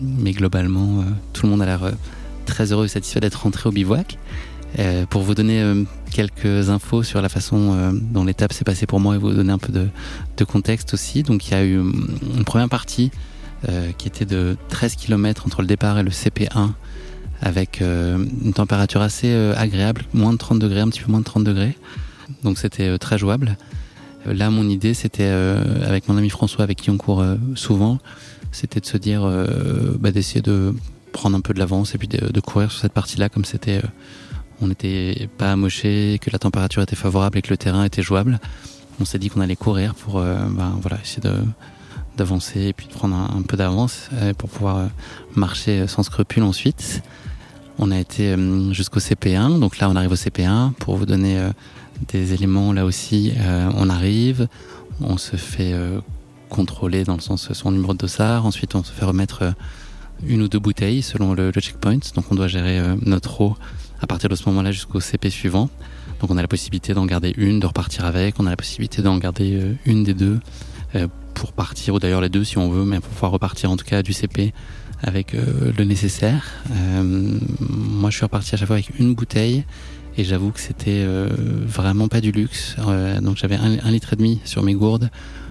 mais 0.00 0.32
globalement, 0.32 1.04
tout 1.32 1.46
le 1.46 1.50
monde 1.50 1.62
a 1.62 1.66
l'air 1.66 1.92
très 2.46 2.72
heureux 2.72 2.86
et 2.86 2.88
satisfait 2.88 3.20
d'être 3.20 3.44
rentré 3.44 3.68
au 3.68 3.72
bivouac. 3.72 4.18
Pour 5.10 5.22
vous 5.22 5.34
donner 5.34 5.84
quelques 6.10 6.70
infos 6.70 7.02
sur 7.02 7.22
la 7.22 7.28
façon 7.28 7.92
dont 7.92 8.24
l'étape 8.24 8.52
s'est 8.52 8.64
passée 8.64 8.86
pour 8.86 9.00
moi 9.00 9.14
et 9.14 9.18
vous 9.18 9.32
donner 9.32 9.52
un 9.52 9.58
peu 9.58 9.72
de, 9.72 10.44
contexte 10.44 10.94
aussi. 10.94 11.22
Donc 11.22 11.48
il 11.48 11.52
y 11.52 11.54
a 11.54 11.64
eu 11.64 11.78
une 11.78 12.44
première 12.44 12.68
partie 12.68 13.10
euh, 13.68 13.92
qui 13.96 14.08
était 14.08 14.26
de 14.26 14.58
13 14.68 14.96
km 14.96 15.46
entre 15.46 15.62
le 15.62 15.66
départ 15.66 15.98
et 15.98 16.02
le 16.02 16.10
CP1 16.10 16.72
avec 17.40 17.80
euh, 17.80 18.22
une 18.44 18.52
température 18.52 19.00
assez 19.00 19.28
euh, 19.28 19.54
agréable, 19.56 20.02
moins 20.12 20.32
de 20.32 20.36
30 20.36 20.58
degrés, 20.58 20.80
un 20.80 20.88
petit 20.88 21.00
peu 21.00 21.10
moins 21.10 21.20
de 21.20 21.24
30 21.24 21.44
degrés. 21.44 21.74
Donc 22.42 22.58
c'était 22.58 22.98
très 22.98 23.16
jouable. 23.16 23.56
Là, 24.26 24.50
mon 24.50 24.68
idée, 24.68 24.94
c'était 24.94 25.28
avec 25.86 26.08
mon 26.08 26.16
ami 26.16 26.30
François, 26.30 26.64
avec 26.64 26.80
qui 26.80 26.88
on 26.88 26.96
court 26.96 27.22
souvent, 27.56 27.98
c'était 28.52 28.80
de 28.80 28.86
se 28.86 28.96
dire, 28.96 29.30
bah, 29.98 30.12
d'essayer 30.12 30.40
de 30.40 30.74
prendre 31.12 31.36
un 31.36 31.42
peu 31.42 31.52
de 31.52 31.58
l'avance 31.58 31.94
et 31.94 31.98
puis 31.98 32.08
de, 32.08 32.40
courir 32.40 32.72
sur 32.72 32.80
cette 32.80 32.94
partie-là, 32.94 33.28
comme 33.28 33.44
c'était, 33.44 33.82
on 34.60 34.68
n'était 34.68 35.28
pas 35.38 35.52
amoché, 35.52 36.18
que 36.20 36.30
la 36.30 36.38
température 36.38 36.82
était 36.82 36.96
favorable 36.96 37.38
et 37.38 37.42
que 37.42 37.50
le 37.50 37.56
terrain 37.56 37.84
était 37.84 38.02
jouable. 38.02 38.38
On 39.00 39.04
s'est 39.04 39.18
dit 39.18 39.28
qu'on 39.28 39.40
allait 39.40 39.56
courir 39.56 39.94
pour, 39.94 40.20
ben, 40.20 40.78
voilà, 40.80 40.98
essayer 41.02 41.22
de 41.22 41.34
d'avancer 42.16 42.60
et 42.60 42.72
puis 42.72 42.86
de 42.86 42.92
prendre 42.92 43.16
un, 43.16 43.42
peu 43.42 43.56
d'avance 43.56 44.08
euh, 44.14 44.34
pour 44.34 44.48
pouvoir 44.48 44.78
euh, 44.78 44.86
marcher 45.34 45.86
sans 45.86 46.02
scrupule 46.02 46.42
ensuite. 46.42 47.02
On 47.78 47.90
a 47.90 47.98
été 47.98 48.32
euh, 48.32 48.72
jusqu'au 48.72 49.00
CP1, 49.00 49.58
donc 49.58 49.78
là 49.78 49.90
on 49.90 49.96
arrive 49.96 50.12
au 50.12 50.16
CP1 50.16 50.72
pour 50.74 50.96
vous 50.96 51.06
donner 51.06 51.40
des 52.08 52.32
éléments. 52.32 52.72
Là 52.72 52.84
aussi, 52.84 53.32
on 53.76 53.88
arrive, 53.88 54.48
on 55.00 55.16
se 55.16 55.36
fait 55.36 55.74
contrôler 56.48 57.04
dans 57.04 57.14
le 57.14 57.20
sens 57.20 57.52
son 57.52 57.72
numéro 57.72 57.92
de 57.92 57.98
dossard. 57.98 58.46
Ensuite, 58.46 58.74
on 58.74 58.84
se 58.84 58.92
fait 58.92 59.04
remettre 59.04 59.54
une 60.24 60.42
ou 60.42 60.48
deux 60.48 60.60
bouteilles 60.60 61.02
selon 61.02 61.34
le, 61.34 61.50
checkpoint. 61.52 61.98
Donc 62.14 62.26
on 62.30 62.34
doit 62.36 62.48
gérer 62.48 62.80
notre 63.02 63.40
eau 63.40 63.56
à 64.04 64.06
partir 64.06 64.28
de 64.28 64.36
ce 64.36 64.48
moment-là 64.50 64.70
jusqu'au 64.70 65.00
CP 65.00 65.30
suivant. 65.30 65.68
Donc 66.20 66.30
on 66.30 66.36
a 66.36 66.42
la 66.42 66.48
possibilité 66.48 66.94
d'en 66.94 67.06
garder 67.06 67.32
une, 67.36 67.58
de 67.58 67.66
repartir 67.66 68.04
avec. 68.04 68.38
On 68.38 68.46
a 68.46 68.50
la 68.50 68.56
possibilité 68.56 69.02
d'en 69.02 69.18
garder 69.18 69.60
une 69.86 70.04
des 70.04 70.14
deux 70.14 70.38
pour 71.34 71.52
partir, 71.52 71.94
ou 71.94 71.98
d'ailleurs 71.98 72.20
les 72.20 72.28
deux 72.28 72.44
si 72.44 72.58
on 72.58 72.70
veut, 72.70 72.84
mais 72.84 73.00
pour 73.00 73.10
pouvoir 73.10 73.32
repartir 73.32 73.70
en 73.70 73.76
tout 73.76 73.84
cas 73.84 74.02
du 74.02 74.12
CP 74.12 74.52
avec 75.02 75.34
euh, 75.34 75.72
le 75.76 75.84
nécessaire. 75.84 76.44
Euh, 76.70 77.38
moi 77.60 78.10
je 78.10 78.16
suis 78.16 78.24
reparti 78.24 78.54
à 78.54 78.58
chaque 78.58 78.66
fois 78.66 78.76
avec 78.76 78.98
une 78.98 79.14
bouteille 79.14 79.64
et 80.16 80.24
j'avoue 80.24 80.50
que 80.50 80.60
c'était 80.60 81.02
euh, 81.04 81.28
vraiment 81.66 82.08
pas 82.08 82.20
du 82.20 82.30
luxe. 82.30 82.76
donc 83.20 83.36
j'avais 83.36 83.56
un, 83.56 83.90
litre 83.90 84.12
et 84.12 84.16
demi 84.16 84.40
sur 84.44 84.62
mes 84.62 84.74
gourdes, 84.74 85.10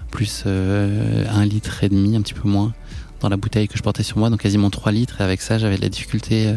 plus 0.09 0.45
un 0.45 1.45
litre 1.45 1.83
et 1.83 1.89
demi, 1.89 2.15
un 2.15 2.21
petit 2.21 2.33
peu 2.33 2.47
moins, 2.47 2.73
dans 3.19 3.29
la 3.29 3.37
bouteille 3.37 3.67
que 3.67 3.77
je 3.77 3.83
portais 3.83 4.03
sur 4.03 4.17
moi, 4.17 4.29
donc 4.29 4.41
quasiment 4.41 4.69
3 4.69 4.91
litres. 4.91 5.19
Et 5.19 5.23
avec 5.23 5.41
ça 5.41 5.57
j'avais 5.57 5.77
de 5.77 5.81
la 5.81 5.89
difficulté 5.89 6.53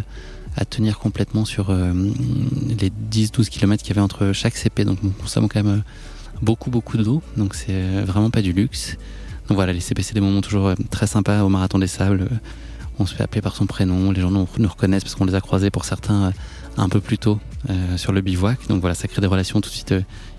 à 0.56 0.64
tenir 0.64 0.98
complètement 0.98 1.44
sur 1.44 1.70
les 1.72 2.90
10-12 3.10 3.48
km 3.48 3.82
qu'il 3.82 3.94
y 3.94 3.98
avait 3.98 4.04
entre 4.04 4.32
chaque 4.32 4.56
CP. 4.56 4.84
Donc 4.84 4.98
on 5.04 5.10
consomme 5.10 5.48
quand 5.48 5.62
même 5.62 5.82
beaucoup 6.42 6.70
beaucoup 6.70 6.96
d'eau, 6.96 7.22
donc 7.36 7.54
c'est 7.54 7.68
euh, 7.70 8.04
vraiment 8.06 8.30
pas 8.30 8.42
du 8.42 8.52
luxe. 8.52 8.96
Donc 9.48 9.56
voilà, 9.56 9.72
les 9.72 9.80
CP 9.80 10.02
c'est 10.02 10.14
des 10.14 10.20
moments 10.20 10.40
toujours 10.40 10.68
euh, 10.68 10.74
très 10.90 11.06
sympas 11.06 11.42
au 11.42 11.48
Marathon 11.48 11.78
des 11.78 11.86
Sables. 11.86 12.28
On 12.98 13.06
se 13.06 13.14
fait 13.14 13.22
appeler 13.22 13.42
par 13.42 13.54
son 13.54 13.66
prénom, 13.66 14.10
les 14.10 14.20
gens 14.20 14.30
nous, 14.30 14.46
reconnaissent 14.68 15.04
parce 15.04 15.14
qu'on 15.14 15.26
les 15.26 15.34
a 15.34 15.40
croisés 15.40 15.70
pour 15.70 15.84
certains 15.84 16.26
euh, 16.26 16.30
un 16.78 16.88
peu 16.88 17.00
plus 17.00 17.18
tôt 17.18 17.38
sur 17.96 18.12
le 18.12 18.20
bivouac. 18.20 18.68
Donc 18.68 18.80
voilà, 18.80 18.94
ça 18.94 19.08
crée 19.08 19.20
des 19.20 19.26
relations 19.26 19.60
tout 19.60 19.68
de 19.68 19.74
suite 19.74 19.92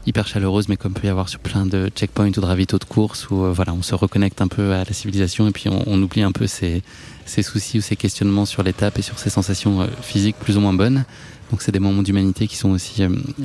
hyper 0.05 0.27
chaleureuses, 0.27 0.69
mais 0.69 0.77
comme 0.77 0.93
peut 0.93 1.07
y 1.07 1.09
avoir 1.09 1.27
sur 1.27 1.39
plein 1.39 1.65
de 1.65 1.89
checkpoints 1.93 2.29
ou 2.29 2.39
de 2.39 2.45
ravitaux 2.45 2.77
de 2.77 2.85
course, 2.85 3.29
où 3.29 3.51
voilà, 3.51 3.73
on 3.73 3.81
se 3.81 3.95
reconnecte 3.95 4.39
un 4.39 4.47
peu 4.47 4.71
à 4.71 4.85
la 4.85 4.93
civilisation 4.93 5.47
et 5.49 5.51
puis 5.51 5.67
on, 5.67 6.01
oublie 6.01 6.21
un 6.21 6.31
peu 6.31 6.47
ses, 6.47 6.83
ses, 7.25 7.41
soucis 7.41 7.79
ou 7.79 7.81
ses 7.81 7.97
questionnements 7.97 8.45
sur 8.45 8.63
l'étape 8.63 8.97
et 8.97 9.01
sur 9.01 9.19
ses 9.19 9.29
sensations 9.29 9.89
physiques 10.01 10.37
plus 10.39 10.55
ou 10.55 10.61
moins 10.61 10.73
bonnes. 10.73 11.03
Donc 11.51 11.61
c'est 11.61 11.73
des 11.73 11.79
moments 11.79 12.03
d'humanité 12.03 12.47
qui 12.47 12.55
sont 12.55 12.69
aussi 12.69 13.01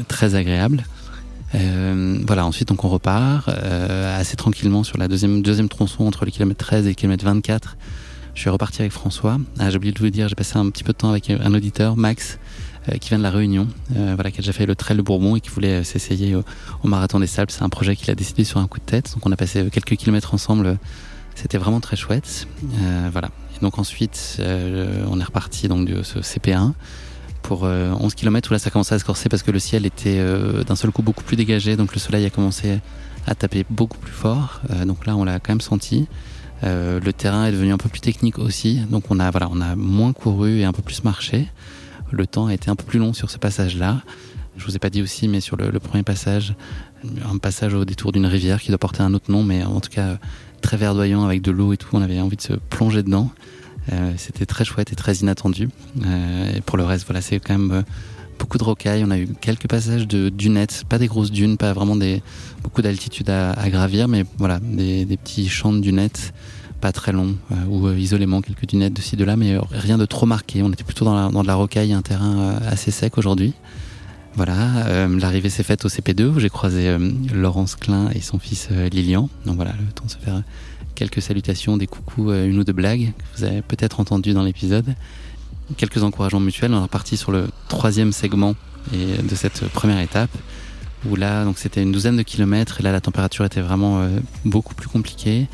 très 0.06 0.36
agréables. 0.36 0.84
Euh, 1.54 2.18
voilà, 2.26 2.46
ensuite 2.46 2.68
donc 2.68 2.84
on 2.84 2.88
repart 2.88 3.48
euh, 3.48 4.18
assez 4.18 4.36
tranquillement 4.36 4.84
sur 4.84 4.96
la 4.98 5.08
deuxième, 5.08 5.42
deuxième 5.42 5.68
tronçon 5.68 6.06
entre 6.06 6.24
le 6.24 6.30
kilomètre 6.30 6.64
13 6.64 6.86
et 6.86 6.90
le 6.90 6.94
kilomètre 6.94 7.24
24. 7.24 7.76
Je 8.34 8.40
suis 8.40 8.50
reparti 8.50 8.80
avec 8.80 8.92
François. 8.92 9.38
Ah, 9.58 9.70
j'ai 9.70 9.76
oublié 9.76 9.92
de 9.92 9.98
vous 9.98 10.08
dire, 10.10 10.28
j'ai 10.28 10.34
passé 10.34 10.56
un 10.56 10.68
petit 10.70 10.84
peu 10.84 10.92
de 10.92 10.98
temps 10.98 11.10
avec 11.10 11.28
un 11.30 11.54
auditeur, 11.54 11.96
Max, 11.96 12.38
euh, 12.88 12.96
qui 12.96 13.10
vient 13.10 13.18
de 13.18 13.22
la 13.22 13.30
Réunion, 13.30 13.68
euh, 13.94 14.12
voilà, 14.14 14.30
qui 14.30 14.38
a 14.38 14.40
déjà 14.40 14.52
fait 14.52 14.66
le 14.66 14.74
Trail 14.74 14.96
de 14.96 15.02
Bourbon 15.02 15.36
et 15.36 15.40
qui 15.40 15.50
voulait 15.50 15.84
s'essayer 15.84 16.34
au, 16.34 16.42
Marathon 16.84 17.20
des 17.20 17.26
Sables. 17.26 17.50
C'est 17.50 17.62
un 17.62 17.68
projet 17.68 17.94
qu'il 17.94 18.10
a 18.10 18.14
décidé 18.14 18.44
sur 18.44 18.58
un 18.58 18.66
coup 18.66 18.78
de 18.78 18.84
tête. 18.84 19.12
Donc 19.14 19.26
on 19.26 19.32
a 19.32 19.36
passé 19.36 19.68
quelques 19.70 19.96
kilomètres 19.96 20.32
ensemble. 20.32 20.78
C'était 21.34 21.58
vraiment 21.58 21.80
très 21.80 21.96
chouette. 21.96 22.46
voilà. 23.12 23.30
Donc 23.60 23.78
ensuite, 23.78 24.38
on 24.40 25.20
est 25.20 25.24
reparti 25.24 25.68
donc 25.68 25.86
de 25.86 26.02
ce 26.02 26.18
CP1 26.18 26.72
pour 27.42 27.62
11 27.62 28.14
km 28.14 28.50
où 28.50 28.52
là 28.52 28.58
ça 28.58 28.70
commençait 28.70 28.96
à 28.96 28.98
se 28.98 29.04
corser 29.04 29.28
parce 29.28 29.42
que 29.42 29.50
le 29.50 29.58
ciel 29.58 29.86
était 29.86 30.20
d'un 30.66 30.76
seul 30.76 30.90
coup 30.90 31.02
beaucoup 31.02 31.22
plus 31.22 31.36
dégagé, 31.36 31.76
donc 31.76 31.94
le 31.94 32.00
soleil 32.00 32.26
a 32.26 32.30
commencé 32.30 32.80
à 33.26 33.34
taper 33.34 33.64
beaucoup 33.70 33.98
plus 33.98 34.12
fort. 34.12 34.60
donc 34.84 35.06
là, 35.06 35.16
on 35.16 35.24
l'a 35.24 35.38
quand 35.38 35.52
même 35.52 35.60
senti. 35.60 36.08
Le 36.62 37.10
terrain 37.12 37.46
est 37.46 37.52
devenu 37.52 37.72
un 37.72 37.78
peu 37.78 37.88
plus 37.88 38.00
technique 38.00 38.38
aussi, 38.38 38.80
donc 38.90 39.04
on 39.10 39.18
a 39.18 39.30
voilà, 39.30 39.48
on 39.50 39.60
a 39.60 39.74
moins 39.76 40.12
couru 40.12 40.60
et 40.60 40.64
un 40.64 40.72
peu 40.72 40.82
plus 40.82 41.04
marché. 41.04 41.48
Le 42.10 42.26
temps 42.26 42.46
a 42.46 42.54
été 42.54 42.70
un 42.70 42.76
peu 42.76 42.84
plus 42.84 42.98
long 42.98 43.12
sur 43.12 43.30
ce 43.30 43.38
passage-là. 43.38 44.02
Je 44.56 44.66
vous 44.66 44.76
ai 44.76 44.78
pas 44.78 44.90
dit 44.90 45.02
aussi, 45.02 45.28
mais 45.28 45.40
sur 45.40 45.56
le, 45.56 45.70
premier 45.80 46.02
passage, 46.02 46.54
un 47.28 47.38
passage 47.38 47.72
au 47.74 47.84
détour 47.84 48.12
d'une 48.12 48.26
rivière 48.26 48.60
qui 48.60 48.68
doit 48.68 48.78
porter 48.78 49.02
un 49.02 49.14
autre 49.14 49.30
nom, 49.30 49.42
mais 49.42 49.64
en 49.64 49.80
tout 49.80 49.90
cas 49.90 50.18
très 50.60 50.76
verdoyant 50.76 51.24
avec 51.24 51.42
de 51.42 51.50
l'eau 51.50 51.72
et 51.72 51.76
tout. 51.76 51.88
On 51.94 52.02
avait 52.02 52.20
envie 52.20 52.36
de 52.36 52.42
se 52.42 52.52
plonger 52.52 53.02
dedans. 53.02 53.30
Euh, 53.92 54.12
c'était 54.16 54.46
très 54.46 54.64
chouette 54.64 54.92
et 54.92 54.96
très 54.96 55.14
inattendu. 55.16 55.68
Euh, 56.06 56.56
et 56.56 56.60
pour 56.60 56.76
le 56.76 56.84
reste, 56.84 57.06
voilà, 57.06 57.20
c'est 57.20 57.40
quand 57.40 57.58
même 57.58 57.72
euh, 57.72 57.82
beaucoup 58.42 58.58
de 58.58 58.64
rocailles. 58.64 59.04
On 59.06 59.10
a 59.12 59.18
eu 59.18 59.28
quelques 59.40 59.68
passages 59.68 60.08
de 60.08 60.28
dunettes, 60.28 60.82
pas 60.88 60.98
des 60.98 61.06
grosses 61.06 61.30
dunes, 61.30 61.56
pas 61.56 61.72
vraiment 61.72 61.94
des 61.94 62.22
beaucoup 62.64 62.82
d'altitude 62.82 63.30
à, 63.30 63.70
gravir, 63.70 64.08
mais 64.08 64.24
voilà, 64.36 64.58
des, 64.60 65.06
petits 65.16 65.48
champs 65.48 65.72
de 65.72 65.78
dunettes 65.80 66.34
pas 66.80 66.90
très 66.90 67.12
longs 67.12 67.36
ou 67.68 67.88
isolément 67.90 68.40
quelques 68.40 68.66
dunettes 68.66 68.94
de 68.94 69.00
ci 69.00 69.14
de 69.14 69.24
là, 69.24 69.36
mais 69.36 69.56
rien 69.70 69.96
de 69.96 70.06
trop 70.06 70.26
marqué. 70.26 70.64
On 70.64 70.72
était 70.72 70.82
plutôt 70.82 71.04
dans, 71.04 71.42
de 71.42 71.46
la 71.46 71.54
rocaille, 71.54 71.92
un 71.92 72.02
terrain 72.02 72.58
assez 72.66 72.90
sec 72.90 73.16
aujourd'hui. 73.16 73.54
Voilà, 74.34 74.86
euh, 74.86 75.20
l'arrivée 75.20 75.50
s'est 75.50 75.62
faite 75.62 75.84
au 75.84 75.88
CP2 75.88 76.24
où 76.24 76.40
j'ai 76.40 76.48
croisé 76.48 76.88
euh, 76.88 76.98
Laurence 77.34 77.76
Klein 77.76 78.08
et 78.14 78.20
son 78.20 78.38
fils 78.38 78.68
euh, 78.72 78.88
Lilian. 78.88 79.28
Donc 79.44 79.56
voilà, 79.56 79.72
le 79.78 79.92
temps 79.92 80.06
de 80.06 80.10
se 80.10 80.16
faire 80.16 80.42
quelques 80.94 81.20
salutations, 81.20 81.76
des 81.76 81.86
coucous, 81.86 82.32
une 82.32 82.58
ou 82.58 82.64
deux 82.64 82.72
blagues 82.72 83.12
que 83.16 83.38
vous 83.38 83.44
avez 83.44 83.62
peut-être 83.62 84.00
entendues 84.00 84.32
dans 84.32 84.42
l'épisode. 84.42 84.94
Quelques 85.76 86.02
encouragements 86.02 86.40
mutuels. 86.40 86.72
On 86.72 86.78
est 86.78 86.82
reparti 86.82 87.16
sur 87.16 87.32
le 87.32 87.48
troisième 87.68 88.12
segment 88.12 88.54
et, 88.92 89.22
de 89.22 89.34
cette 89.34 89.68
première 89.68 90.00
étape 90.00 90.30
où 91.08 91.16
là, 91.16 91.44
donc 91.44 91.58
c'était 91.58 91.82
une 91.82 91.90
douzaine 91.90 92.16
de 92.16 92.22
kilomètres 92.22 92.78
et 92.78 92.82
là 92.84 92.92
la 92.92 93.00
température 93.00 93.44
était 93.44 93.60
vraiment 93.60 94.08
beaucoup 94.44 94.74
plus 94.74 94.88
compliquée. 94.88 95.48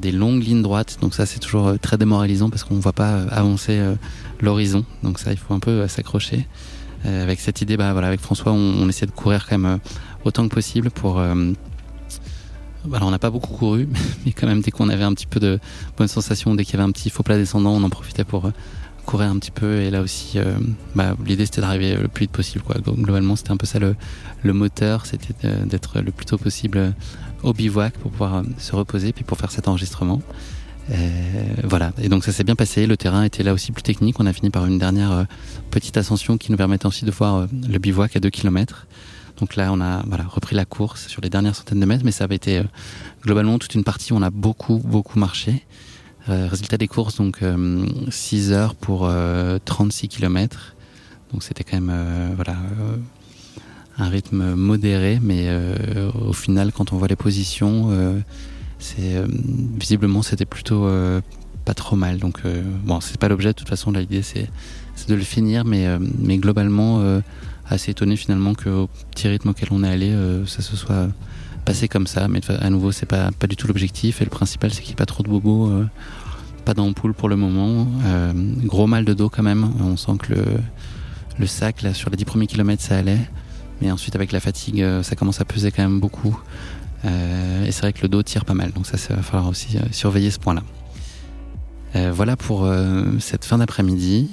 des 0.00 0.10
longues 0.10 0.42
lignes 0.42 0.62
droites, 0.62 0.98
donc 1.00 1.14
ça 1.14 1.24
c'est 1.24 1.38
toujours 1.38 1.78
très 1.80 1.98
démoralisant 1.98 2.50
parce 2.50 2.64
qu'on 2.64 2.74
ne 2.74 2.80
voit 2.80 2.92
pas 2.92 3.22
avancer 3.30 3.80
l'horizon, 4.40 4.84
donc 5.04 5.20
ça 5.20 5.30
il 5.30 5.38
faut 5.38 5.54
un 5.54 5.60
peu 5.60 5.86
s'accrocher. 5.86 6.48
Euh, 7.04 7.22
avec 7.22 7.40
cette 7.40 7.60
idée, 7.60 7.76
bah, 7.76 7.92
voilà, 7.92 8.08
avec 8.08 8.20
François, 8.20 8.52
on, 8.52 8.88
essaie 8.88 9.06
de 9.06 9.10
courir 9.10 9.46
quand 9.48 9.58
même 9.58 9.72
euh, 9.74 9.78
autant 10.24 10.48
que 10.48 10.54
possible 10.54 10.90
pour. 10.90 11.18
Euh, 11.18 11.52
on 12.90 13.10
n'a 13.10 13.18
pas 13.18 13.30
beaucoup 13.30 13.54
couru, 13.54 13.88
mais 14.26 14.32
quand 14.32 14.46
même, 14.46 14.60
dès 14.60 14.70
qu'on 14.70 14.88
avait 14.88 15.04
un 15.04 15.14
petit 15.14 15.26
peu 15.26 15.40
de 15.40 15.58
bonne 15.96 16.08
sensation, 16.08 16.54
dès 16.54 16.64
qu'il 16.64 16.74
y 16.74 16.76
avait 16.76 16.88
un 16.88 16.92
petit 16.92 17.10
faux 17.10 17.22
plat 17.22 17.36
descendant, 17.36 17.72
on 17.72 17.82
en 17.82 17.90
profitait 17.90 18.24
pour 18.24 18.50
courir 19.06 19.30
un 19.30 19.38
petit 19.38 19.50
peu. 19.50 19.80
Et 19.80 19.90
là 19.90 20.02
aussi, 20.02 20.38
bah, 20.94 21.14
l'idée 21.24 21.46
c'était 21.46 21.60
d'arriver 21.60 21.96
le 21.96 22.08
plus 22.08 22.24
vite 22.24 22.32
possible. 22.32 22.64
Quoi. 22.64 22.76
Globalement, 22.80 23.36
c'était 23.36 23.50
un 23.50 23.56
peu 23.56 23.66
ça 23.66 23.78
le, 23.78 24.52
moteur, 24.52 25.06
c'était 25.06 25.34
d'être 25.64 26.00
le 26.00 26.10
plus 26.10 26.26
tôt 26.26 26.38
possible 26.38 26.94
au 27.42 27.52
bivouac 27.52 27.94
pour 27.94 28.10
pouvoir 28.10 28.42
se 28.58 28.74
reposer, 28.74 29.12
puis 29.12 29.24
pour 29.24 29.38
faire 29.38 29.50
cet 29.50 29.68
enregistrement. 29.68 30.20
Euh, 30.90 31.54
voilà, 31.64 31.92
et 32.00 32.08
donc 32.08 32.24
ça 32.24 32.32
s'est 32.32 32.44
bien 32.44 32.56
passé. 32.56 32.86
Le 32.86 32.96
terrain 32.96 33.22
était 33.24 33.42
là 33.42 33.52
aussi 33.52 33.72
plus 33.72 33.82
technique. 33.82 34.18
On 34.18 34.26
a 34.26 34.32
fini 34.32 34.50
par 34.50 34.66
une 34.66 34.78
dernière 34.78 35.12
euh, 35.12 35.24
petite 35.70 35.96
ascension 35.96 36.38
qui 36.38 36.50
nous 36.50 36.58
permettait 36.58 36.86
aussi 36.86 37.04
de 37.04 37.10
voir 37.10 37.36
euh, 37.36 37.46
le 37.68 37.78
bivouac 37.78 38.16
à 38.16 38.20
2 38.20 38.30
km. 38.30 38.86
Donc 39.38 39.56
là, 39.56 39.72
on 39.72 39.80
a 39.80 40.02
voilà, 40.06 40.24
repris 40.24 40.54
la 40.54 40.64
course 40.64 41.06
sur 41.08 41.22
les 41.22 41.30
dernières 41.30 41.54
centaines 41.54 41.80
de 41.80 41.86
mètres, 41.86 42.04
mais 42.04 42.12
ça 42.12 42.24
avait 42.24 42.36
été 42.36 42.62
globalement 43.22 43.58
toute 43.58 43.74
une 43.74 43.84
partie 43.84 44.12
où 44.12 44.16
on 44.16 44.22
a 44.22 44.30
beaucoup, 44.30 44.78
beaucoup 44.78 45.18
marché. 45.18 45.64
Résultat 46.28 46.76
des 46.78 46.88
courses, 46.88 47.16
donc 47.16 47.40
6 48.08 48.52
heures 48.52 48.74
pour 48.74 49.10
36 49.64 50.08
km. 50.08 50.74
Donc 51.32 51.42
c'était 51.42 51.64
quand 51.64 51.80
même 51.80 52.34
voilà, 52.36 52.56
un 53.98 54.08
rythme 54.08 54.54
modéré, 54.54 55.18
mais 55.22 55.48
au 56.14 56.32
final, 56.32 56.72
quand 56.72 56.92
on 56.92 56.96
voit 56.96 57.08
les 57.08 57.16
positions, 57.16 57.90
euh, 59.00 59.26
visiblement 59.78 60.22
c'était 60.22 60.44
plutôt 60.44 60.86
euh, 60.86 61.20
pas 61.64 61.74
trop 61.74 61.96
mal. 61.96 62.18
Donc 62.18 62.40
euh, 62.44 62.62
bon, 62.84 63.00
c'est 63.00 63.18
pas 63.18 63.28
l'objet. 63.28 63.48
De 63.48 63.54
toute 63.54 63.68
façon, 63.68 63.92
l'idée 63.92 64.22
c'est 64.22 64.48
de 65.08 65.14
le 65.14 65.22
finir, 65.22 65.64
mais 65.64 65.86
mais 66.18 66.38
globalement 66.38 67.02
assez 67.66 67.90
étonné 67.90 68.16
finalement 68.16 68.54
qu'au 68.54 68.88
petit 69.10 69.28
rythme 69.28 69.48
auquel 69.48 69.68
on 69.72 69.82
est 69.82 69.88
allé, 69.88 70.14
ça 70.46 70.62
se 70.62 70.76
soit 70.76 71.08
passé 71.64 71.88
comme 71.88 72.06
ça. 72.06 72.28
Mais 72.28 72.40
à 72.50 72.70
nouveau, 72.70 72.92
c'est 72.92 73.06
pas 73.06 73.30
du 73.48 73.56
tout 73.56 73.66
l'objectif. 73.66 74.20
Et 74.20 74.24
le 74.24 74.30
principal, 74.30 74.72
c'est 74.72 74.80
qu'il 74.80 74.90
n'y 74.90 74.94
ait 74.94 74.96
pas 74.96 75.06
trop 75.06 75.22
de 75.22 75.28
bobos, 75.28 75.70
pas 76.64 76.74
d'ampoule 76.74 77.14
pour 77.14 77.28
le 77.28 77.36
moment. 77.36 77.86
gros 78.64 78.86
mal 78.86 79.04
de 79.04 79.14
dos 79.14 79.28
quand 79.28 79.42
même. 79.42 79.70
On 79.80 79.96
sent 79.96 80.18
que 80.20 80.34
le 81.38 81.46
sac 81.46 81.82
là 81.82 81.94
sur 81.94 82.10
les 82.10 82.16
10 82.16 82.24
premiers 82.24 82.46
kilomètres 82.46 82.82
ça 82.82 82.98
allait, 82.98 83.18
mais 83.80 83.90
ensuite 83.90 84.14
avec 84.14 84.32
la 84.32 84.40
fatigue, 84.40 84.84
ça 85.02 85.16
commence 85.16 85.40
à 85.40 85.44
peser 85.44 85.70
quand 85.70 85.82
même 85.82 85.98
beaucoup. 86.00 86.38
Euh, 87.04 87.66
et 87.66 87.72
c'est 87.72 87.82
vrai 87.82 87.92
que 87.92 88.02
le 88.02 88.08
dos 88.08 88.22
tire 88.22 88.44
pas 88.44 88.54
mal, 88.54 88.72
donc 88.72 88.86
ça, 88.86 88.96
ça 88.96 89.14
va 89.14 89.22
falloir 89.22 89.48
aussi 89.48 89.76
euh, 89.76 89.80
surveiller 89.90 90.30
ce 90.30 90.38
point-là. 90.38 90.62
Euh, 91.94 92.10
voilà 92.14 92.36
pour 92.36 92.66
cette 93.18 93.44
fin 93.44 93.58
d'après-midi. 93.58 94.30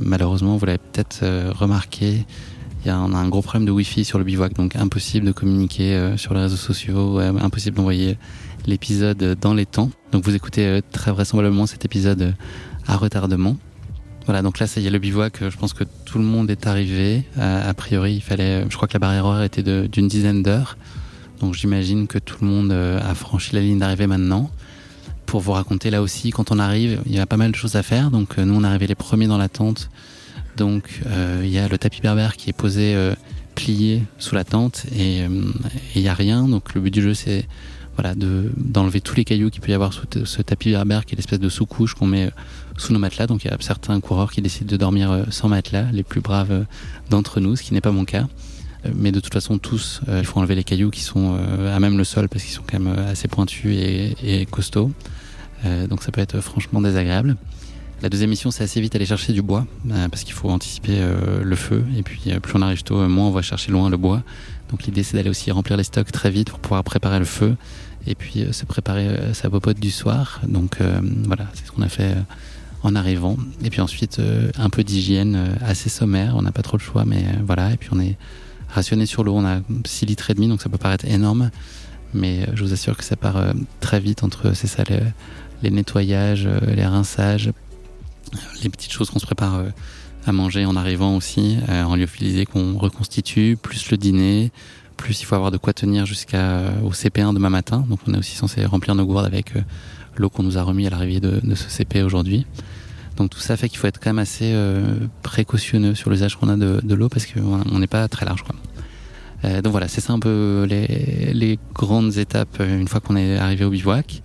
malheureusement, 0.00 0.56
vous 0.56 0.66
l'avez 0.66 0.78
peut-être 0.78 1.24
remarqué, 1.58 2.10
il 2.18 2.24
y 2.88 2.90
a 2.90 2.96
un, 2.96 3.12
un, 3.14 3.28
gros 3.28 3.42
problème 3.42 3.66
de 3.66 3.70
Wi-Fi 3.70 4.04
sur 4.04 4.18
le 4.18 4.24
bivouac, 4.24 4.54
donc 4.54 4.76
impossible 4.76 5.26
de 5.26 5.32
communiquer 5.32 6.14
sur 6.16 6.34
les 6.34 6.40
réseaux 6.40 6.56
sociaux, 6.56 7.18
impossible 7.18 7.76
d'envoyer 7.76 8.18
l'épisode 8.66 9.36
dans 9.40 9.54
les 9.54 9.66
temps. 9.66 9.90
Donc 10.12 10.24
vous 10.24 10.34
écoutez 10.34 10.80
très 10.90 11.12
vraisemblablement 11.12 11.66
cet 11.66 11.84
épisode 11.84 12.34
à 12.86 12.96
retardement. 12.96 13.56
Voilà, 14.26 14.42
donc 14.42 14.58
là, 14.60 14.66
ça 14.66 14.80
y 14.80 14.86
est, 14.86 14.90
le 14.90 14.98
bivouac, 14.98 15.48
je 15.48 15.56
pense 15.56 15.72
que 15.72 15.84
tout 16.04 16.18
le 16.18 16.24
monde 16.24 16.50
est 16.50 16.66
arrivé. 16.66 17.24
a 17.38 17.74
priori, 17.74 18.14
il 18.14 18.20
fallait, 18.20 18.64
je 18.68 18.76
crois 18.76 18.88
que 18.88 18.94
la 18.94 19.00
barrière 19.00 19.24
horaire 19.24 19.42
était 19.42 19.62
d'une 19.62 20.08
dizaine 20.08 20.42
d'heures. 20.42 20.76
Donc 21.42 21.54
j'imagine 21.54 22.06
que 22.06 22.18
tout 22.18 22.36
le 22.40 22.46
monde 22.46 22.70
euh, 22.70 23.00
a 23.02 23.16
franchi 23.16 23.54
la 23.54 23.60
ligne 23.60 23.80
d'arrivée 23.80 24.06
maintenant. 24.06 24.48
Pour 25.26 25.40
vous 25.40 25.50
raconter 25.50 25.90
là 25.90 26.00
aussi, 26.00 26.30
quand 26.30 26.52
on 26.52 26.58
arrive, 26.60 27.02
il 27.04 27.12
y 27.12 27.18
a 27.18 27.26
pas 27.26 27.36
mal 27.36 27.50
de 27.50 27.56
choses 27.56 27.74
à 27.74 27.82
faire. 27.82 28.12
Donc 28.12 28.38
euh, 28.38 28.44
nous, 28.44 28.54
on 28.54 28.62
est 28.62 28.66
arrivés 28.66 28.86
les 28.86 28.94
premiers 28.94 29.26
dans 29.26 29.38
la 29.38 29.48
tente. 29.48 29.90
Donc 30.56 31.00
euh, 31.06 31.40
il 31.44 31.50
y 31.50 31.58
a 31.58 31.68
le 31.68 31.78
tapis 31.78 32.00
berbère 32.00 32.36
qui 32.36 32.50
est 32.50 32.54
posé 32.54 32.96
plié 33.54 34.02
sous 34.18 34.34
la 34.34 34.44
tente 34.44 34.86
et 34.96 35.22
il 35.94 36.02
n'y 36.02 36.08
a 36.08 36.14
rien. 36.14 36.48
Donc 36.48 36.74
le 36.74 36.80
but 36.80 36.92
du 36.92 37.02
jeu, 37.02 37.14
c'est 37.14 37.46
voilà, 37.96 38.14
d'enlever 38.16 39.00
tous 39.00 39.14
les 39.16 39.24
cailloux 39.24 39.50
qu'il 39.50 39.60
peut 39.60 39.70
y 39.70 39.74
avoir 39.74 39.92
sous 39.92 40.06
ce 40.24 40.42
tapis 40.42 40.70
berbère 40.70 41.04
qui 41.04 41.14
est 41.14 41.16
l'espèce 41.16 41.40
de 41.40 41.48
sous-couche 41.48 41.94
qu'on 41.94 42.06
met 42.06 42.30
sous 42.76 42.92
nos 42.92 42.98
matelas. 42.98 43.26
Donc 43.26 43.44
il 43.44 43.50
y 43.50 43.54
a 43.54 43.56
certains 43.60 44.00
coureurs 44.00 44.32
qui 44.32 44.40
décident 44.42 44.70
de 44.70 44.76
dormir 44.76 45.26
sans 45.30 45.48
matelas, 45.48 45.90
les 45.92 46.02
plus 46.02 46.20
braves 46.20 46.64
d'entre 47.10 47.40
nous, 47.40 47.56
ce 47.56 47.62
qui 47.62 47.74
n'est 47.74 47.80
pas 47.80 47.92
mon 47.92 48.04
cas. 48.04 48.26
Mais 48.94 49.12
de 49.12 49.20
toute 49.20 49.32
façon, 49.32 49.58
tous, 49.58 50.00
euh, 50.08 50.18
il 50.20 50.24
faut 50.24 50.38
enlever 50.40 50.54
les 50.54 50.64
cailloux 50.64 50.90
qui 50.90 51.02
sont 51.02 51.36
euh, 51.38 51.74
à 51.74 51.78
même 51.78 51.96
le 51.96 52.04
sol 52.04 52.28
parce 52.28 52.42
qu'ils 52.42 52.52
sont 52.52 52.64
quand 52.68 52.80
même 52.80 52.92
euh, 52.98 53.12
assez 53.12 53.28
pointus 53.28 53.76
et, 53.76 54.46
costauds. 54.50 54.90
donc 55.88 56.02
ça 56.02 56.10
peut 56.10 56.20
être 56.20 56.40
franchement 56.40 56.80
désagréable. 56.80 57.36
La 58.02 58.08
deuxième 58.08 58.30
mission, 58.30 58.50
c'est 58.50 58.64
assez 58.64 58.80
vite 58.80 58.94
aller 58.96 59.06
chercher 59.06 59.32
du 59.32 59.42
bois, 59.42 59.64
parce 60.10 60.24
qu'il 60.24 60.34
faut 60.34 60.50
anticiper 60.50 61.00
le 61.42 61.56
feu. 61.56 61.84
Et 61.96 62.02
puis, 62.02 62.20
plus 62.42 62.54
on 62.56 62.62
arrive 62.62 62.82
tôt, 62.82 62.96
moins 63.08 63.28
on 63.28 63.30
va 63.30 63.42
chercher 63.42 63.70
loin 63.70 63.88
le 63.90 63.96
bois. 63.96 64.22
Donc 64.70 64.84
l'idée, 64.84 65.04
c'est 65.04 65.16
d'aller 65.16 65.30
aussi 65.30 65.50
remplir 65.52 65.76
les 65.76 65.84
stocks 65.84 66.10
très 66.10 66.30
vite 66.30 66.50
pour 66.50 66.58
pouvoir 66.58 66.82
préparer 66.82 67.20
le 67.20 67.24
feu. 67.24 67.56
Et 68.08 68.16
puis 68.16 68.44
se 68.50 68.64
préparer 68.64 69.32
sa 69.34 69.48
popote 69.50 69.78
du 69.78 69.92
soir. 69.92 70.40
Donc 70.48 70.78
voilà, 71.26 71.46
c'est 71.54 71.64
ce 71.64 71.70
qu'on 71.70 71.82
a 71.82 71.88
fait 71.88 72.16
en 72.82 72.96
arrivant. 72.96 73.36
Et 73.62 73.70
puis 73.70 73.80
ensuite, 73.80 74.20
un 74.58 74.68
peu 74.68 74.82
d'hygiène 74.82 75.56
assez 75.64 75.88
sommaire. 75.88 76.34
On 76.36 76.42
n'a 76.42 76.50
pas 76.50 76.62
trop 76.62 76.78
le 76.78 76.82
choix, 76.82 77.04
mais 77.04 77.24
voilà. 77.46 77.72
Et 77.72 77.76
puis 77.76 77.90
on 77.92 78.00
est 78.00 78.16
rationné 78.68 79.06
sur 79.06 79.22
l'eau. 79.22 79.36
On 79.36 79.46
a 79.46 79.60
6 79.86 80.06
litres 80.06 80.30
et 80.30 80.34
demi, 80.34 80.48
donc 80.48 80.60
ça 80.60 80.68
peut 80.68 80.78
paraître 80.78 81.04
énorme. 81.06 81.50
Mais 82.14 82.42
euh, 82.42 82.52
je 82.54 82.64
vous 82.64 82.72
assure 82.72 82.96
que 82.96 83.04
ça 83.04 83.16
part 83.16 83.36
euh, 83.36 83.52
très 83.80 84.00
vite 84.00 84.22
entre, 84.22 84.54
c'est 84.54 84.66
ça, 84.66 84.84
les, 85.62 85.70
nettoyages, 85.70 86.46
euh, 86.46 86.58
les 86.74 86.84
rinçages, 86.84 87.50
les 88.62 88.68
petites 88.68 88.92
choses 88.92 89.10
qu'on 89.10 89.18
se 89.18 89.26
prépare 89.26 89.62
à 90.24 90.32
manger 90.32 90.64
en 90.64 90.76
arrivant 90.76 91.16
aussi, 91.16 91.58
en 91.68 91.96
lyophilisé 91.96 92.46
qu'on 92.46 92.78
reconstitue, 92.78 93.58
plus 93.60 93.90
le 93.90 93.96
dîner, 93.96 94.52
plus 94.96 95.20
il 95.20 95.24
faut 95.24 95.34
avoir 95.34 95.50
de 95.50 95.56
quoi 95.56 95.72
tenir 95.72 96.06
jusqu'au 96.06 96.36
CP1 96.36 97.34
demain 97.34 97.50
matin. 97.50 97.84
Donc 97.88 97.98
on 98.06 98.14
est 98.14 98.18
aussi 98.18 98.36
censé 98.36 98.64
remplir 98.64 98.94
nos 98.94 99.04
gourdes 99.04 99.26
avec 99.26 99.52
l'eau 100.16 100.30
qu'on 100.30 100.42
nous 100.42 100.58
a 100.58 100.62
remis 100.62 100.86
à 100.86 100.90
l'arrivée 100.90 101.20
de, 101.20 101.40
de, 101.42 101.54
ce 101.54 101.68
CP 101.68 102.02
aujourd'hui. 102.02 102.46
Donc 103.16 103.30
tout 103.30 103.40
ça 103.40 103.56
fait 103.56 103.68
qu'il 103.68 103.78
faut 103.78 103.86
être 103.86 104.00
quand 104.00 104.10
même 104.10 104.18
assez 104.18 104.52
euh, 104.54 104.96
précautionneux 105.22 105.94
sur 105.94 106.10
l'usage 106.10 106.36
qu'on 106.36 106.48
a 106.48 106.56
de, 106.56 106.94
l'eau 106.94 107.08
parce 107.08 107.26
qu'on 107.26 107.78
n'est 107.78 107.86
pas 107.86 108.08
très 108.08 108.24
large. 108.24 108.42
Quoi. 108.42 108.54
Euh, 109.44 109.60
donc 109.60 109.72
voilà, 109.72 109.88
c'est 109.88 110.00
ça 110.00 110.12
un 110.12 110.18
peu 110.18 110.66
les, 110.68 111.58
grandes 111.74 112.16
étapes 112.16 112.56
euh, 112.60 112.78
une 112.78 112.88
fois 112.88 113.00
qu'on 113.00 113.16
est 113.16 113.36
arrivé 113.36 113.64
au 113.64 113.70
bivouac. 113.70 114.22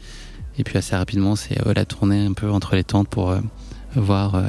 Et 0.60 0.64
puis 0.64 0.78
assez 0.78 0.96
rapidement, 0.96 1.36
c'est 1.36 1.58
la 1.76 1.86
tournée 1.86 2.26
un 2.26 2.34
peu 2.34 2.50
entre 2.50 2.76
les 2.76 2.84
tentes 2.84 3.10
pour 3.10 3.32
voir 3.98 4.42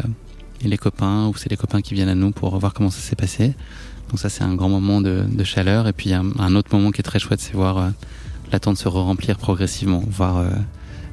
les 0.63 0.79
copains 0.79 1.27
ou 1.29 1.35
c'est 1.37 1.51
les 1.51 1.57
copains 1.57 1.81
qui 1.81 1.95
viennent 1.95 2.09
à 2.09 2.15
nous 2.15 2.31
pour 2.31 2.57
voir 2.59 2.75
comment 2.75 2.91
ça 2.91 3.01
s'est 3.01 3.17
passé. 3.17 3.55
Donc 4.11 4.19
ça 4.19 4.29
c'est 4.29 4.45
un 4.45 4.55
grand 4.55 4.69
moment 4.69 5.01
de, 5.01 5.45
chaleur. 5.45 5.87
Et 5.89 5.93
puis 5.93 6.13
un, 6.13 6.27
un, 6.39 6.55
autre 6.55 6.75
moment 6.75 6.91
qui 6.91 7.01
est 7.01 7.05
très 7.05 7.19
chouette, 7.19 7.41
c'est 7.41 7.55
voir 7.55 7.93
la 8.51 8.61
tente 8.61 8.79
se 8.79 8.89
re 8.89 8.95
remplir 8.95 9.39
progressivement, 9.39 10.03
voir 10.09 10.45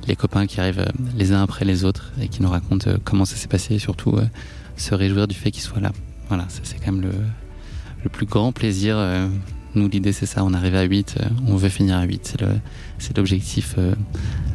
les 0.08 0.16
copains 0.16 0.46
qui 0.46 0.60
arrivent 0.60 0.86
les 1.16 1.34
uns 1.34 1.42
après 1.42 1.66
les 1.66 1.84
autres 1.84 2.12
et 2.22 2.28
qui 2.28 2.42
nous 2.42 2.50
racontent 2.50 2.92
comment 3.04 3.26
ça 3.26 3.36
s'est 3.36 3.48
passé 3.48 3.76
et 3.76 3.80
surtout 3.80 4.18
se 4.78 4.96
réjouir 4.96 5.28
du 5.28 5.36
fait 5.36 5.52
qu'ils 5.52 5.64
soient 5.64 5.82
là. 5.82 5.92
Voilà, 6.30 6.46
ça 6.50 6.62
c'est 6.64 6.78
quand 6.78 6.92
même 6.92 7.02
le, 7.02 7.14
le 8.04 8.10
plus 8.10 8.26
grand 8.26 8.52
plaisir. 8.52 8.98
Nous, 9.76 9.90
l'idée, 9.90 10.14
c'est 10.14 10.26
ça. 10.26 10.44
On 10.46 10.54
arrive 10.54 10.76
à 10.76 10.84
8, 10.84 11.18
on 11.48 11.58
veut 11.58 11.70
finir 11.70 11.98
à 11.98 12.04
8. 12.04 12.22
C'est 12.24 12.42
l'objectif 13.16 13.76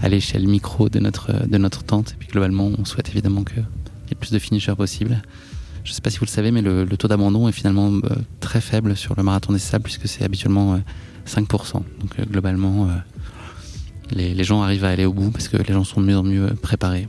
à 0.03 0.09
l'échelle 0.09 0.47
micro 0.47 0.89
de 0.89 0.99
notre, 0.99 1.47
de 1.47 1.59
notre 1.59 1.83
tente. 1.83 2.13
Et 2.13 2.15
puis, 2.19 2.29
globalement, 2.29 2.71
on 2.79 2.85
souhaite 2.85 3.09
évidemment 3.09 3.45
qu'il 3.45 3.59
y 3.59 4.13
ait 4.13 4.15
plus 4.15 4.31
de 4.31 4.39
finishers 4.39 4.75
possible. 4.77 5.23
Je 5.85 5.91
ne 5.91 5.95
sais 5.95 6.03
pas 6.03 6.11
si 6.11 6.19
vous 6.19 6.27
le 6.27 6.31
savez, 6.31 6.51
mais 6.51 6.63
le, 6.63 6.87
taux 6.97 7.09
d'abandon 7.09 7.49
est 7.49 7.53
finalement 7.53 7.91
très 8.41 8.61
faible 8.61 8.97
sur 8.97 9.15
le 9.17 9.23
marathon 9.23 9.53
des 9.53 9.59
sables, 9.59 9.85
puisque 9.85 10.09
c'est 10.09 10.25
habituellement 10.25 10.81
5%. 11.27 11.73
Donc, 11.73 11.85
globalement, 12.31 12.89
les, 14.13 14.45
gens 14.45 14.63
arrivent 14.63 14.85
à 14.85 14.91
aller 14.91 15.05
au 15.05 15.13
bout 15.13 15.31
parce 15.31 15.49
que 15.49 15.57
les 15.57 15.73
gens 15.73 15.85
sont 15.85 16.01
de 16.01 16.07
mieux 16.07 16.19
en 16.19 16.23
mieux 16.23 16.49
préparés. 16.61 17.09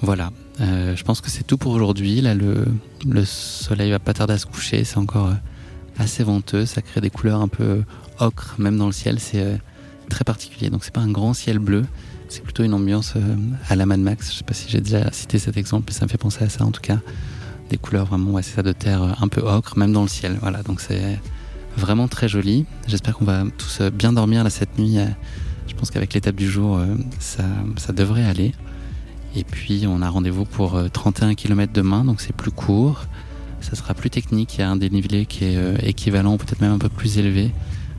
Voilà, 0.00 0.32
euh, 0.60 0.96
je 0.96 1.04
pense 1.04 1.20
que 1.20 1.30
c'est 1.30 1.44
tout 1.44 1.56
pour 1.56 1.72
aujourd'hui. 1.72 2.20
Là, 2.20 2.34
le, 2.34 2.66
le, 3.06 3.24
soleil 3.24 3.90
va 3.90 3.98
pas 3.98 4.12
tarder 4.12 4.34
à 4.34 4.38
se 4.38 4.46
coucher. 4.46 4.84
C'est 4.84 4.98
encore 4.98 5.28
euh, 5.28 5.34
assez 5.98 6.24
venteux. 6.24 6.66
Ça 6.66 6.82
crée 6.82 7.00
des 7.00 7.10
couleurs 7.10 7.40
un 7.40 7.48
peu 7.48 7.82
ocre, 8.18 8.56
même 8.58 8.76
dans 8.76 8.86
le 8.86 8.92
ciel. 8.92 9.20
C'est 9.20 9.42
euh, 9.42 9.56
très 10.12 10.24
particulier. 10.24 10.70
Donc, 10.70 10.84
c'est 10.84 10.92
pas 10.92 11.00
un 11.00 11.10
grand 11.10 11.34
ciel 11.34 11.58
bleu. 11.58 11.84
C'est 12.28 12.42
plutôt 12.42 12.62
une 12.62 12.74
ambiance 12.74 13.14
à 13.68 13.76
la 13.76 13.84
Mad 13.84 14.00
Max. 14.00 14.32
Je 14.32 14.38
sais 14.38 14.44
pas 14.44 14.54
si 14.54 14.70
j'ai 14.70 14.80
déjà 14.80 15.10
cité 15.12 15.38
cet 15.38 15.56
exemple, 15.56 15.84
mais 15.88 15.92
ça 15.92 16.06
me 16.06 16.10
fait 16.10 16.18
penser 16.18 16.44
à 16.44 16.48
ça 16.48 16.64
en 16.64 16.70
tout 16.70 16.80
cas. 16.80 16.98
Des 17.68 17.76
couleurs 17.76 18.06
vraiment, 18.06 18.30
ouais, 18.30 18.42
c'est 18.42 18.54
ça, 18.54 18.62
de 18.62 18.72
terre 18.72 19.16
un 19.20 19.28
peu 19.28 19.42
ocre, 19.42 19.76
même 19.76 19.92
dans 19.92 20.02
le 20.02 20.08
ciel. 20.08 20.38
Voilà, 20.40 20.62
donc 20.62 20.80
c'est 20.80 21.18
vraiment 21.76 22.08
très 22.08 22.28
joli. 22.28 22.64
J'espère 22.86 23.16
qu'on 23.16 23.26
va 23.26 23.44
tous 23.58 23.82
bien 23.92 24.14
dormir 24.14 24.44
là 24.44 24.50
cette 24.50 24.78
nuit. 24.78 24.98
Je 25.66 25.74
pense 25.74 25.90
qu'avec 25.90 26.14
l'étape 26.14 26.36
du 26.36 26.48
jour, 26.48 26.76
euh, 26.76 26.86
ça, 27.18 27.92
devrait 27.92 28.24
aller. 28.24 28.52
Et 29.34 29.44
puis 29.44 29.84
on 29.88 30.02
a 30.02 30.08
rendez-vous 30.08 30.44
pour 30.44 30.78
31 30.92 31.30
euh, 31.30 31.34
km 31.34 31.72
demain, 31.72 32.04
donc 32.04 32.20
c'est 32.20 32.34
plus 32.34 32.50
court. 32.50 33.06
Ça 33.60 33.76
sera 33.76 33.94
plus 33.94 34.10
technique, 34.10 34.56
il 34.56 34.60
y 34.60 34.64
a 34.64 34.70
un 34.70 34.76
dénivelé 34.76 35.24
qui 35.24 35.44
est 35.44 35.56
euh, 35.56 35.76
équivalent, 35.82 36.36
peut-être 36.36 36.60
même 36.60 36.72
un 36.72 36.78
peu 36.78 36.88
plus 36.88 37.18
élevé 37.18 37.52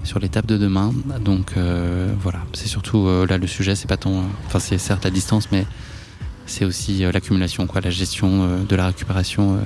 sur 0.04 0.20
l'étape 0.20 0.46
de 0.46 0.58
demain. 0.58 0.94
Donc 1.22 1.54
voilà, 2.22 2.40
c'est 2.54 2.68
surtout 2.68 3.08
là 3.28 3.38
le 3.38 3.48
sujet, 3.48 3.76
c'est 3.76 3.88
pas 3.88 3.98
tant, 3.98 4.24
enfin 4.46 4.60
c'est 4.60 4.78
certes 4.78 5.04
la 5.04 5.12
distance, 5.12 5.50
mais 5.52 5.66
c'est 6.46 6.66
aussi 6.66 7.00
l'accumulation, 7.12 7.68
quoi, 7.68 7.82
la 7.82 7.90
gestion 7.90 8.64
de 8.64 8.76
la 8.76 8.88
récupération 8.88 9.60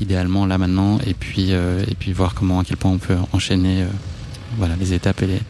idéalement 0.00 0.44
là 0.46 0.58
maintenant, 0.58 0.98
et 1.06 1.14
puis 1.14 1.50
et 1.52 1.94
puis 1.98 2.12
voir 2.12 2.34
comment 2.34 2.60
à 2.60 2.64
quel 2.64 2.76
point 2.76 2.90
on 2.90 2.98
peut 2.98 3.16
enchaîner, 3.32 3.84
voilà, 4.58 4.76
les 4.76 4.92
étapes 4.92 5.22
et 5.22 5.26
les 5.26 5.40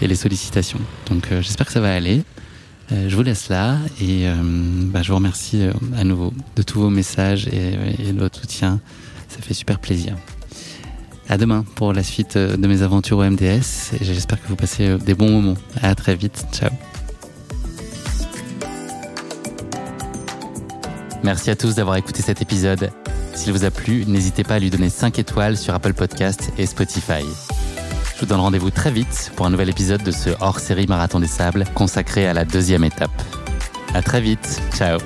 et 0.00 0.06
les 0.06 0.14
sollicitations. 0.14 0.80
Donc 1.08 1.30
euh, 1.30 1.42
j'espère 1.42 1.66
que 1.66 1.72
ça 1.72 1.80
va 1.80 1.94
aller. 1.94 2.22
Euh, 2.92 3.08
je 3.08 3.16
vous 3.16 3.22
laisse 3.22 3.48
là 3.48 3.78
et 4.00 4.28
euh, 4.28 4.34
bah, 4.42 5.02
je 5.02 5.08
vous 5.08 5.16
remercie 5.16 5.62
à 5.96 6.04
nouveau 6.04 6.32
de 6.56 6.62
tous 6.62 6.80
vos 6.80 6.90
messages 6.90 7.48
et, 7.48 8.12
de 8.12 8.18
votre 8.18 8.40
soutien. 8.40 8.80
Ça 9.28 9.40
fait 9.42 9.54
super 9.54 9.78
plaisir. 9.78 10.16
À 11.28 11.36
demain 11.36 11.64
pour 11.74 11.92
la 11.92 12.02
suite 12.02 12.38
de 12.38 12.66
mes 12.66 12.82
aventures 12.82 13.18
au 13.18 13.24
MDS 13.24 13.92
et 14.00 14.04
j'espère 14.04 14.40
que 14.42 14.48
vous 14.48 14.56
passez 14.56 14.96
des 14.98 15.14
bons 15.14 15.30
moments. 15.30 15.58
À 15.82 15.94
très 15.94 16.16
vite. 16.16 16.46
Ciao. 16.52 16.70
Merci 21.22 21.50
à 21.50 21.56
tous 21.56 21.74
d'avoir 21.74 21.96
écouté 21.96 22.22
cet 22.22 22.40
épisode. 22.40 22.90
S'il 23.34 23.52
vous 23.52 23.64
a 23.64 23.70
plu, 23.70 24.04
n'hésitez 24.06 24.44
pas 24.44 24.54
à 24.54 24.58
lui 24.58 24.70
donner 24.70 24.88
5 24.88 25.18
étoiles 25.18 25.56
sur 25.56 25.74
Apple 25.74 25.92
Podcast 25.92 26.50
et 26.56 26.66
Spotify. 26.66 27.24
Je 28.14 28.20
vous 28.20 28.26
donne 28.26 28.40
rendez-vous 28.40 28.70
très 28.70 28.90
vite 28.90 29.30
pour 29.36 29.46
un 29.46 29.50
nouvel 29.50 29.68
épisode 29.68 30.02
de 30.02 30.10
ce 30.10 30.30
hors-série 30.40 30.86
Marathon 30.86 31.20
des 31.20 31.28
Sables 31.28 31.64
consacré 31.74 32.26
à 32.26 32.32
la 32.32 32.44
deuxième 32.44 32.84
étape. 32.84 33.10
À 33.94 34.02
très 34.02 34.20
vite. 34.20 34.60
Ciao. 34.74 34.98